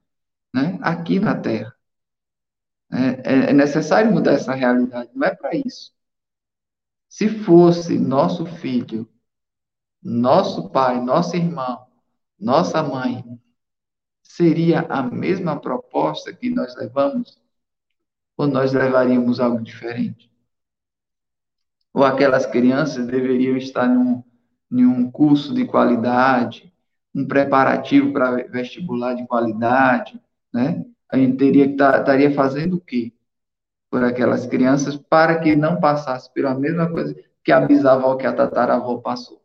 né? 0.55 0.79
aqui 0.83 1.19
na 1.19 1.35
Terra. 1.35 1.75
É, 2.91 3.33
é, 3.33 3.51
é 3.51 3.53
necessário 3.53 4.11
mudar 4.11 4.33
essa 4.33 4.55
realidade, 4.55 5.11
não 5.15 5.27
é 5.27 5.35
para 5.35 5.55
isso. 5.55 5.93
Se 7.09 7.29
fosse 7.29 7.99
nosso 7.99 8.47
filho, 8.47 9.09
nosso 10.03 10.71
pai, 10.71 11.01
nosso 11.01 11.37
irmão, 11.37 11.87
nossa 12.39 12.83
mãe, 12.83 13.25
seria 14.39 14.87
a 14.89 15.03
mesma 15.03 15.61
proposta 15.61 16.33
que 16.33 16.49
nós 16.49 16.77
levamos? 16.77 17.43
Ou 18.37 18.47
nós 18.47 18.73
levaríamos 18.73 19.41
algo 19.41 19.61
diferente? 19.61 20.31
Ou 21.93 22.05
aquelas 22.05 22.47
crianças 22.47 23.05
deveriam 23.05 23.57
estar 23.57 23.89
em 24.71 24.87
um 24.87 25.11
curso 25.11 25.53
de 25.53 25.67
qualidade, 25.67 26.73
um 27.13 27.27
preparativo 27.27 28.13
para 28.13 28.47
vestibular 28.49 29.15
de 29.15 29.27
qualidade, 29.27 30.23
né? 30.53 30.87
A 31.11 31.17
gente 31.17 31.37
teria 31.37 31.67
que 31.67 31.75
tá, 31.75 31.99
estaria 31.99 32.33
fazendo 32.33 32.77
o 32.77 32.81
quê 32.81 33.13
por 33.91 34.05
aquelas 34.05 34.47
crianças 34.47 34.97
para 34.97 35.41
que 35.41 35.57
não 35.57 35.81
passasse 35.81 36.33
pela 36.33 36.55
mesma 36.55 36.89
coisa 36.89 37.17
que 37.43 37.51
a 37.51 37.61
bisavó, 37.61 38.15
que 38.15 38.27
a 38.27 38.33
tataravó 38.33 38.99
passou. 38.99 39.43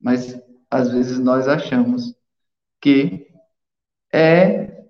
Mas 0.00 0.40
às 0.70 0.90
vezes 0.90 1.18
nós 1.18 1.46
achamos 1.46 2.17
que 2.80 3.28
é 4.12 4.84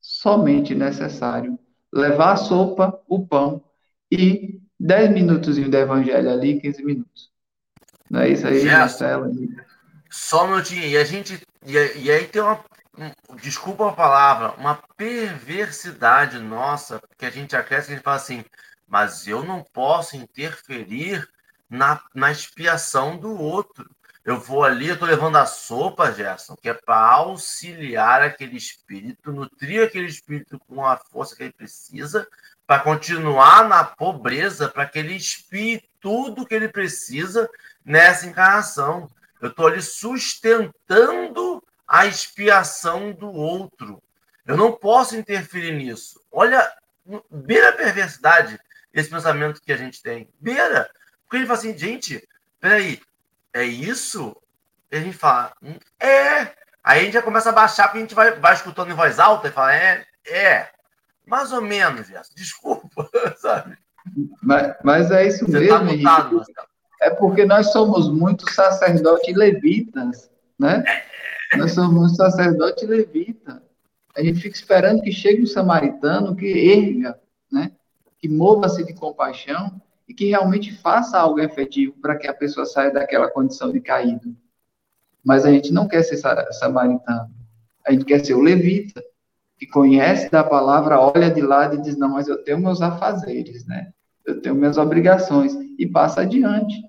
somente 0.00 0.74
necessário 0.74 1.58
levar 1.92 2.32
a 2.32 2.36
sopa, 2.36 3.00
o 3.08 3.26
pão 3.26 3.62
e 4.10 4.60
10 4.78 5.12
minutos 5.12 5.56
do 5.56 5.76
evangelho 5.76 6.30
ali, 6.30 6.60
15 6.60 6.84
minutos. 6.84 7.30
Não 8.10 8.20
é 8.20 8.28
isso 8.28 8.46
aí, 8.46 8.64
Marcelo? 8.64 9.30
Só 10.10 10.44
um 10.44 10.48
minutinho. 10.48 10.84
E 10.84 10.96
a 10.96 11.04
gente. 11.04 11.40
E, 11.64 11.72
e 11.72 12.10
aí 12.10 12.26
tem 12.26 12.42
uma. 12.42 12.64
Um, 12.96 13.36
desculpa 13.36 13.88
a 13.88 13.92
palavra, 13.92 14.52
uma 14.52 14.80
perversidade 14.96 16.38
nossa, 16.38 17.00
que 17.18 17.26
a 17.26 17.30
gente 17.30 17.56
acresce, 17.56 17.90
a 17.90 17.94
gente 17.96 18.04
fala 18.04 18.18
assim, 18.18 18.44
mas 18.86 19.26
eu 19.26 19.42
não 19.42 19.64
posso 19.72 20.16
interferir 20.16 21.28
na, 21.68 22.00
na 22.14 22.30
expiação 22.30 23.16
do 23.16 23.32
outro. 23.32 23.90
Eu 24.24 24.40
vou 24.40 24.64
ali, 24.64 24.88
eu 24.88 24.94
estou 24.94 25.06
levando 25.06 25.36
a 25.36 25.44
sopa, 25.44 26.10
Gerson, 26.10 26.56
que 26.56 26.68
é 26.68 26.74
para 26.74 26.96
auxiliar 26.96 28.22
aquele 28.22 28.56
espírito, 28.56 29.30
nutrir 29.30 29.84
aquele 29.84 30.06
espírito 30.06 30.58
com 30.60 30.84
a 30.84 30.96
força 30.96 31.36
que 31.36 31.42
ele 31.42 31.52
precisa, 31.52 32.26
para 32.66 32.80
continuar 32.80 33.68
na 33.68 33.84
pobreza, 33.84 34.66
para 34.66 34.86
que 34.86 34.98
ele 34.98 35.14
espie 35.14 35.84
tudo 36.00 36.46
que 36.46 36.54
ele 36.54 36.68
precisa 36.68 37.50
nessa 37.84 38.26
encarnação. 38.26 39.10
Eu 39.42 39.50
estou 39.50 39.66
ali 39.66 39.82
sustentando 39.82 41.62
a 41.86 42.06
expiação 42.06 43.12
do 43.12 43.30
outro. 43.30 44.02
Eu 44.46 44.56
não 44.56 44.72
posso 44.72 45.16
interferir 45.16 45.72
nisso. 45.72 46.18
Olha, 46.32 46.66
beira 47.30 47.68
a 47.68 47.72
perversidade 47.72 48.58
esse 48.92 49.10
pensamento 49.10 49.60
que 49.60 49.72
a 49.72 49.76
gente 49.76 50.02
tem. 50.02 50.28
Beira. 50.40 50.90
Porque 51.22 51.36
ele 51.36 51.46
fala 51.46 51.58
assim, 51.58 51.76
gente, 51.76 52.26
peraí, 52.58 53.02
é 53.54 53.64
isso? 53.64 54.36
E 54.90 54.96
a 54.96 55.00
gente 55.00 55.16
fala, 55.16 55.52
hum, 55.62 55.78
é. 56.00 56.52
Aí 56.82 57.00
a 57.00 57.04
gente 57.04 57.14
já 57.14 57.22
começa 57.22 57.48
a 57.48 57.52
baixar, 57.52 57.84
porque 57.84 57.98
a 57.98 58.00
gente 58.02 58.14
vai, 58.14 58.32
vai 58.32 58.52
escutando 58.52 58.90
em 58.90 58.94
voz 58.94 59.18
alta 59.18 59.48
e 59.48 59.52
fala, 59.52 59.74
é, 59.74 60.04
é. 60.26 60.68
Mais 61.24 61.52
ou 61.52 61.62
menos, 61.62 62.08
Desculpa, 62.34 63.08
sabe? 63.38 63.78
Mas, 64.42 64.76
mas 64.84 65.10
é 65.10 65.26
isso 65.26 65.46
Você 65.46 65.66
tá 65.66 65.78
mesmo. 65.78 66.02
Tá 66.02 66.24
mutado, 66.24 66.44
é 67.00 67.10
porque 67.10 67.46
nós 67.46 67.72
somos 67.72 68.10
muito 68.10 68.50
sacerdotes 68.52 69.34
levitas, 69.34 70.30
né? 70.58 70.84
Nós 71.56 71.72
somos 71.72 71.94
muito 71.94 72.16
sacerdotes 72.16 72.86
levitas. 72.86 73.62
A 74.16 74.22
gente 74.22 74.40
fica 74.40 74.56
esperando 74.56 75.02
que 75.02 75.10
chegue 75.10 75.42
um 75.42 75.46
samaritano 75.46 76.36
que 76.36 76.46
erga, 76.46 77.18
né? 77.50 77.72
Que 78.18 78.28
mova-se 78.28 78.84
de 78.84 78.94
compaixão 78.94 79.80
e 80.08 80.14
que 80.14 80.26
realmente 80.26 80.74
faça 80.80 81.18
algo 81.18 81.40
efetivo 81.40 81.94
para 82.00 82.16
que 82.16 82.26
a 82.26 82.34
pessoa 82.34 82.66
saia 82.66 82.90
daquela 82.90 83.30
condição 83.30 83.72
de 83.72 83.80
caído. 83.80 84.36
Mas 85.24 85.46
a 85.46 85.50
gente 85.50 85.72
não 85.72 85.88
quer 85.88 86.02
ser 86.02 86.18
samaritano. 86.18 87.30
A 87.86 87.92
gente 87.92 88.04
quer 88.04 88.24
ser 88.24 88.34
o 88.34 88.40
levita, 88.40 89.02
que 89.58 89.66
conhece 89.66 90.30
da 90.30 90.44
palavra, 90.44 91.00
olha 91.00 91.30
de 91.30 91.40
lado 91.40 91.76
e 91.76 91.82
diz: 91.82 91.96
Não, 91.96 92.10
mas 92.10 92.28
eu 92.28 92.42
tenho 92.42 92.58
meus 92.58 92.82
afazeres, 92.82 93.66
né? 93.66 93.92
Eu 94.24 94.40
tenho 94.40 94.54
minhas 94.54 94.76
obrigações. 94.76 95.54
E 95.78 95.86
passa 95.86 96.20
adiante. 96.20 96.82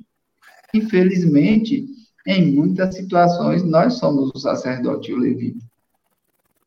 Infelizmente, 0.74 1.86
em 2.28 2.52
muitas 2.52 2.96
situações, 2.96 3.64
nós 3.64 3.94
somos 3.94 4.32
o 4.34 4.40
sacerdote 4.40 5.12
e 5.12 5.14
o 5.14 5.18
levita. 5.18 5.66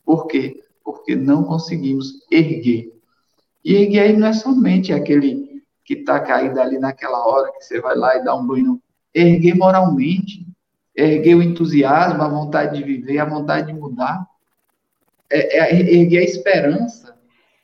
Por 0.05 0.26
quê? 0.26 0.62
Porque 0.82 1.14
não 1.14 1.44
conseguimos 1.44 2.26
erguer. 2.30 2.92
E 3.64 3.74
erguer 3.74 4.16
não 4.16 4.28
é 4.28 4.32
somente 4.32 4.92
aquele 4.92 5.47
que 5.89 5.95
está 5.95 6.20
caído 6.20 6.61
ali 6.61 6.78
naquela 6.78 7.26
hora 7.26 7.51
que 7.51 7.64
você 7.64 7.80
vai 7.80 7.97
lá 7.97 8.14
e 8.14 8.22
dá 8.22 8.34
um 8.36 8.47
banho. 8.47 8.78
Erguer 9.14 9.57
moralmente, 9.57 10.47
erguer 10.95 11.34
o 11.34 11.43
entusiasmo, 11.43 12.22
a 12.22 12.28
vontade 12.28 12.76
de 12.76 12.84
viver, 12.84 13.18
a 13.18 13.24
vontade 13.24 13.68
de 13.68 13.72
mudar. 13.72 14.28
É, 15.30 15.61
é 15.61 15.95
erguer 15.95 16.18
a 16.18 16.24
esperança, 16.24 17.16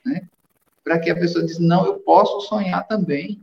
né? 0.06 0.26
Para 0.82 0.98
que 0.98 1.10
a 1.10 1.14
pessoa 1.14 1.44
diz, 1.44 1.58
não, 1.58 1.84
eu 1.84 2.00
posso 2.00 2.40
sonhar 2.48 2.86
também. 2.86 3.42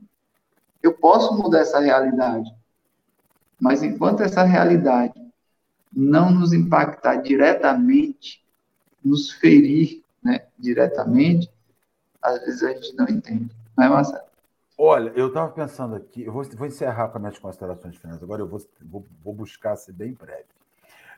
Eu 0.82 0.94
posso 0.94 1.38
mudar 1.38 1.60
essa 1.60 1.80
realidade. 1.80 2.52
Mas 3.60 3.84
enquanto 3.84 4.24
essa 4.24 4.42
realidade 4.42 5.14
não 5.94 6.32
nos 6.32 6.54
impactar 6.54 7.18
diretamente, 7.18 8.44
nos 9.06 9.30
ferir 9.30 10.02
né, 10.24 10.48
diretamente, 10.58 11.52
às 12.20 12.40
vezes 12.40 12.64
a 12.64 12.74
gente 12.74 12.96
não 12.96 13.06
entende. 13.08 13.56
Não 13.78 13.86
é, 13.86 13.90
Marcelo? 13.90 14.31
Olha, 14.84 15.12
eu 15.16 15.28
estava 15.28 15.52
pensando 15.52 15.94
aqui, 15.94 16.24
eu 16.24 16.34
vou, 16.34 16.44
vou, 16.44 16.66
encerrar 16.66 17.10
com 17.10 17.18
as 17.20 17.22
minhas 17.22 17.38
considerações 17.38 17.98
finais, 17.98 18.24
agora 18.24 18.42
eu 18.42 18.48
vou, 18.48 18.60
vou, 18.82 19.06
vou 19.24 19.32
buscar 19.32 19.76
ser 19.76 19.92
bem 19.92 20.12
breve. 20.12 20.48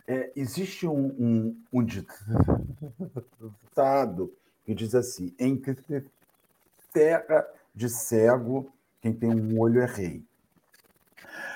É, 0.05 0.33
existe 0.35 0.85
um, 0.85 1.05
um, 1.17 1.63
um 1.71 1.81
ditado 1.81 2.19
que 4.65 4.75
diz 4.75 4.93
assim: 4.93 5.33
em 5.39 5.55
terra 6.91 7.47
de 7.73 7.87
cego, 7.87 8.69
quem 9.01 9.13
tem 9.13 9.29
um 9.29 9.57
olho 9.57 9.79
é 9.79 9.85
rei. 9.85 10.25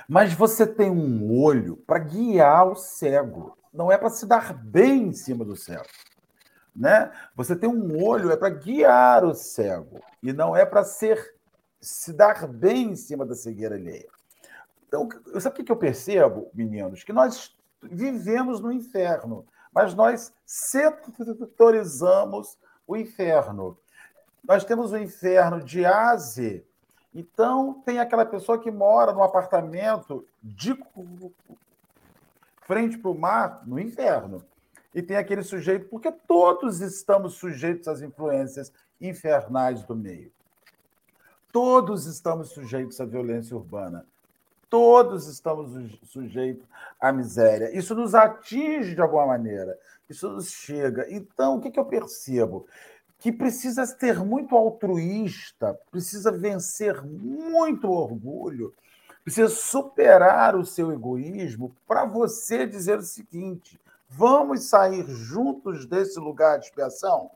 Mas 0.08 0.32
você 0.32 0.66
tem 0.66 0.89
um 0.89 1.38
olho 1.38 1.76
para 1.86 1.99
guiar 1.99 2.70
o 2.70 2.76
cego, 2.78 3.58
não 3.74 3.91
é 3.91 3.97
para 3.97 4.12
se 4.12 4.26
dar 4.26 4.53
bem 4.53 5.08
em 5.08 5.14
cima 5.14 5.43
do 5.43 5.58
cego. 5.58 5.84
Né? 6.74 7.12
Você 7.36 7.53
tem 7.53 7.68
um 7.70 8.01
olho 8.01 8.32
é 8.32 8.38
para 8.38 8.49
guiar 8.49 9.26
o 9.26 9.34
cego 9.34 9.99
e 10.24 10.32
não 10.32 10.55
é 10.55 10.66
para 10.66 10.86
ser 10.86 11.36
se 11.80 12.13
dar 12.13 12.47
bem 12.47 12.91
em 12.91 12.95
cima 12.95 13.25
da 13.25 13.36
cegueira 13.36 13.75
alheia. 13.75 14.07
Então, 14.88 15.07
sabe 15.39 15.61
o 15.61 15.65
que 15.65 15.71
eu 15.71 15.78
percebo, 15.78 16.49
meninos? 16.53 17.03
Que 17.03 17.13
nós 17.13 17.55
vivemos 17.82 18.59
no 18.59 18.71
inferno, 18.71 19.45
mas 19.73 19.93
nós 19.93 20.34
setorizamos 20.45 22.57
o 22.88 22.95
inferno. 22.95 23.78
Nós 24.43 24.63
temos 24.63 24.91
o 24.91 24.97
inferno 24.97 25.63
de 25.63 25.86
A 25.86 26.11
a 26.11 26.17
Z, 26.17 26.65
então, 27.17 27.82
tem 27.84 27.97
aquela 27.97 28.28
pessoa 28.28 28.59
que 28.59 28.69
mora 28.69 29.11
num 29.11 29.23
apartamento 29.23 30.23
de 30.43 30.78
frente 32.61 32.95
para 32.95 33.09
o 33.09 33.17
mar, 33.17 33.63
no 33.65 33.80
inferno. 33.80 34.45
E 34.93 35.01
tem 35.01 35.17
aquele 35.17 35.41
sujeito, 35.41 35.89
porque 35.89 36.11
todos 36.11 36.80
estamos 36.80 37.34
sujeitos 37.34 37.88
às 37.88 38.03
influências 38.03 38.71
infernais 39.01 39.84
do 39.84 39.95
meio. 39.95 40.32
Todos 41.58 42.05
estamos 42.05 42.49
sujeitos 42.49 43.01
à 43.01 43.05
violência 43.05 43.58
urbana. 43.58 44.05
Todos 44.70 45.26
estamos 45.26 45.72
sujeitos 46.03 46.64
à 47.01 47.12
miséria. 47.12 47.76
Isso 47.76 47.95
nos 47.95 48.14
atinge 48.14 48.93
de 48.93 49.01
alguma 49.01 49.26
maneira. 49.26 49.76
Isso 50.08 50.30
nos 50.30 50.51
chega. 50.51 51.08
Então, 51.10 51.55
o 51.55 51.60
que, 51.60 51.80
eu 51.80 51.86
percebo? 51.86 52.68
Que 53.18 53.32
precisa 53.32 53.88
ser 53.88 54.24
muito 54.24 54.55
altruísta, 54.55 55.74
precisa 55.89 56.32
vencer 56.32 57.03
muito 57.03 57.89
orgulho, 57.89 58.72
precisa 59.24 59.49
superar 59.49 60.55
o 60.55 60.64
seu 60.64 60.91
egoísmo 60.91 61.76
para 61.88 62.05
você 62.05 62.68
dizer 62.68 62.99
o 62.99 63.03
seguinte: 63.03 63.82
vamos 64.08 64.66
sair 64.66 65.08
juntos 65.08 65.88
desse 65.88 66.20
lugar 66.20 66.60
de 66.60 66.66
expiação? 66.66 67.32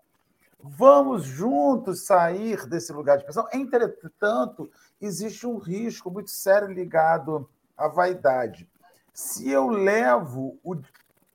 Vamos 0.64 1.24
juntos 1.24 2.06
sair 2.06 2.66
desse 2.68 2.94
lugar 2.94 3.18
de 3.18 3.24
expiação? 3.24 3.48
Entretanto, 3.52 4.70
existe 5.02 5.48
um 5.48 5.58
risco 5.58 6.12
muito 6.12 6.30
sério 6.30 6.68
ligado 6.68 7.50
à 7.76 7.88
vaidade. 7.88 8.70
Se 9.14 9.50
eu 9.50 9.68
levo 9.68 10.60
o, 10.64 10.80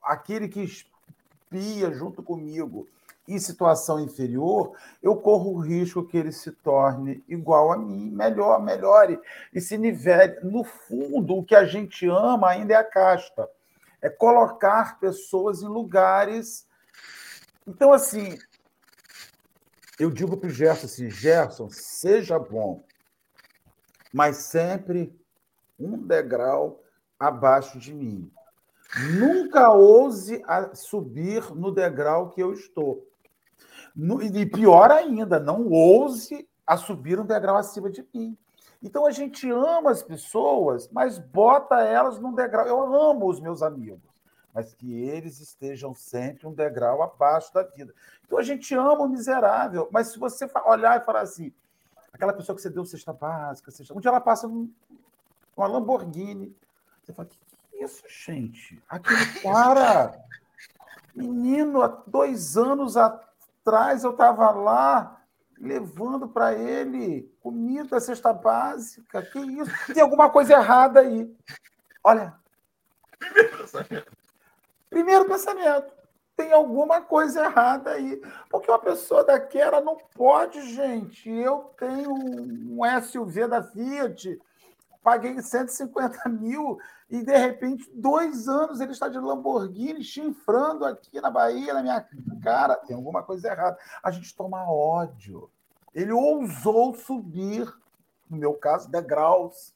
aquele 0.02 0.48
que 0.48 0.62
espia 0.62 1.92
junto 1.92 2.22
comigo 2.22 2.88
em 3.26 3.38
situação 3.40 3.98
inferior, 3.98 4.72
eu 5.02 5.16
corro 5.16 5.54
o 5.54 5.58
risco 5.58 6.06
que 6.06 6.16
ele 6.16 6.30
se 6.30 6.52
torne 6.52 7.24
igual 7.26 7.72
a 7.72 7.76
mim, 7.76 8.08
melhor, 8.10 8.62
melhore 8.62 9.18
e 9.52 9.60
se 9.60 9.76
nivele. 9.76 10.38
No 10.44 10.62
fundo, 10.62 11.36
o 11.36 11.44
que 11.44 11.56
a 11.56 11.64
gente 11.64 12.06
ama 12.06 12.50
ainda 12.50 12.74
é 12.74 12.76
a 12.76 12.84
casta, 12.84 13.48
é 14.00 14.08
colocar 14.08 15.00
pessoas 15.00 15.62
em 15.62 15.66
lugares. 15.66 16.68
Então, 17.66 17.92
assim, 17.92 18.38
eu 19.98 20.10
digo 20.10 20.36
para 20.36 20.48
o 20.48 20.52
Gerson 20.52 20.86
assim: 20.86 21.10
Gerson, 21.10 21.68
seja 21.70 22.38
bom, 22.38 22.84
mas 24.12 24.36
sempre 24.36 25.14
um 25.78 25.98
degrau 25.98 26.82
abaixo 27.18 27.78
de 27.78 27.94
mim. 27.94 28.30
Nunca 29.18 29.70
ouse 29.72 30.42
subir 30.74 31.54
no 31.54 31.72
degrau 31.72 32.30
que 32.30 32.42
eu 32.42 32.52
estou. 32.52 33.06
E 34.32 34.46
pior 34.46 34.90
ainda, 34.90 35.40
não 35.40 35.68
ouse 35.68 36.48
a 36.66 36.76
subir 36.76 37.18
um 37.18 37.26
degrau 37.26 37.56
acima 37.56 37.90
de 37.90 38.06
mim. 38.14 38.36
Então 38.82 39.06
a 39.06 39.10
gente 39.10 39.50
ama 39.50 39.90
as 39.90 40.02
pessoas, 40.02 40.88
mas 40.90 41.18
bota 41.18 41.80
elas 41.80 42.20
num 42.20 42.34
degrau. 42.34 42.66
Eu 42.66 42.94
amo 42.94 43.28
os 43.28 43.40
meus 43.40 43.62
amigos, 43.62 44.00
mas 44.56 44.72
que 44.72 44.90
eles 44.90 45.38
estejam 45.38 45.94
sempre 45.94 46.46
um 46.46 46.54
degrau 46.54 47.02
abaixo 47.02 47.52
da 47.52 47.62
vida. 47.62 47.92
Então 48.24 48.38
a 48.38 48.42
gente 48.42 48.74
ama 48.74 49.02
o 49.02 49.08
miserável, 49.08 49.86
mas 49.92 50.08
se 50.08 50.18
você 50.18 50.48
olhar 50.64 50.98
e 50.98 51.04
falar 51.04 51.20
assim, 51.20 51.52
aquela 52.10 52.32
pessoa 52.32 52.56
que 52.56 52.62
você 52.62 52.70
deu 52.70 52.82
cesta 52.86 53.12
básica, 53.12 53.70
cesta... 53.70 53.92
um 53.92 54.00
dia 54.00 54.08
ela 54.08 54.18
passa 54.18 54.46
uma 54.48 55.66
Lamborghini, 55.66 56.56
você 57.04 57.12
fala, 57.12 57.28
que 57.28 57.38
isso, 57.84 58.02
gente? 58.08 58.82
Aquele 58.88 59.26
cara, 59.44 60.18
menino, 61.14 61.82
há 61.82 61.88
dois 62.06 62.56
anos 62.56 62.96
atrás 62.96 64.04
eu 64.04 64.12
estava 64.12 64.52
lá 64.52 65.20
levando 65.58 66.28
para 66.28 66.54
ele 66.54 67.30
comida, 67.42 68.00
cesta 68.00 68.32
básica. 68.32 69.20
Que 69.20 69.38
isso? 69.38 69.70
Tem 69.92 70.02
alguma 70.02 70.30
coisa 70.30 70.54
errada 70.54 71.00
aí. 71.00 71.30
Olha. 72.02 72.34
Primeiro 73.20 73.58
pensamento. 73.58 74.15
Primeiro 74.96 75.26
pensamento. 75.26 75.92
Tem 76.34 76.52
alguma 76.52 77.02
coisa 77.02 77.44
errada 77.44 77.90
aí. 77.90 78.18
Porque 78.48 78.70
uma 78.70 78.78
pessoa 78.78 79.22
daquela 79.22 79.78
não 79.78 79.98
pode, 80.14 80.74
gente. 80.74 81.28
Eu 81.30 81.70
tenho 81.78 82.14
um 82.14 82.80
SUV 83.02 83.46
da 83.46 83.62
Fiat 83.62 84.40
paguei 85.06 85.40
150 85.40 86.28
mil 86.30 86.78
e, 87.08 87.22
de 87.22 87.36
repente, 87.36 87.88
dois 87.94 88.48
anos 88.48 88.80
ele 88.80 88.90
está 88.90 89.06
de 89.06 89.18
Lamborghini 89.18 90.02
chinfrando 90.02 90.84
aqui 90.84 91.20
na 91.20 91.30
Bahia, 91.30 91.74
na 91.74 91.80
minha 91.82 92.04
cara. 92.42 92.74
Tem 92.74 92.96
alguma 92.96 93.22
coisa 93.22 93.48
errada. 93.48 93.78
A 94.02 94.10
gente 94.10 94.34
toma 94.34 94.68
ódio. 94.68 95.48
Ele 95.94 96.10
ousou 96.10 96.92
subir, 96.92 97.72
no 98.28 98.36
meu 98.36 98.54
caso, 98.54 98.90
degraus, 98.90 99.72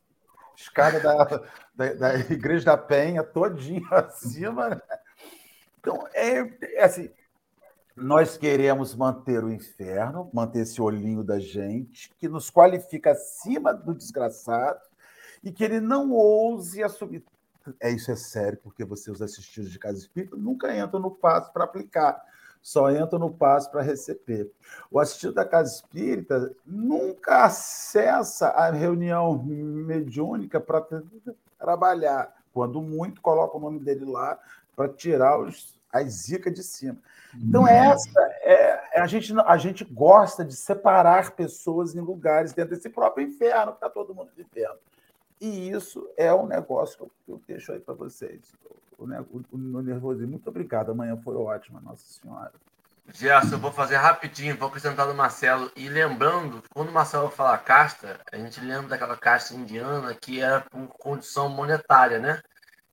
escada 0.56 0.98
da, 0.98 1.24
da, 1.76 1.92
da 1.94 2.14
Igreja 2.18 2.64
da 2.64 2.76
Penha, 2.76 3.22
todinho 3.22 3.86
acima. 3.94 4.82
Então, 5.80 6.06
é, 6.12 6.76
é 6.76 6.84
assim, 6.84 7.10
nós 7.96 8.36
queremos 8.36 8.94
manter 8.94 9.42
o 9.42 9.50
inferno, 9.50 10.30
manter 10.32 10.60
esse 10.60 10.80
olhinho 10.80 11.24
da 11.24 11.40
gente, 11.40 12.12
que 12.18 12.28
nos 12.28 12.50
qualifica 12.50 13.12
acima 13.12 13.72
do 13.72 13.94
desgraçado, 13.94 14.80
e 15.42 15.50
que 15.50 15.64
ele 15.64 15.80
não 15.80 16.12
ouse 16.12 16.82
assumir. 16.82 17.24
É 17.80 17.90
isso 17.90 18.10
é 18.10 18.16
sério, 18.16 18.58
porque 18.62 18.84
você, 18.84 19.10
os 19.10 19.22
assistidos 19.22 19.70
de 19.70 19.78
casa 19.78 19.98
espírita, 19.98 20.36
nunca 20.36 20.76
entram 20.76 21.00
no 21.00 21.10
passo 21.10 21.52
para 21.52 21.64
aplicar, 21.64 22.22
só 22.62 22.90
entram 22.90 23.18
no 23.18 23.30
passo 23.32 23.70
para 23.70 23.82
receber. 23.82 24.50
O 24.90 24.98
assistido 24.98 25.32
da 25.32 25.46
casa 25.46 25.74
espírita 25.74 26.54
nunca 26.66 27.44
acessa 27.44 28.48
a 28.48 28.70
reunião 28.70 29.42
mediúnica 29.42 30.60
para 30.60 30.84
trabalhar. 31.58 32.34
Quando 32.52 32.82
muito, 32.82 33.20
coloca 33.20 33.56
o 33.56 33.60
nome 33.60 33.78
dele 33.78 34.04
lá 34.04 34.38
para 34.80 34.88
tirar 34.94 35.38
os, 35.38 35.78
as 35.92 36.10
zicas 36.22 36.54
de 36.54 36.62
cima. 36.62 36.96
Então, 37.34 37.68
essa 37.68 38.18
é, 38.40 38.80
é, 38.94 39.00
a, 39.00 39.06
gente, 39.06 39.30
a 39.38 39.56
gente 39.58 39.84
gosta 39.84 40.42
de 40.42 40.56
separar 40.56 41.32
pessoas 41.32 41.94
em 41.94 42.00
lugares 42.00 42.54
dentro 42.54 42.74
desse 42.74 42.88
próprio 42.88 43.26
inferno, 43.26 43.72
que 43.72 43.76
está 43.76 43.90
todo 43.90 44.14
mundo 44.14 44.30
vivendo. 44.34 44.78
E 45.38 45.70
isso 45.70 46.08
é 46.16 46.32
um 46.32 46.46
negócio 46.46 47.10
que 47.26 47.30
eu, 47.30 47.40
deixo 47.46 47.72
aí 47.72 47.78
para 47.78 47.92
vocês. 47.92 48.40
O, 48.98 49.04
o, 49.04 49.42
o 49.52 49.82
nervosismo. 49.82 50.30
Muito 50.30 50.48
obrigado. 50.48 50.92
Amanhã 50.92 51.14
foi 51.18 51.36
ótima, 51.36 51.78
Nossa 51.80 52.04
Senhora. 52.06 52.52
Gerson, 53.12 53.56
eu 53.56 53.58
vou 53.58 53.72
fazer 53.72 53.96
rapidinho, 53.96 54.56
vou 54.56 54.68
acrescentar 54.68 55.06
do 55.06 55.14
Marcelo. 55.14 55.70
E 55.76 55.90
lembrando, 55.90 56.62
quando 56.72 56.88
o 56.88 56.92
Marcelo 56.92 57.28
fala 57.28 57.58
casta, 57.58 58.18
a 58.32 58.36
gente 58.38 58.60
lembra 58.60 58.88
daquela 58.88 59.16
casta 59.16 59.54
indiana 59.54 60.14
que 60.14 60.40
era 60.40 60.62
por 60.62 60.88
condição 60.98 61.50
monetária, 61.50 62.18
né? 62.18 62.40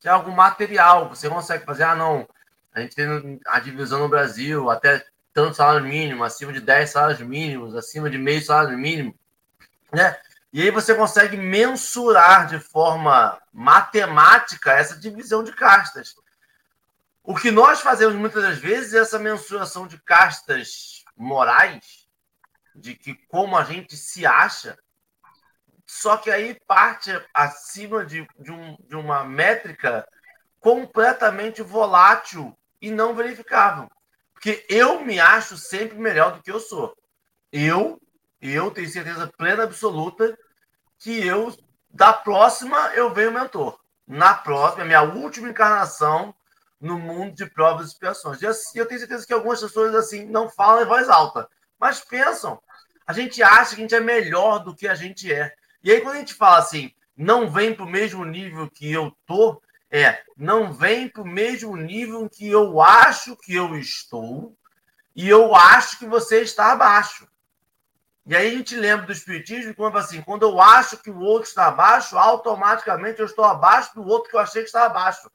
Que 0.07 0.09
é 0.09 0.13
algo 0.13 0.31
material. 0.31 1.09
Você 1.09 1.27
consegue 1.27 1.65
fazer, 1.65 1.83
ah, 1.83 1.93
não, 1.93 2.25
a 2.73 2.79
gente 2.79 2.95
tem 2.95 3.41
a 3.45 3.59
divisão 3.59 3.99
no 3.99 4.07
Brasil, 4.07 4.69
até 4.69 5.05
tanto 5.33 5.57
salário 5.57 5.85
mínimo, 5.85 6.23
acima 6.23 6.53
de 6.53 6.61
10 6.61 6.89
salários 6.89 7.19
mínimos, 7.19 7.75
acima 7.75 8.09
de 8.09 8.17
meio 8.17 8.41
salário 8.41 8.77
mínimo, 8.77 9.13
né? 9.91 10.17
E 10.53 10.61
aí 10.61 10.71
você 10.71 10.95
consegue 10.95 11.35
mensurar 11.35 12.47
de 12.47 12.57
forma 12.57 13.37
matemática 13.51 14.71
essa 14.71 14.97
divisão 14.97 15.43
de 15.43 15.51
castas. 15.51 16.15
O 17.21 17.35
que 17.35 17.51
nós 17.51 17.81
fazemos 17.81 18.15
muitas 18.15 18.41
das 18.41 18.57
vezes 18.59 18.93
é 18.93 18.99
essa 18.99 19.19
mensuração 19.19 19.87
de 19.87 19.97
castas 19.97 21.03
morais, 21.17 22.07
de 22.73 22.95
que 22.95 23.13
como 23.27 23.57
a 23.57 23.65
gente 23.65 23.97
se 23.97 24.25
acha, 24.25 24.79
só 25.87 26.17
que 26.17 26.29
aí 26.29 26.59
parte 26.67 27.09
acima 27.33 28.05
de, 28.05 28.27
de, 28.37 28.51
um, 28.51 28.75
de 28.81 28.95
uma 28.95 29.23
métrica 29.23 30.07
completamente 30.59 31.61
volátil 31.61 32.55
e 32.81 32.91
não 32.91 33.15
verificável. 33.15 33.89
Porque 34.33 34.65
eu 34.69 35.03
me 35.03 35.19
acho 35.19 35.57
sempre 35.57 35.97
melhor 35.97 36.33
do 36.33 36.43
que 36.43 36.51
eu 36.51 36.59
sou. 36.59 36.95
Eu 37.51 37.99
eu 38.41 38.69
tenho 38.69 38.89
certeza 38.89 39.31
plena 39.35 39.63
absoluta 39.63 40.37
que 40.99 41.25
eu, 41.25 41.55
da 41.89 42.13
próxima, 42.13 42.91
eu 42.93 43.13
venho 43.13 43.31
mentor. 43.31 43.79
Na 44.05 44.33
próxima, 44.33 44.85
minha 44.85 45.01
última 45.01 45.49
encarnação 45.49 46.33
no 46.79 46.99
mundo 46.99 47.35
de 47.35 47.45
provas 47.47 47.87
e 47.87 47.89
expiações. 47.91 48.41
E 48.41 48.45
eu 48.77 48.85
tenho 48.85 48.99
certeza 48.99 49.25
que 49.25 49.33
algumas 49.33 49.59
pessoas 49.59 49.95
assim 49.95 50.25
não 50.25 50.49
falam 50.49 50.83
em 50.83 50.87
voz 50.87 51.09
alta, 51.09 51.49
mas 51.79 51.99
pensam. 51.99 52.61
A 53.05 53.13
gente 53.13 53.41
acha 53.41 53.75
que 53.75 53.81
a 53.81 53.83
gente 53.83 53.95
é 53.95 53.99
melhor 53.99 54.59
do 54.59 54.75
que 54.75 54.87
a 54.87 54.95
gente 54.95 55.33
é. 55.33 55.53
E 55.87 55.91
aí, 55.93 56.01
quando 56.01 56.17
a 56.17 56.19
gente 56.19 56.33
fala 56.33 56.57
assim, 56.57 56.91
não 57.15 57.49
vem 57.49 57.73
para 57.73 57.85
o 57.85 57.89
mesmo 57.89 58.25
nível 58.25 58.69
que 58.69 58.91
eu 58.91 59.09
tô, 59.25 59.61
é, 59.89 60.21
não 60.35 60.73
vem 60.73 61.07
para 61.07 61.21
o 61.21 61.25
mesmo 61.25 61.77
nível 61.77 62.29
que 62.29 62.45
eu 62.45 62.81
acho 62.81 63.37
que 63.37 63.55
eu 63.55 63.73
estou, 63.77 64.53
e 65.15 65.29
eu 65.29 65.55
acho 65.55 65.97
que 65.97 66.05
você 66.05 66.41
está 66.41 66.73
abaixo. 66.73 67.25
E 68.25 68.35
aí 68.35 68.49
a 68.49 68.57
gente 68.57 68.75
lembra 68.75 69.05
do 69.05 69.13
Espiritismo 69.13 69.73
quando 69.73 69.97
assim, 69.97 70.21
quando 70.21 70.43
eu 70.43 70.59
acho 70.59 70.97
que 70.97 71.09
o 71.09 71.21
outro 71.21 71.47
está 71.47 71.67
abaixo, 71.67 72.17
automaticamente 72.17 73.21
eu 73.21 73.25
estou 73.25 73.45
abaixo 73.45 73.95
do 73.95 74.05
outro 74.05 74.29
que 74.29 74.35
eu 74.35 74.41
achei 74.41 74.63
que 74.63 74.67
está 74.67 74.87
abaixo. 74.87 75.31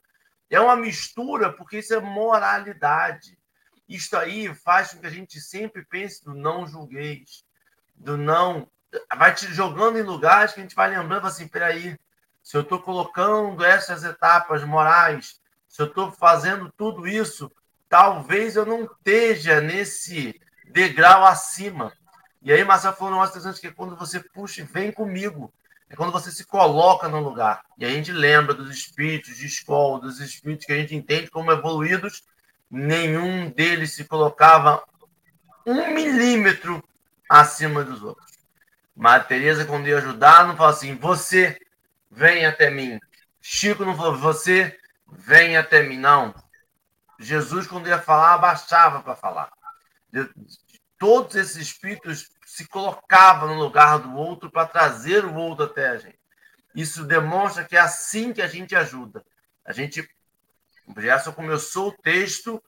É 0.51 0.61
uma 0.61 0.77
mistura, 0.77 1.51
porque 1.51 1.79
isso 1.79 1.95
é 1.95 1.99
moralidade. 1.99 3.39
Isto 3.89 4.19
aí 4.19 4.55
faz 4.55 4.93
com 4.93 5.01
que 5.01 5.07
a 5.07 5.11
gente 5.11 5.41
sempre 5.41 5.83
pense 5.83 6.23
do 6.23 6.35
não 6.35 6.67
julgueis, 6.67 7.43
do 7.95 8.19
não. 8.19 8.69
Vai 9.17 9.35
te 9.35 9.47
jogando 9.53 9.99
em 9.99 10.03
lugares 10.03 10.53
que 10.53 10.61
a 10.61 10.63
gente 10.63 10.75
vai 10.75 10.91
lembrando 10.91 11.27
assim: 11.27 11.49
peraí, 11.49 11.99
se 12.43 12.57
eu 12.57 12.63
estou 12.63 12.81
colocando 12.81 13.65
essas 13.65 14.05
etapas 14.05 14.65
morais, 14.65 15.41
se 15.69 15.81
eu 15.81 15.87
estou 15.87 16.11
fazendo 16.11 16.73
tudo 16.77 17.07
isso, 17.07 17.51
talvez 17.89 18.57
eu 18.57 18.67
não 18.67 18.85
esteja 18.85 19.61
nesse 19.61 20.39
degrau 20.71 21.25
acima. 21.25 21.93
E 22.43 22.53
aí, 22.53 22.65
Marcelo 22.65 22.97
falou 22.97 23.13
um 23.13 23.17
negócio 23.17 23.39
interessante 23.39 23.61
que 23.61 23.69
é 23.69 23.73
quando 23.73 23.97
você 23.97 24.19
puxa 24.19 24.63
e 24.63 24.65
vem 24.65 24.91
comigo. 24.91 25.53
É 25.89 25.95
quando 25.95 26.11
você 26.11 26.33
se 26.33 26.45
coloca 26.45 27.07
no 27.07 27.21
lugar. 27.21 27.63
E 27.79 27.85
a 27.85 27.91
gente 27.91 28.11
lembra 28.11 28.55
dos 28.55 28.71
espíritos 28.71 29.37
de 29.37 29.47
escola, 29.47 30.01
dos 30.01 30.21
espíritos 30.21 30.65
que 30.65 30.73
a 30.73 30.77
gente 30.77 30.97
entende 30.97 31.31
como 31.31 31.53
evoluídos, 31.53 32.25
nenhum 32.71 33.51
deles 33.51 33.93
se 33.93 34.05
colocava 34.05 34.83
um 35.67 35.95
milímetro 35.95 36.83
acima 37.29 37.85
dos 37.85 38.03
outros. 38.03 38.32
Mas 38.95 39.27
Teresa, 39.27 39.65
quando 39.65 39.89
ia 39.89 39.99
ajudar, 39.99 40.47
não 40.47 40.57
falou 40.57 40.73
assim, 40.73 40.95
você 40.97 41.59
vem 42.11 42.45
até 42.45 42.71
mim. 42.71 42.99
Chico 43.41 43.85
não 43.85 43.97
falou, 43.97 44.17
você 44.17 44.79
vem 45.11 45.57
até 45.57 45.83
mim. 45.83 45.99
Não. 45.99 46.35
Jesus, 47.19 47.67
quando 47.67 47.89
ia 47.89 47.99
falar, 47.99 48.35
abaixava 48.35 49.03
para 49.03 49.17
falar. 49.17 49.51
Todos 50.99 51.37
esses 51.37 51.57
espíritos 51.57 52.31
se 52.45 52.67
colocavam 52.69 53.49
no 53.49 53.63
lugar 53.63 53.99
do 53.99 54.15
outro 54.15 54.51
para 54.51 54.67
trazer 54.67 55.25
o 55.25 55.35
outro 55.35 55.65
até 55.65 55.89
a 55.89 55.97
gente. 55.97 56.19
Isso 56.75 57.05
demonstra 57.05 57.65
que 57.65 57.77
é 57.77 57.81
assim 57.81 58.33
que 58.33 58.43
a 58.43 58.49
gente 58.49 58.75
ajuda. 58.75 59.25
A 59.65 59.73
gente. 59.73 60.09
O 60.87 61.01
Gerson 61.01 61.33
começou 61.33 61.89
o 61.89 61.97
texto 62.03 62.63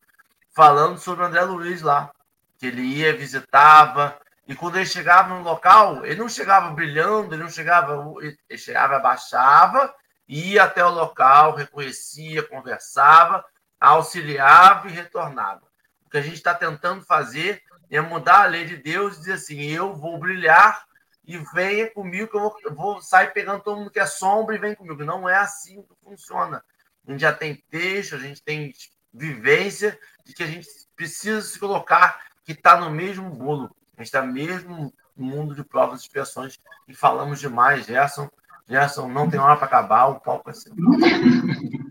falando 0.54 0.98
sobre 0.98 1.24
André 1.24 1.42
Luiz 1.42 1.82
lá, 1.82 2.12
que 2.58 2.66
ele 2.66 2.82
ia, 2.82 3.16
visitava, 3.16 4.18
e 4.46 4.54
quando 4.54 4.76
ele 4.76 4.86
chegava 4.86 5.34
no 5.34 5.42
local, 5.42 6.04
ele 6.04 6.20
não 6.20 6.28
chegava 6.28 6.70
brilhando, 6.70 7.34
ele 7.34 7.42
não 7.42 7.50
chegava, 7.50 7.96
ele 8.20 8.58
chegava, 8.58 8.96
abaixava, 8.96 9.94
ia 10.28 10.64
até 10.64 10.84
o 10.84 10.90
local, 10.90 11.54
reconhecia, 11.54 12.42
conversava, 12.42 13.44
auxiliava 13.80 14.88
e 14.88 14.92
retornava. 14.92 15.62
O 16.04 16.10
que 16.10 16.18
a 16.18 16.22
gente 16.22 16.34
está 16.36 16.54
tentando 16.54 17.02
fazer 17.02 17.62
é 17.90 18.00
mudar 18.00 18.42
a 18.42 18.46
lei 18.46 18.66
de 18.66 18.76
Deus 18.76 19.16
e 19.16 19.20
dizer 19.20 19.32
assim: 19.34 19.62
eu 19.62 19.94
vou 19.94 20.18
brilhar 20.18 20.84
e 21.24 21.38
venha 21.54 21.90
comigo, 21.90 22.28
que 22.28 22.36
eu 22.36 22.40
vou, 22.40 22.56
eu 22.64 22.74
vou 22.74 23.00
sair 23.00 23.32
pegando 23.32 23.62
todo 23.62 23.78
mundo 23.78 23.90
que 23.90 24.00
é 24.00 24.06
sombra 24.06 24.54
e 24.54 24.58
vem 24.58 24.74
comigo. 24.74 25.04
Não 25.04 25.26
é 25.26 25.36
assim 25.36 25.82
que 25.82 25.94
funciona. 26.02 26.62
A 27.06 27.10
gente 27.10 27.20
já 27.20 27.32
tem 27.32 27.56
texto, 27.70 28.14
a 28.14 28.18
gente 28.18 28.42
tem 28.42 28.72
vivência 29.12 29.98
de 30.24 30.34
que 30.34 30.42
a 30.42 30.46
gente 30.46 30.68
precisa 30.94 31.40
se 31.40 31.58
colocar 31.58 32.20
que 32.44 32.52
está 32.52 32.76
no 32.76 32.90
mesmo 32.90 33.30
bolo. 33.30 33.74
A 33.96 34.02
gente 34.02 34.06
está 34.06 34.22
mesmo 34.22 34.92
no 35.16 35.26
mundo 35.26 35.54
de 35.54 35.64
provas 35.64 36.00
e 36.00 36.02
expiações 36.04 36.58
e 36.88 36.94
falamos 36.94 37.38
demais, 37.40 37.86
Gerson. 37.86 38.28
Gerson, 38.68 39.08
não 39.08 39.28
tem 39.28 39.38
hora 39.38 39.56
para 39.56 39.66
acabar, 39.66 40.06
o 40.08 40.20
palco 40.20 40.50
é 40.50 40.52
seu. 40.52 40.74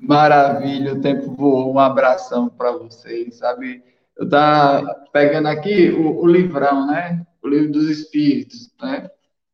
Maravilha, 0.00 0.92
o 0.92 1.00
tempo 1.00 1.34
voou. 1.34 1.74
Um 1.74 1.78
abração 1.78 2.48
para 2.48 2.72
vocês, 2.72 3.36
sabe? 3.36 3.82
Eu 4.16 4.28
tá 4.28 4.82
pegando 5.12 5.48
aqui 5.48 5.90
o, 5.90 6.22
o, 6.22 6.26
livrão, 6.26 6.86
né? 6.86 7.26
O 7.42 7.48
livro 7.48 7.72
dos 7.72 7.88
Espíritos, 7.88 8.70
né? 8.80 9.10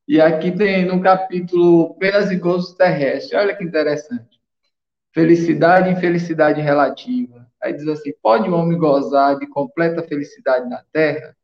E 0.07 0.21
aqui 0.21 0.51
tem 0.51 0.85
no 0.85 1.01
capítulo 1.01 1.95
Penas 1.95 2.31
e 2.31 2.37
Gozos 2.37 2.75
Terrestres. 2.75 3.33
Olha 3.33 3.57
que 3.57 3.63
interessante. 3.63 4.41
Felicidade 5.13 5.89
e 5.89 5.93
infelicidade 5.93 6.61
relativa. 6.61 7.40
Aí 7.63 7.73
diz 7.75 7.87
assim: 7.89 8.13
pode 8.23 8.49
o 8.49 8.55
homem 8.55 8.79
gozar 8.79 9.39
de 9.39 9.47
completa 9.47 10.03
felicidade 10.03 10.69
na 10.69 10.83
terra? 10.93 11.37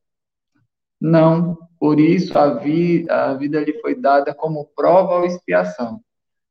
Não, 1.00 1.56
por 1.78 2.00
isso 2.00 2.36
a, 2.38 2.54
vi, 2.54 3.08
a 3.10 3.34
vida 3.34 3.60
lhe 3.60 3.78
foi 3.80 3.94
dada 3.94 4.34
como 4.34 4.70
prova 4.74 5.16
ou 5.16 5.26
expiação. 5.26 6.00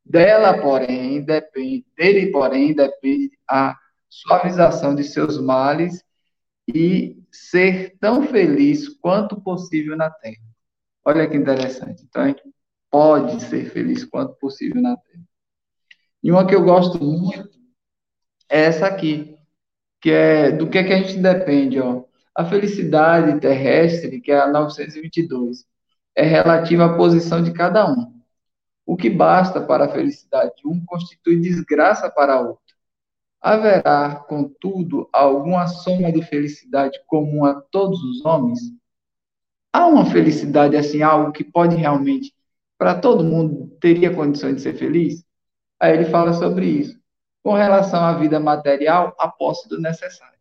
Dela, 0.06 0.62
porém, 0.62 1.24
depende, 1.24 1.86
dele, 1.98 2.32
porém, 2.32 2.76
depende 2.76 3.32
a 3.50 3.76
suavização 4.08 4.94
de 4.94 5.04
seus 5.04 5.42
males 5.42 6.04
e 6.68 7.18
ser 7.32 7.98
tão 8.00 8.24
feliz 8.28 8.88
quanto 8.88 9.42
possível 9.42 9.98
na 9.98 10.12
terra. 10.12 10.46
Olha 11.04 11.28
que 11.28 11.36
interessante. 11.36 12.04
Então, 12.04 12.22
a 12.22 12.28
gente 12.28 12.44
pode 12.90 13.42
ser 13.44 13.70
feliz 13.72 14.06
quanto 14.06 14.36
possível 14.36 14.82
na 14.82 14.96
terra. 14.96 15.24
E 16.24 16.32
uma 16.32 16.46
que 16.46 16.56
eu 16.56 16.64
gosto 16.64 17.04
muito 17.04 17.50
é 18.50 18.62
essa 18.62 18.88
aqui 18.88 19.35
que 20.06 20.12
é 20.12 20.52
do 20.52 20.70
que, 20.70 20.78
é 20.78 20.84
que 20.84 20.94
a 20.94 21.02
gente 21.02 21.18
depende, 21.18 21.80
ó. 21.80 22.04
A 22.36 22.46
felicidade 22.46 23.40
terrestre, 23.40 24.22
que 24.22 24.32
é 24.32 24.40
a 24.40 24.52
922, 24.52 25.66
é 26.16 26.22
relativa 26.22 26.86
à 26.86 26.96
posição 26.96 27.42
de 27.42 27.52
cada 27.52 27.90
um. 27.92 28.14
O 28.86 28.96
que 28.96 29.10
basta 29.10 29.60
para 29.60 29.86
a 29.86 29.90
felicidade 29.90 30.52
de 30.58 30.68
um 30.68 30.86
constitui 30.86 31.40
desgraça 31.40 32.08
para 32.08 32.40
outro. 32.40 32.62
Haverá, 33.42 34.18
contudo, 34.28 35.10
alguma 35.12 35.66
soma 35.66 36.12
de 36.12 36.22
felicidade 36.22 37.00
comum 37.08 37.44
a 37.44 37.60
todos 37.60 38.00
os 38.04 38.24
homens? 38.24 38.60
Há 39.74 39.88
uma 39.88 40.06
felicidade 40.06 40.78
assim, 40.78 41.02
algo 41.02 41.32
que 41.32 41.44
pode 41.44 41.76
realmente, 41.76 42.32
para 42.78 42.94
todo 42.94 43.24
mundo, 43.24 43.76
teria 43.82 44.14
condições 44.14 44.58
de 44.58 44.62
ser 44.62 44.76
feliz? 44.78 45.26
Aí 45.80 45.94
ele 45.94 46.06
fala 46.06 46.32
sobre 46.32 46.68
isso 46.68 47.05
com 47.46 47.54
relação 47.54 48.04
à 48.04 48.14
vida 48.14 48.40
material, 48.40 49.16
a 49.20 49.28
posse 49.28 49.70
do 49.70 49.80
necessário. 49.80 50.40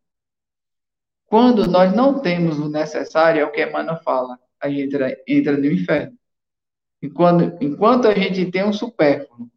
Quando 1.27 1.67
nós 1.67 1.95
não 1.95 2.19
temos 2.19 2.59
o 2.59 2.71
necessário, 2.71 3.43
é 3.43 3.45
o 3.45 3.53
que 3.53 3.63
Emmanuel 3.63 4.03
fala, 4.03 4.39
a 4.59 4.71
gente 4.71 4.85
entra, 4.87 5.23
entra 5.29 5.55
no 5.55 5.67
inferno. 5.67 6.17
Enquanto, 7.03 7.63
enquanto 7.63 8.09
a 8.09 8.15
gente 8.15 8.51
tem 8.51 8.65
um 8.65 8.73
supérfluo 8.73 9.51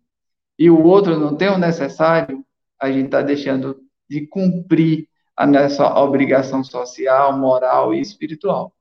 e 0.60 0.70
o 0.70 0.84
outro 0.84 1.18
não 1.18 1.38
tem 1.38 1.48
o 1.48 1.58
necessário, 1.58 2.46
a 2.78 2.92
gente 2.92 3.06
está 3.06 3.22
deixando 3.22 3.80
de 4.10 4.28
cumprir 4.28 5.08
a 5.34 5.48
nossa 5.48 5.88
obrigação 6.02 6.66
social, 6.66 7.38
moral 7.38 7.94
e 7.94 8.02
espiritual. 8.02 8.76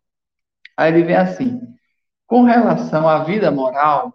Aí 0.76 0.92
ele 0.92 1.04
vem 1.04 1.14
assim: 1.14 1.60
com 2.26 2.42
relação 2.42 3.08
à 3.08 3.22
vida 3.22 3.48
moral, 3.48 4.12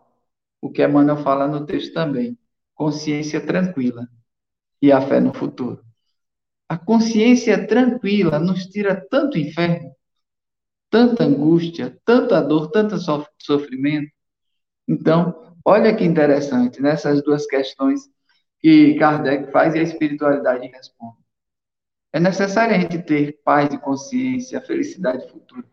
o 0.60 0.70
que 0.70 0.84
Emmanuel 0.84 1.24
fala 1.24 1.48
no 1.48 1.66
texto 1.66 1.94
também, 1.94 2.38
consciência 2.76 3.40
tranquila 3.40 4.10
e 4.82 4.92
a 4.92 5.02
fé 5.02 5.20
no 5.20 5.34
futuro. 5.34 5.84
A 6.68 6.78
consciência 6.78 7.68
tranquila 7.68 8.40
nos 8.40 8.66
tira 8.66 8.96
tanto 8.96 9.38
inferno, 9.38 9.94
tanta 10.90 11.24
angústia, 11.24 12.00
tanta 12.06 12.42
dor, 12.42 12.72
tanto 12.72 12.98
sofrimento. 13.40 14.12
Então, 14.88 15.56
olha 15.66 15.96
que 15.96 16.04
interessante 16.04 16.82
nessas 16.82 17.22
duas 17.24 17.46
questões 17.46 18.10
que 18.60 18.96
Kardec 18.96 19.52
faz 19.52 19.76
e 19.76 19.80
a 19.80 19.84
espiritualidade 19.84 20.68
responde. 20.68 21.18
É 22.14 22.20
necessário 22.20 22.76
a 22.76 22.80
gente 22.80 23.02
ter 23.02 23.42
paz 23.44 23.74
e 23.74 23.78
consciência, 23.78 24.62
felicidade 24.62 25.30
futura. 25.32 25.66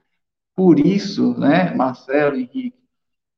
Por 0.54 0.78
isso, 0.78 1.38
né, 1.38 1.74
Marcelo, 1.74 2.36
Henrique, 2.36 2.74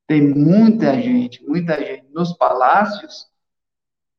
tem 0.07 0.23
muita 0.23 1.01
gente, 1.01 1.45
muita 1.47 1.79
gente 1.79 2.09
nos 2.13 2.33
palácios 2.33 3.30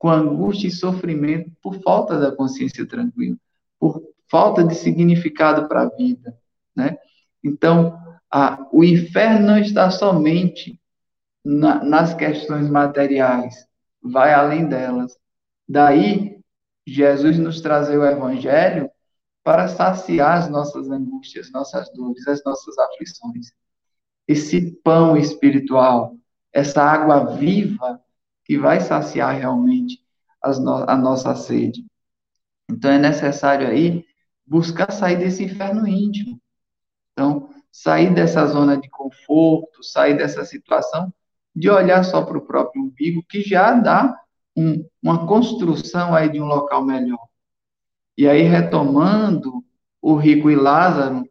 com 0.01 0.09
angústia 0.09 0.67
e 0.67 0.71
sofrimento 0.71 1.51
por 1.61 1.79
falta 1.83 2.19
da 2.19 2.35
consciência 2.35 2.87
tranquila, 2.87 3.37
por 3.79 4.01
falta 4.27 4.63
de 4.63 4.73
significado 4.73 5.67
para 5.67 5.83
a 5.83 5.89
vida, 5.89 6.35
né? 6.75 6.97
Então, 7.43 8.01
a, 8.31 8.67
o 8.71 8.83
inferno 8.83 9.45
não 9.45 9.59
está 9.59 9.91
somente 9.91 10.81
na, 11.45 11.83
nas 11.83 12.15
questões 12.15 12.67
materiais, 12.67 13.67
vai 14.01 14.33
além 14.33 14.67
delas. 14.67 15.15
Daí, 15.69 16.39
Jesus 16.83 17.37
nos 17.37 17.61
trazer 17.61 17.95
o 17.95 18.03
evangelho 18.03 18.89
para 19.43 19.67
saciar 19.67 20.39
as 20.39 20.49
nossas 20.49 20.89
angústias, 20.89 21.51
nossas 21.51 21.93
dores, 21.93 22.27
as 22.27 22.43
nossas 22.43 22.75
aflições. 22.75 23.51
Esse 24.27 24.71
pão 24.83 25.15
espiritual, 25.15 26.15
essa 26.51 26.81
água 26.81 27.35
viva 27.35 28.01
que 28.43 28.57
vai 28.57 28.79
saciar 28.79 29.35
realmente 29.35 30.01
no 30.59 30.89
a 30.89 30.95
nossa 30.95 31.35
sede. 31.35 31.85
Então 32.69 32.91
é 32.91 32.97
necessário 32.97 33.67
aí 33.67 34.05
buscar 34.45 34.91
sair 34.91 35.17
desse 35.17 35.43
inferno 35.43 35.87
íntimo. 35.87 36.39
Então, 37.13 37.49
sair 37.71 38.13
dessa 38.13 38.45
zona 38.47 38.77
de 38.77 38.89
conforto, 38.89 39.83
sair 39.83 40.17
dessa 40.17 40.43
situação 40.43 41.13
de 41.55 41.69
olhar 41.69 42.03
só 42.03 42.23
para 42.23 42.37
o 42.37 42.45
próprio 42.45 42.83
umbigo, 42.83 43.23
que 43.27 43.41
já 43.41 43.73
dá 43.73 44.17
um, 44.55 44.85
uma 45.01 45.27
construção 45.27 46.15
aí 46.15 46.29
de 46.29 46.41
um 46.41 46.45
local 46.45 46.83
melhor. 46.83 47.27
E 48.17 48.27
aí, 48.27 48.43
retomando 48.43 49.63
o 50.01 50.15
rico 50.15 50.49
e 50.49 50.55
Lázaro, 50.55 51.23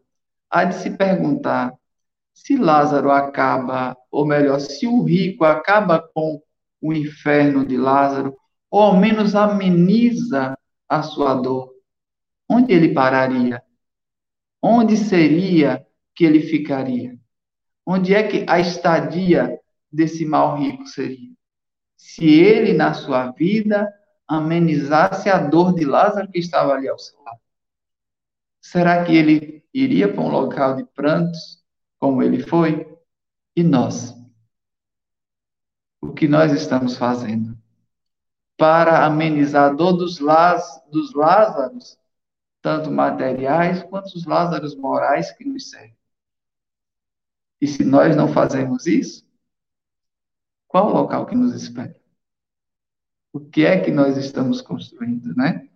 há 0.51 0.65
de 0.65 0.75
se 0.77 0.91
perguntar 0.97 1.73
se 2.33 2.57
Lázaro 2.57 3.11
acaba, 3.11 3.97
ou 4.11 4.27
melhor, 4.27 4.61
se 4.61 4.87
o 4.87 5.03
rico 5.03 5.45
acaba 5.45 6.01
com 6.15 6.41
o 6.81 6.93
inferno 6.93 7.65
de 7.65 7.77
Lázaro, 7.77 8.37
ou 8.71 8.81
ao 8.81 8.97
menos 8.97 9.35
ameniza 9.35 10.57
a 10.89 11.03
sua 11.03 11.35
dor, 11.35 11.73
onde 12.49 12.73
ele 12.73 12.95
pararia? 12.95 13.63
Onde 14.63 14.97
seria 14.97 15.87
que 16.15 16.25
ele 16.25 16.41
ficaria? 16.41 17.19
Onde 17.87 18.15
é 18.15 18.23
que 18.27 18.45
a 18.49 18.61
estadia 18.61 19.59
desse 19.91 20.25
mal 20.25 20.57
rico 20.59 20.87
seria? 20.87 21.31
Se 21.97 22.25
ele, 22.25 22.73
na 22.73 22.95
sua 22.95 23.31
vida, 23.33 23.93
amenizasse 24.27 25.29
a 25.29 25.39
dor 25.39 25.75
de 25.75 25.85
Lázaro 25.85 26.31
que 26.31 26.39
estava 26.39 26.73
ali 26.73 26.89
ao 26.89 26.99
seu 26.99 27.21
lado. 27.23 27.41
Será 28.61 29.05
que 29.05 29.17
ele 29.17 29.65
iria 29.75 30.13
para 30.13 30.23
um 30.23 30.31
local 30.31 30.77
de 30.77 30.85
prantos, 30.85 31.63
como 31.99 32.23
ele 32.23 32.41
foi? 32.41 32.87
E 33.57 33.63
nós? 33.63 34.20
O 36.01 36.13
que 36.13 36.27
nós 36.27 36.53
estamos 36.53 36.97
fazendo? 36.97 37.57
Para 38.57 39.05
amenizar 39.05 39.75
dor 39.75 39.93
dos, 39.93 40.19
Laz, 40.19 40.83
dos 40.91 41.15
Lázaros, 41.15 41.99
tanto 42.63 42.91
materiais 42.91 43.83
quanto 43.85 44.15
os 44.15 44.25
Lázaros 44.25 44.75
morais 44.75 45.31
que 45.33 45.45
nos 45.45 45.71
servem. 45.71 45.97
E 47.61 47.67
se 47.67 47.85
nós 47.85 48.17
não 48.17 48.33
fazemos 48.33 48.87
isso, 48.87 49.29
qual 50.67 50.89
o 50.89 50.93
local 50.93 51.27
que 51.27 51.35
nos 51.35 51.55
espera? 51.55 51.95
O 53.33 53.41
que 53.41 53.65
é 53.65 53.81
que 53.81 53.91
nós 53.91 54.17
estamos 54.17 54.61
construindo, 54.61 55.35
né? 55.35 55.69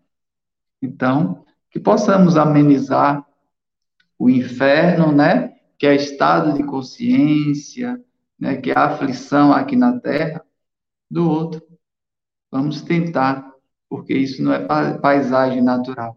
Então, 0.81 1.45
que 1.71 1.79
possamos 1.79 2.37
amenizar 2.37 3.27
o 4.19 4.31
inferno, 4.31 5.13
né? 5.13 5.59
Que 5.79 5.87
é 5.87 5.95
estado 5.95 6.55
de 6.55 6.65
consciência, 6.65 8.03
né? 8.39 8.57
Que 8.57 8.71
é 8.71 8.79
a 8.79 8.87
aflição 8.87 9.53
aqui 9.53 9.77
na 9.77 9.99
terra 10.01 10.45
do 11.11 11.29
outro. 11.29 11.63
Vamos 12.51 12.83
tentar, 12.83 13.53
porque 13.89 14.15
isso 14.15 14.43
não 14.43 14.53
é 14.53 14.67
paisagem 14.99 15.63
natural, 15.63 16.17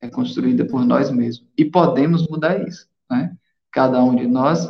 é 0.00 0.08
construída 0.08 0.66
por 0.66 0.84
nós 0.84 1.10
mesmos 1.10 1.48
e 1.56 1.64
podemos 1.64 2.26
mudar 2.28 2.66
isso, 2.66 2.88
né? 3.10 3.36
Cada 3.70 4.02
um 4.02 4.14
de 4.14 4.26
nós 4.26 4.68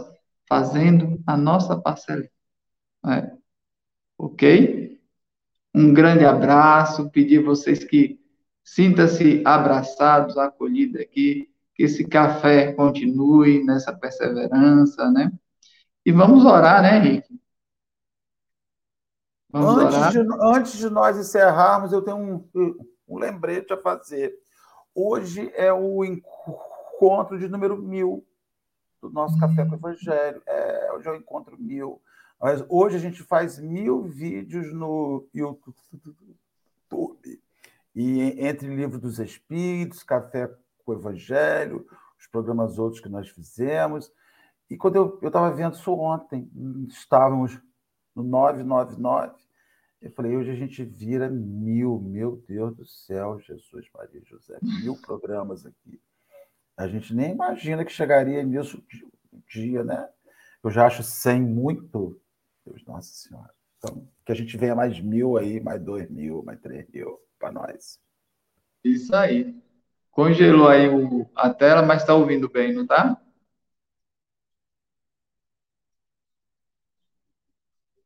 fazendo 0.48 1.22
a 1.26 1.36
nossa 1.36 1.78
parcela. 1.78 2.28
Né? 3.04 3.36
Ok? 4.16 5.00
Um 5.74 5.92
grande 5.92 6.24
abraço, 6.24 7.10
pedir 7.10 7.40
a 7.40 7.44
vocês 7.44 7.84
que 7.84 8.18
sinta-se 8.64 9.42
abraçados, 9.44 10.36
acolhidos 10.36 11.00
aqui, 11.00 11.48
que 11.74 11.84
esse 11.84 12.04
café 12.06 12.72
continue 12.72 13.64
nessa 13.64 13.92
perseverança, 13.92 15.10
né? 15.10 15.30
E 16.08 16.10
vamos 16.10 16.42
orar, 16.42 16.80
né, 16.80 16.96
Henrique? 16.96 17.38
Vamos 19.50 19.82
antes, 19.82 19.94
orar. 19.94 20.10
De, 20.10 20.18
antes 20.40 20.78
de 20.78 20.88
nós 20.88 21.18
encerrarmos, 21.18 21.92
eu 21.92 22.00
tenho 22.00 22.16
um, 22.16 22.48
um 23.06 23.18
lembrete 23.18 23.74
a 23.74 23.76
fazer. 23.76 24.34
Hoje 24.94 25.52
é 25.54 25.70
o 25.70 26.02
encontro 26.02 27.38
de 27.38 27.46
número 27.46 27.76
mil 27.76 28.26
do 29.02 29.10
nosso 29.10 29.38
Café 29.38 29.66
com 29.66 29.72
o 29.72 29.74
Evangelho. 29.74 30.42
É, 30.46 30.92
hoje 30.94 31.08
é 31.08 31.12
o 31.12 31.16
encontro 31.16 31.58
mil. 31.60 32.00
Mas 32.40 32.64
hoje 32.70 32.96
a 32.96 33.00
gente 33.00 33.22
faz 33.22 33.58
mil 33.58 34.04
vídeos 34.04 34.72
no 34.72 35.28
YouTube. 35.34 35.68
E 37.94 38.46
entre 38.46 38.74
Livro 38.74 38.98
dos 38.98 39.18
Espíritos, 39.18 40.02
Café 40.02 40.50
com 40.86 40.92
o 40.92 40.94
Evangelho, 40.94 41.86
os 42.18 42.26
programas 42.28 42.78
outros 42.78 43.02
que 43.02 43.10
nós 43.10 43.28
fizemos. 43.28 44.10
E 44.70 44.76
quando 44.76 44.96
eu 44.96 45.28
estava 45.28 45.50
vendo 45.50 45.74
isso 45.74 45.92
ontem, 45.92 46.50
estávamos 46.88 47.58
no 48.14 48.22
999, 48.22 49.34
eu 50.00 50.12
falei, 50.12 50.36
hoje 50.36 50.50
a 50.50 50.54
gente 50.54 50.84
vira 50.84 51.28
mil, 51.28 51.98
meu 52.00 52.42
Deus 52.46 52.76
do 52.76 52.86
céu, 52.86 53.40
Jesus, 53.40 53.86
Maria 53.94 54.22
José, 54.24 54.58
mil 54.62 54.96
programas 55.02 55.66
aqui. 55.66 56.00
A 56.76 56.86
gente 56.86 57.12
nem 57.14 57.32
imagina 57.32 57.84
que 57.84 57.90
chegaria 57.90 58.42
nisso 58.42 58.80
um 59.32 59.40
dia, 59.48 59.82
né? 59.82 60.08
Eu 60.62 60.70
já 60.70 60.86
acho 60.86 61.02
100 61.02 61.42
muito. 61.42 62.20
Deus, 62.64 62.84
Nossa 62.84 63.12
Senhora. 63.12 63.50
Então, 63.78 64.08
que 64.24 64.30
a 64.30 64.34
gente 64.34 64.56
venha 64.56 64.74
mais 64.74 65.00
mil 65.00 65.36
aí, 65.36 65.60
mais 65.60 65.82
dois 65.82 66.08
mil, 66.10 66.42
mais 66.42 66.60
três 66.60 66.86
mil 66.88 67.18
para 67.38 67.50
nós. 67.50 68.00
Isso 68.84 69.14
aí. 69.14 69.56
Congelou 70.10 70.68
aí 70.68 70.88
o, 70.88 71.28
a 71.34 71.50
tela, 71.50 71.82
mas 71.82 72.02
está 72.02 72.14
ouvindo 72.14 72.48
bem, 72.48 72.72
não 72.72 72.86
tá? 72.86 73.20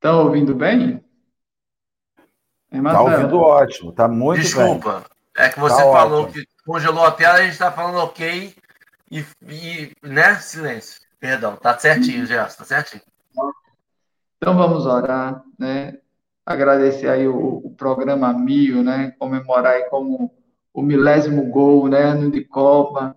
Está 0.02 0.18
ouvindo 0.18 0.52
bem? 0.52 1.00
Está 2.72 3.02
ouvindo 3.02 3.38
ótimo, 3.38 3.90
está 3.90 4.08
muito 4.08 4.42
Desculpa, 4.42 5.04
bem. 5.36 5.46
é 5.46 5.48
que 5.48 5.60
você 5.60 5.76
tá 5.76 5.92
falou 5.92 6.24
ótimo. 6.24 6.44
que 6.44 6.64
congelou 6.66 7.04
a 7.04 7.12
tela, 7.12 7.34
a 7.34 7.42
gente 7.42 7.52
está 7.52 7.70
falando 7.70 7.98
ok 7.98 8.52
e, 9.08 9.24
e, 9.48 9.92
né, 10.02 10.34
silêncio. 10.40 11.00
Perdão, 11.20 11.54
tá 11.54 11.78
certinho, 11.78 12.26
Gerson, 12.26 12.58
tá 12.58 12.64
certinho. 12.64 13.00
Então 14.38 14.56
vamos 14.56 14.86
orar, 14.86 15.40
né? 15.56 15.96
Agradecer 16.44 17.08
aí 17.08 17.28
o, 17.28 17.58
o 17.64 17.70
programa 17.76 18.32
Mil, 18.32 18.82
né? 18.82 19.14
Comemorar 19.20 19.74
aí 19.74 19.84
como 19.84 20.34
o 20.74 20.82
milésimo 20.82 21.48
gol, 21.48 21.86
né? 21.86 22.02
Ano 22.02 22.28
de 22.28 22.44
Copa. 22.44 23.16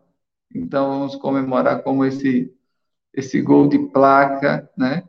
Então 0.54 0.88
vamos 0.88 1.16
comemorar 1.16 1.82
como 1.82 2.06
esse 2.06 2.56
esse 3.12 3.42
gol 3.42 3.68
de 3.68 3.80
placa, 3.80 4.70
né? 4.78 5.02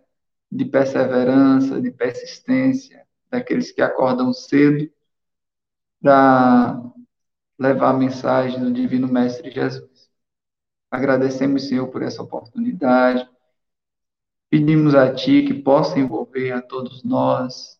De 0.56 0.64
perseverança, 0.64 1.80
de 1.80 1.90
persistência, 1.90 3.06
daqueles 3.30 3.70
que 3.72 3.82
acordam 3.82 4.32
cedo 4.32 4.90
para 6.00 6.82
levar 7.58 7.90
a 7.90 7.98
mensagem 7.98 8.60
do 8.60 8.72
Divino 8.72 9.08
Mestre 9.08 9.50
Jesus. 9.50 10.08
Agradecemos, 10.90 11.68
Senhor, 11.68 11.88
por 11.88 12.02
essa 12.02 12.22
oportunidade 12.22 13.28
Pedimos 14.48 14.94
a 14.94 15.12
Ti 15.12 15.42
que 15.42 15.54
possa 15.54 15.98
envolver 15.98 16.52
a 16.52 16.62
todos 16.62 17.02
nós 17.02 17.78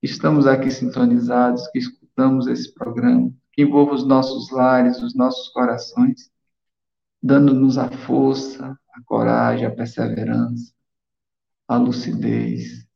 que 0.00 0.06
estamos 0.06 0.46
aqui 0.46 0.70
sintonizados, 0.70 1.68
que 1.68 1.78
escutamos 1.78 2.46
esse 2.46 2.72
programa, 2.72 3.30
que 3.52 3.62
envolva 3.62 3.94
os 3.94 4.06
nossos 4.06 4.50
lares, 4.50 5.02
os 5.02 5.14
nossos 5.14 5.48
corações, 5.50 6.30
dando-nos 7.22 7.76
a 7.76 7.90
força, 7.90 8.78
a 8.94 9.02
coragem, 9.04 9.66
a 9.66 9.70
perseverança, 9.70 10.72
a 11.68 11.76
lucidez, 11.76 12.88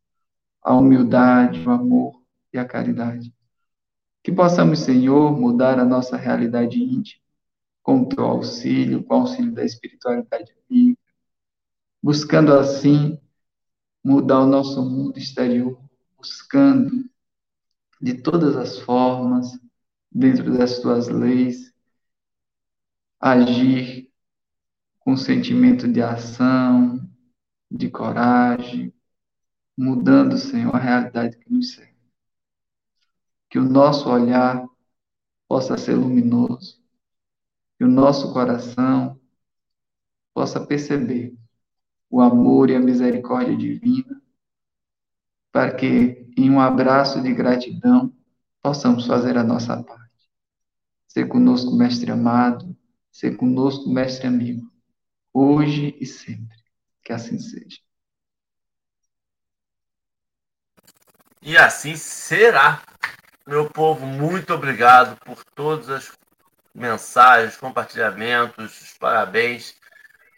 a 0.62 0.74
humildade, 0.74 1.60
o 1.60 1.70
amor 1.70 2.22
e 2.52 2.58
a 2.58 2.64
caridade. 2.64 3.32
Que 4.22 4.32
possamos, 4.32 4.78
Senhor, 4.80 5.38
mudar 5.38 5.78
a 5.78 5.84
nossa 5.84 6.16
realidade 6.16 6.82
íntima 6.82 7.22
com 7.82 8.02
o 8.02 8.08
teu 8.08 8.24
auxílio, 8.24 9.04
com 9.04 9.14
o 9.14 9.20
auxílio 9.20 9.52
da 9.52 9.64
espiritualidade 9.64 10.52
amiga, 10.70 10.98
buscando 12.02 12.54
assim 12.54 13.20
mudar 14.02 14.40
o 14.40 14.46
nosso 14.46 14.82
mundo 14.82 15.18
exterior, 15.18 15.78
buscando 16.16 17.10
de 18.00 18.14
todas 18.14 18.56
as 18.56 18.78
formas, 18.78 19.58
dentro 20.10 20.56
das 20.56 20.78
tuas 20.78 21.08
leis, 21.08 21.72
agir 23.20 24.10
com 25.00 25.16
sentimento 25.16 25.88
de 25.88 26.02
ação, 26.02 27.00
de 27.76 27.90
coragem, 27.90 28.92
mudando, 29.76 30.36
Senhor, 30.36 30.74
a 30.74 30.78
realidade 30.78 31.38
que 31.38 31.50
nos 31.50 31.74
serve. 31.74 31.92
Que 33.48 33.58
o 33.58 33.64
nosso 33.64 34.10
olhar 34.10 34.66
possa 35.48 35.76
ser 35.76 35.94
luminoso, 35.94 36.80
que 37.78 37.84
o 37.84 37.88
nosso 37.88 38.32
coração 38.32 39.18
possa 40.34 40.64
perceber 40.64 41.34
o 42.10 42.20
amor 42.20 42.70
e 42.70 42.76
a 42.76 42.80
misericórdia 42.80 43.56
divina, 43.56 44.22
para 45.50 45.74
que, 45.74 46.30
em 46.36 46.50
um 46.50 46.60
abraço 46.60 47.22
de 47.22 47.32
gratidão, 47.34 48.12
possamos 48.62 49.06
fazer 49.06 49.36
a 49.36 49.44
nossa 49.44 49.82
parte. 49.82 50.02
Ser 51.08 51.26
conosco, 51.26 51.74
Mestre 51.74 52.10
amado, 52.10 52.74
ser 53.10 53.36
conosco, 53.36 53.90
Mestre 53.90 54.26
amigo, 54.26 54.70
hoje 55.32 55.94
e 56.00 56.06
sempre. 56.06 56.61
Que 57.04 57.12
assim 57.12 57.38
seja. 57.38 57.78
E 61.40 61.56
assim 61.56 61.96
será. 61.96 62.82
Meu 63.46 63.68
povo, 63.68 64.06
muito 64.06 64.54
obrigado 64.54 65.18
por 65.24 65.44
todas 65.44 65.88
as 65.90 66.12
mensagens, 66.74 67.56
compartilhamentos, 67.56 68.94
parabéns. 68.98 69.74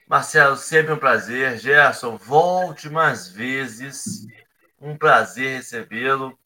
Marcelo, 0.09 0.57
sempre 0.57 0.93
um 0.93 0.99
prazer. 0.99 1.59
Gerson, 1.59 2.17
volte 2.17 2.89
mais 2.89 3.29
vezes. 3.29 4.27
Um 4.81 4.97
prazer 4.97 5.57
recebê-lo. 5.57 6.39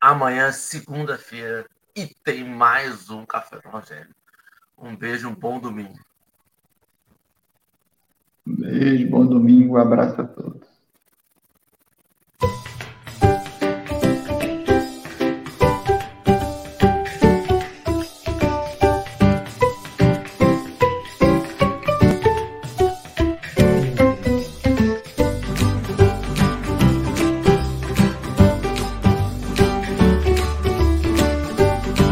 Amanhã, 0.00 0.52
segunda-feira, 0.52 1.68
e 1.94 2.06
tem 2.06 2.44
mais 2.44 3.08
um 3.10 3.24
Café 3.24 3.60
com 3.60 3.70
Rogério. 3.70 4.14
Um 4.76 4.94
beijo, 4.94 5.28
um 5.28 5.34
bom 5.34 5.58
domingo. 5.58 5.98
Beijo, 8.46 9.10
bom 9.10 9.26
domingo, 9.26 9.74
um 9.74 9.76
abraço 9.76 10.20
a 10.20 10.24
todos. 10.24 10.55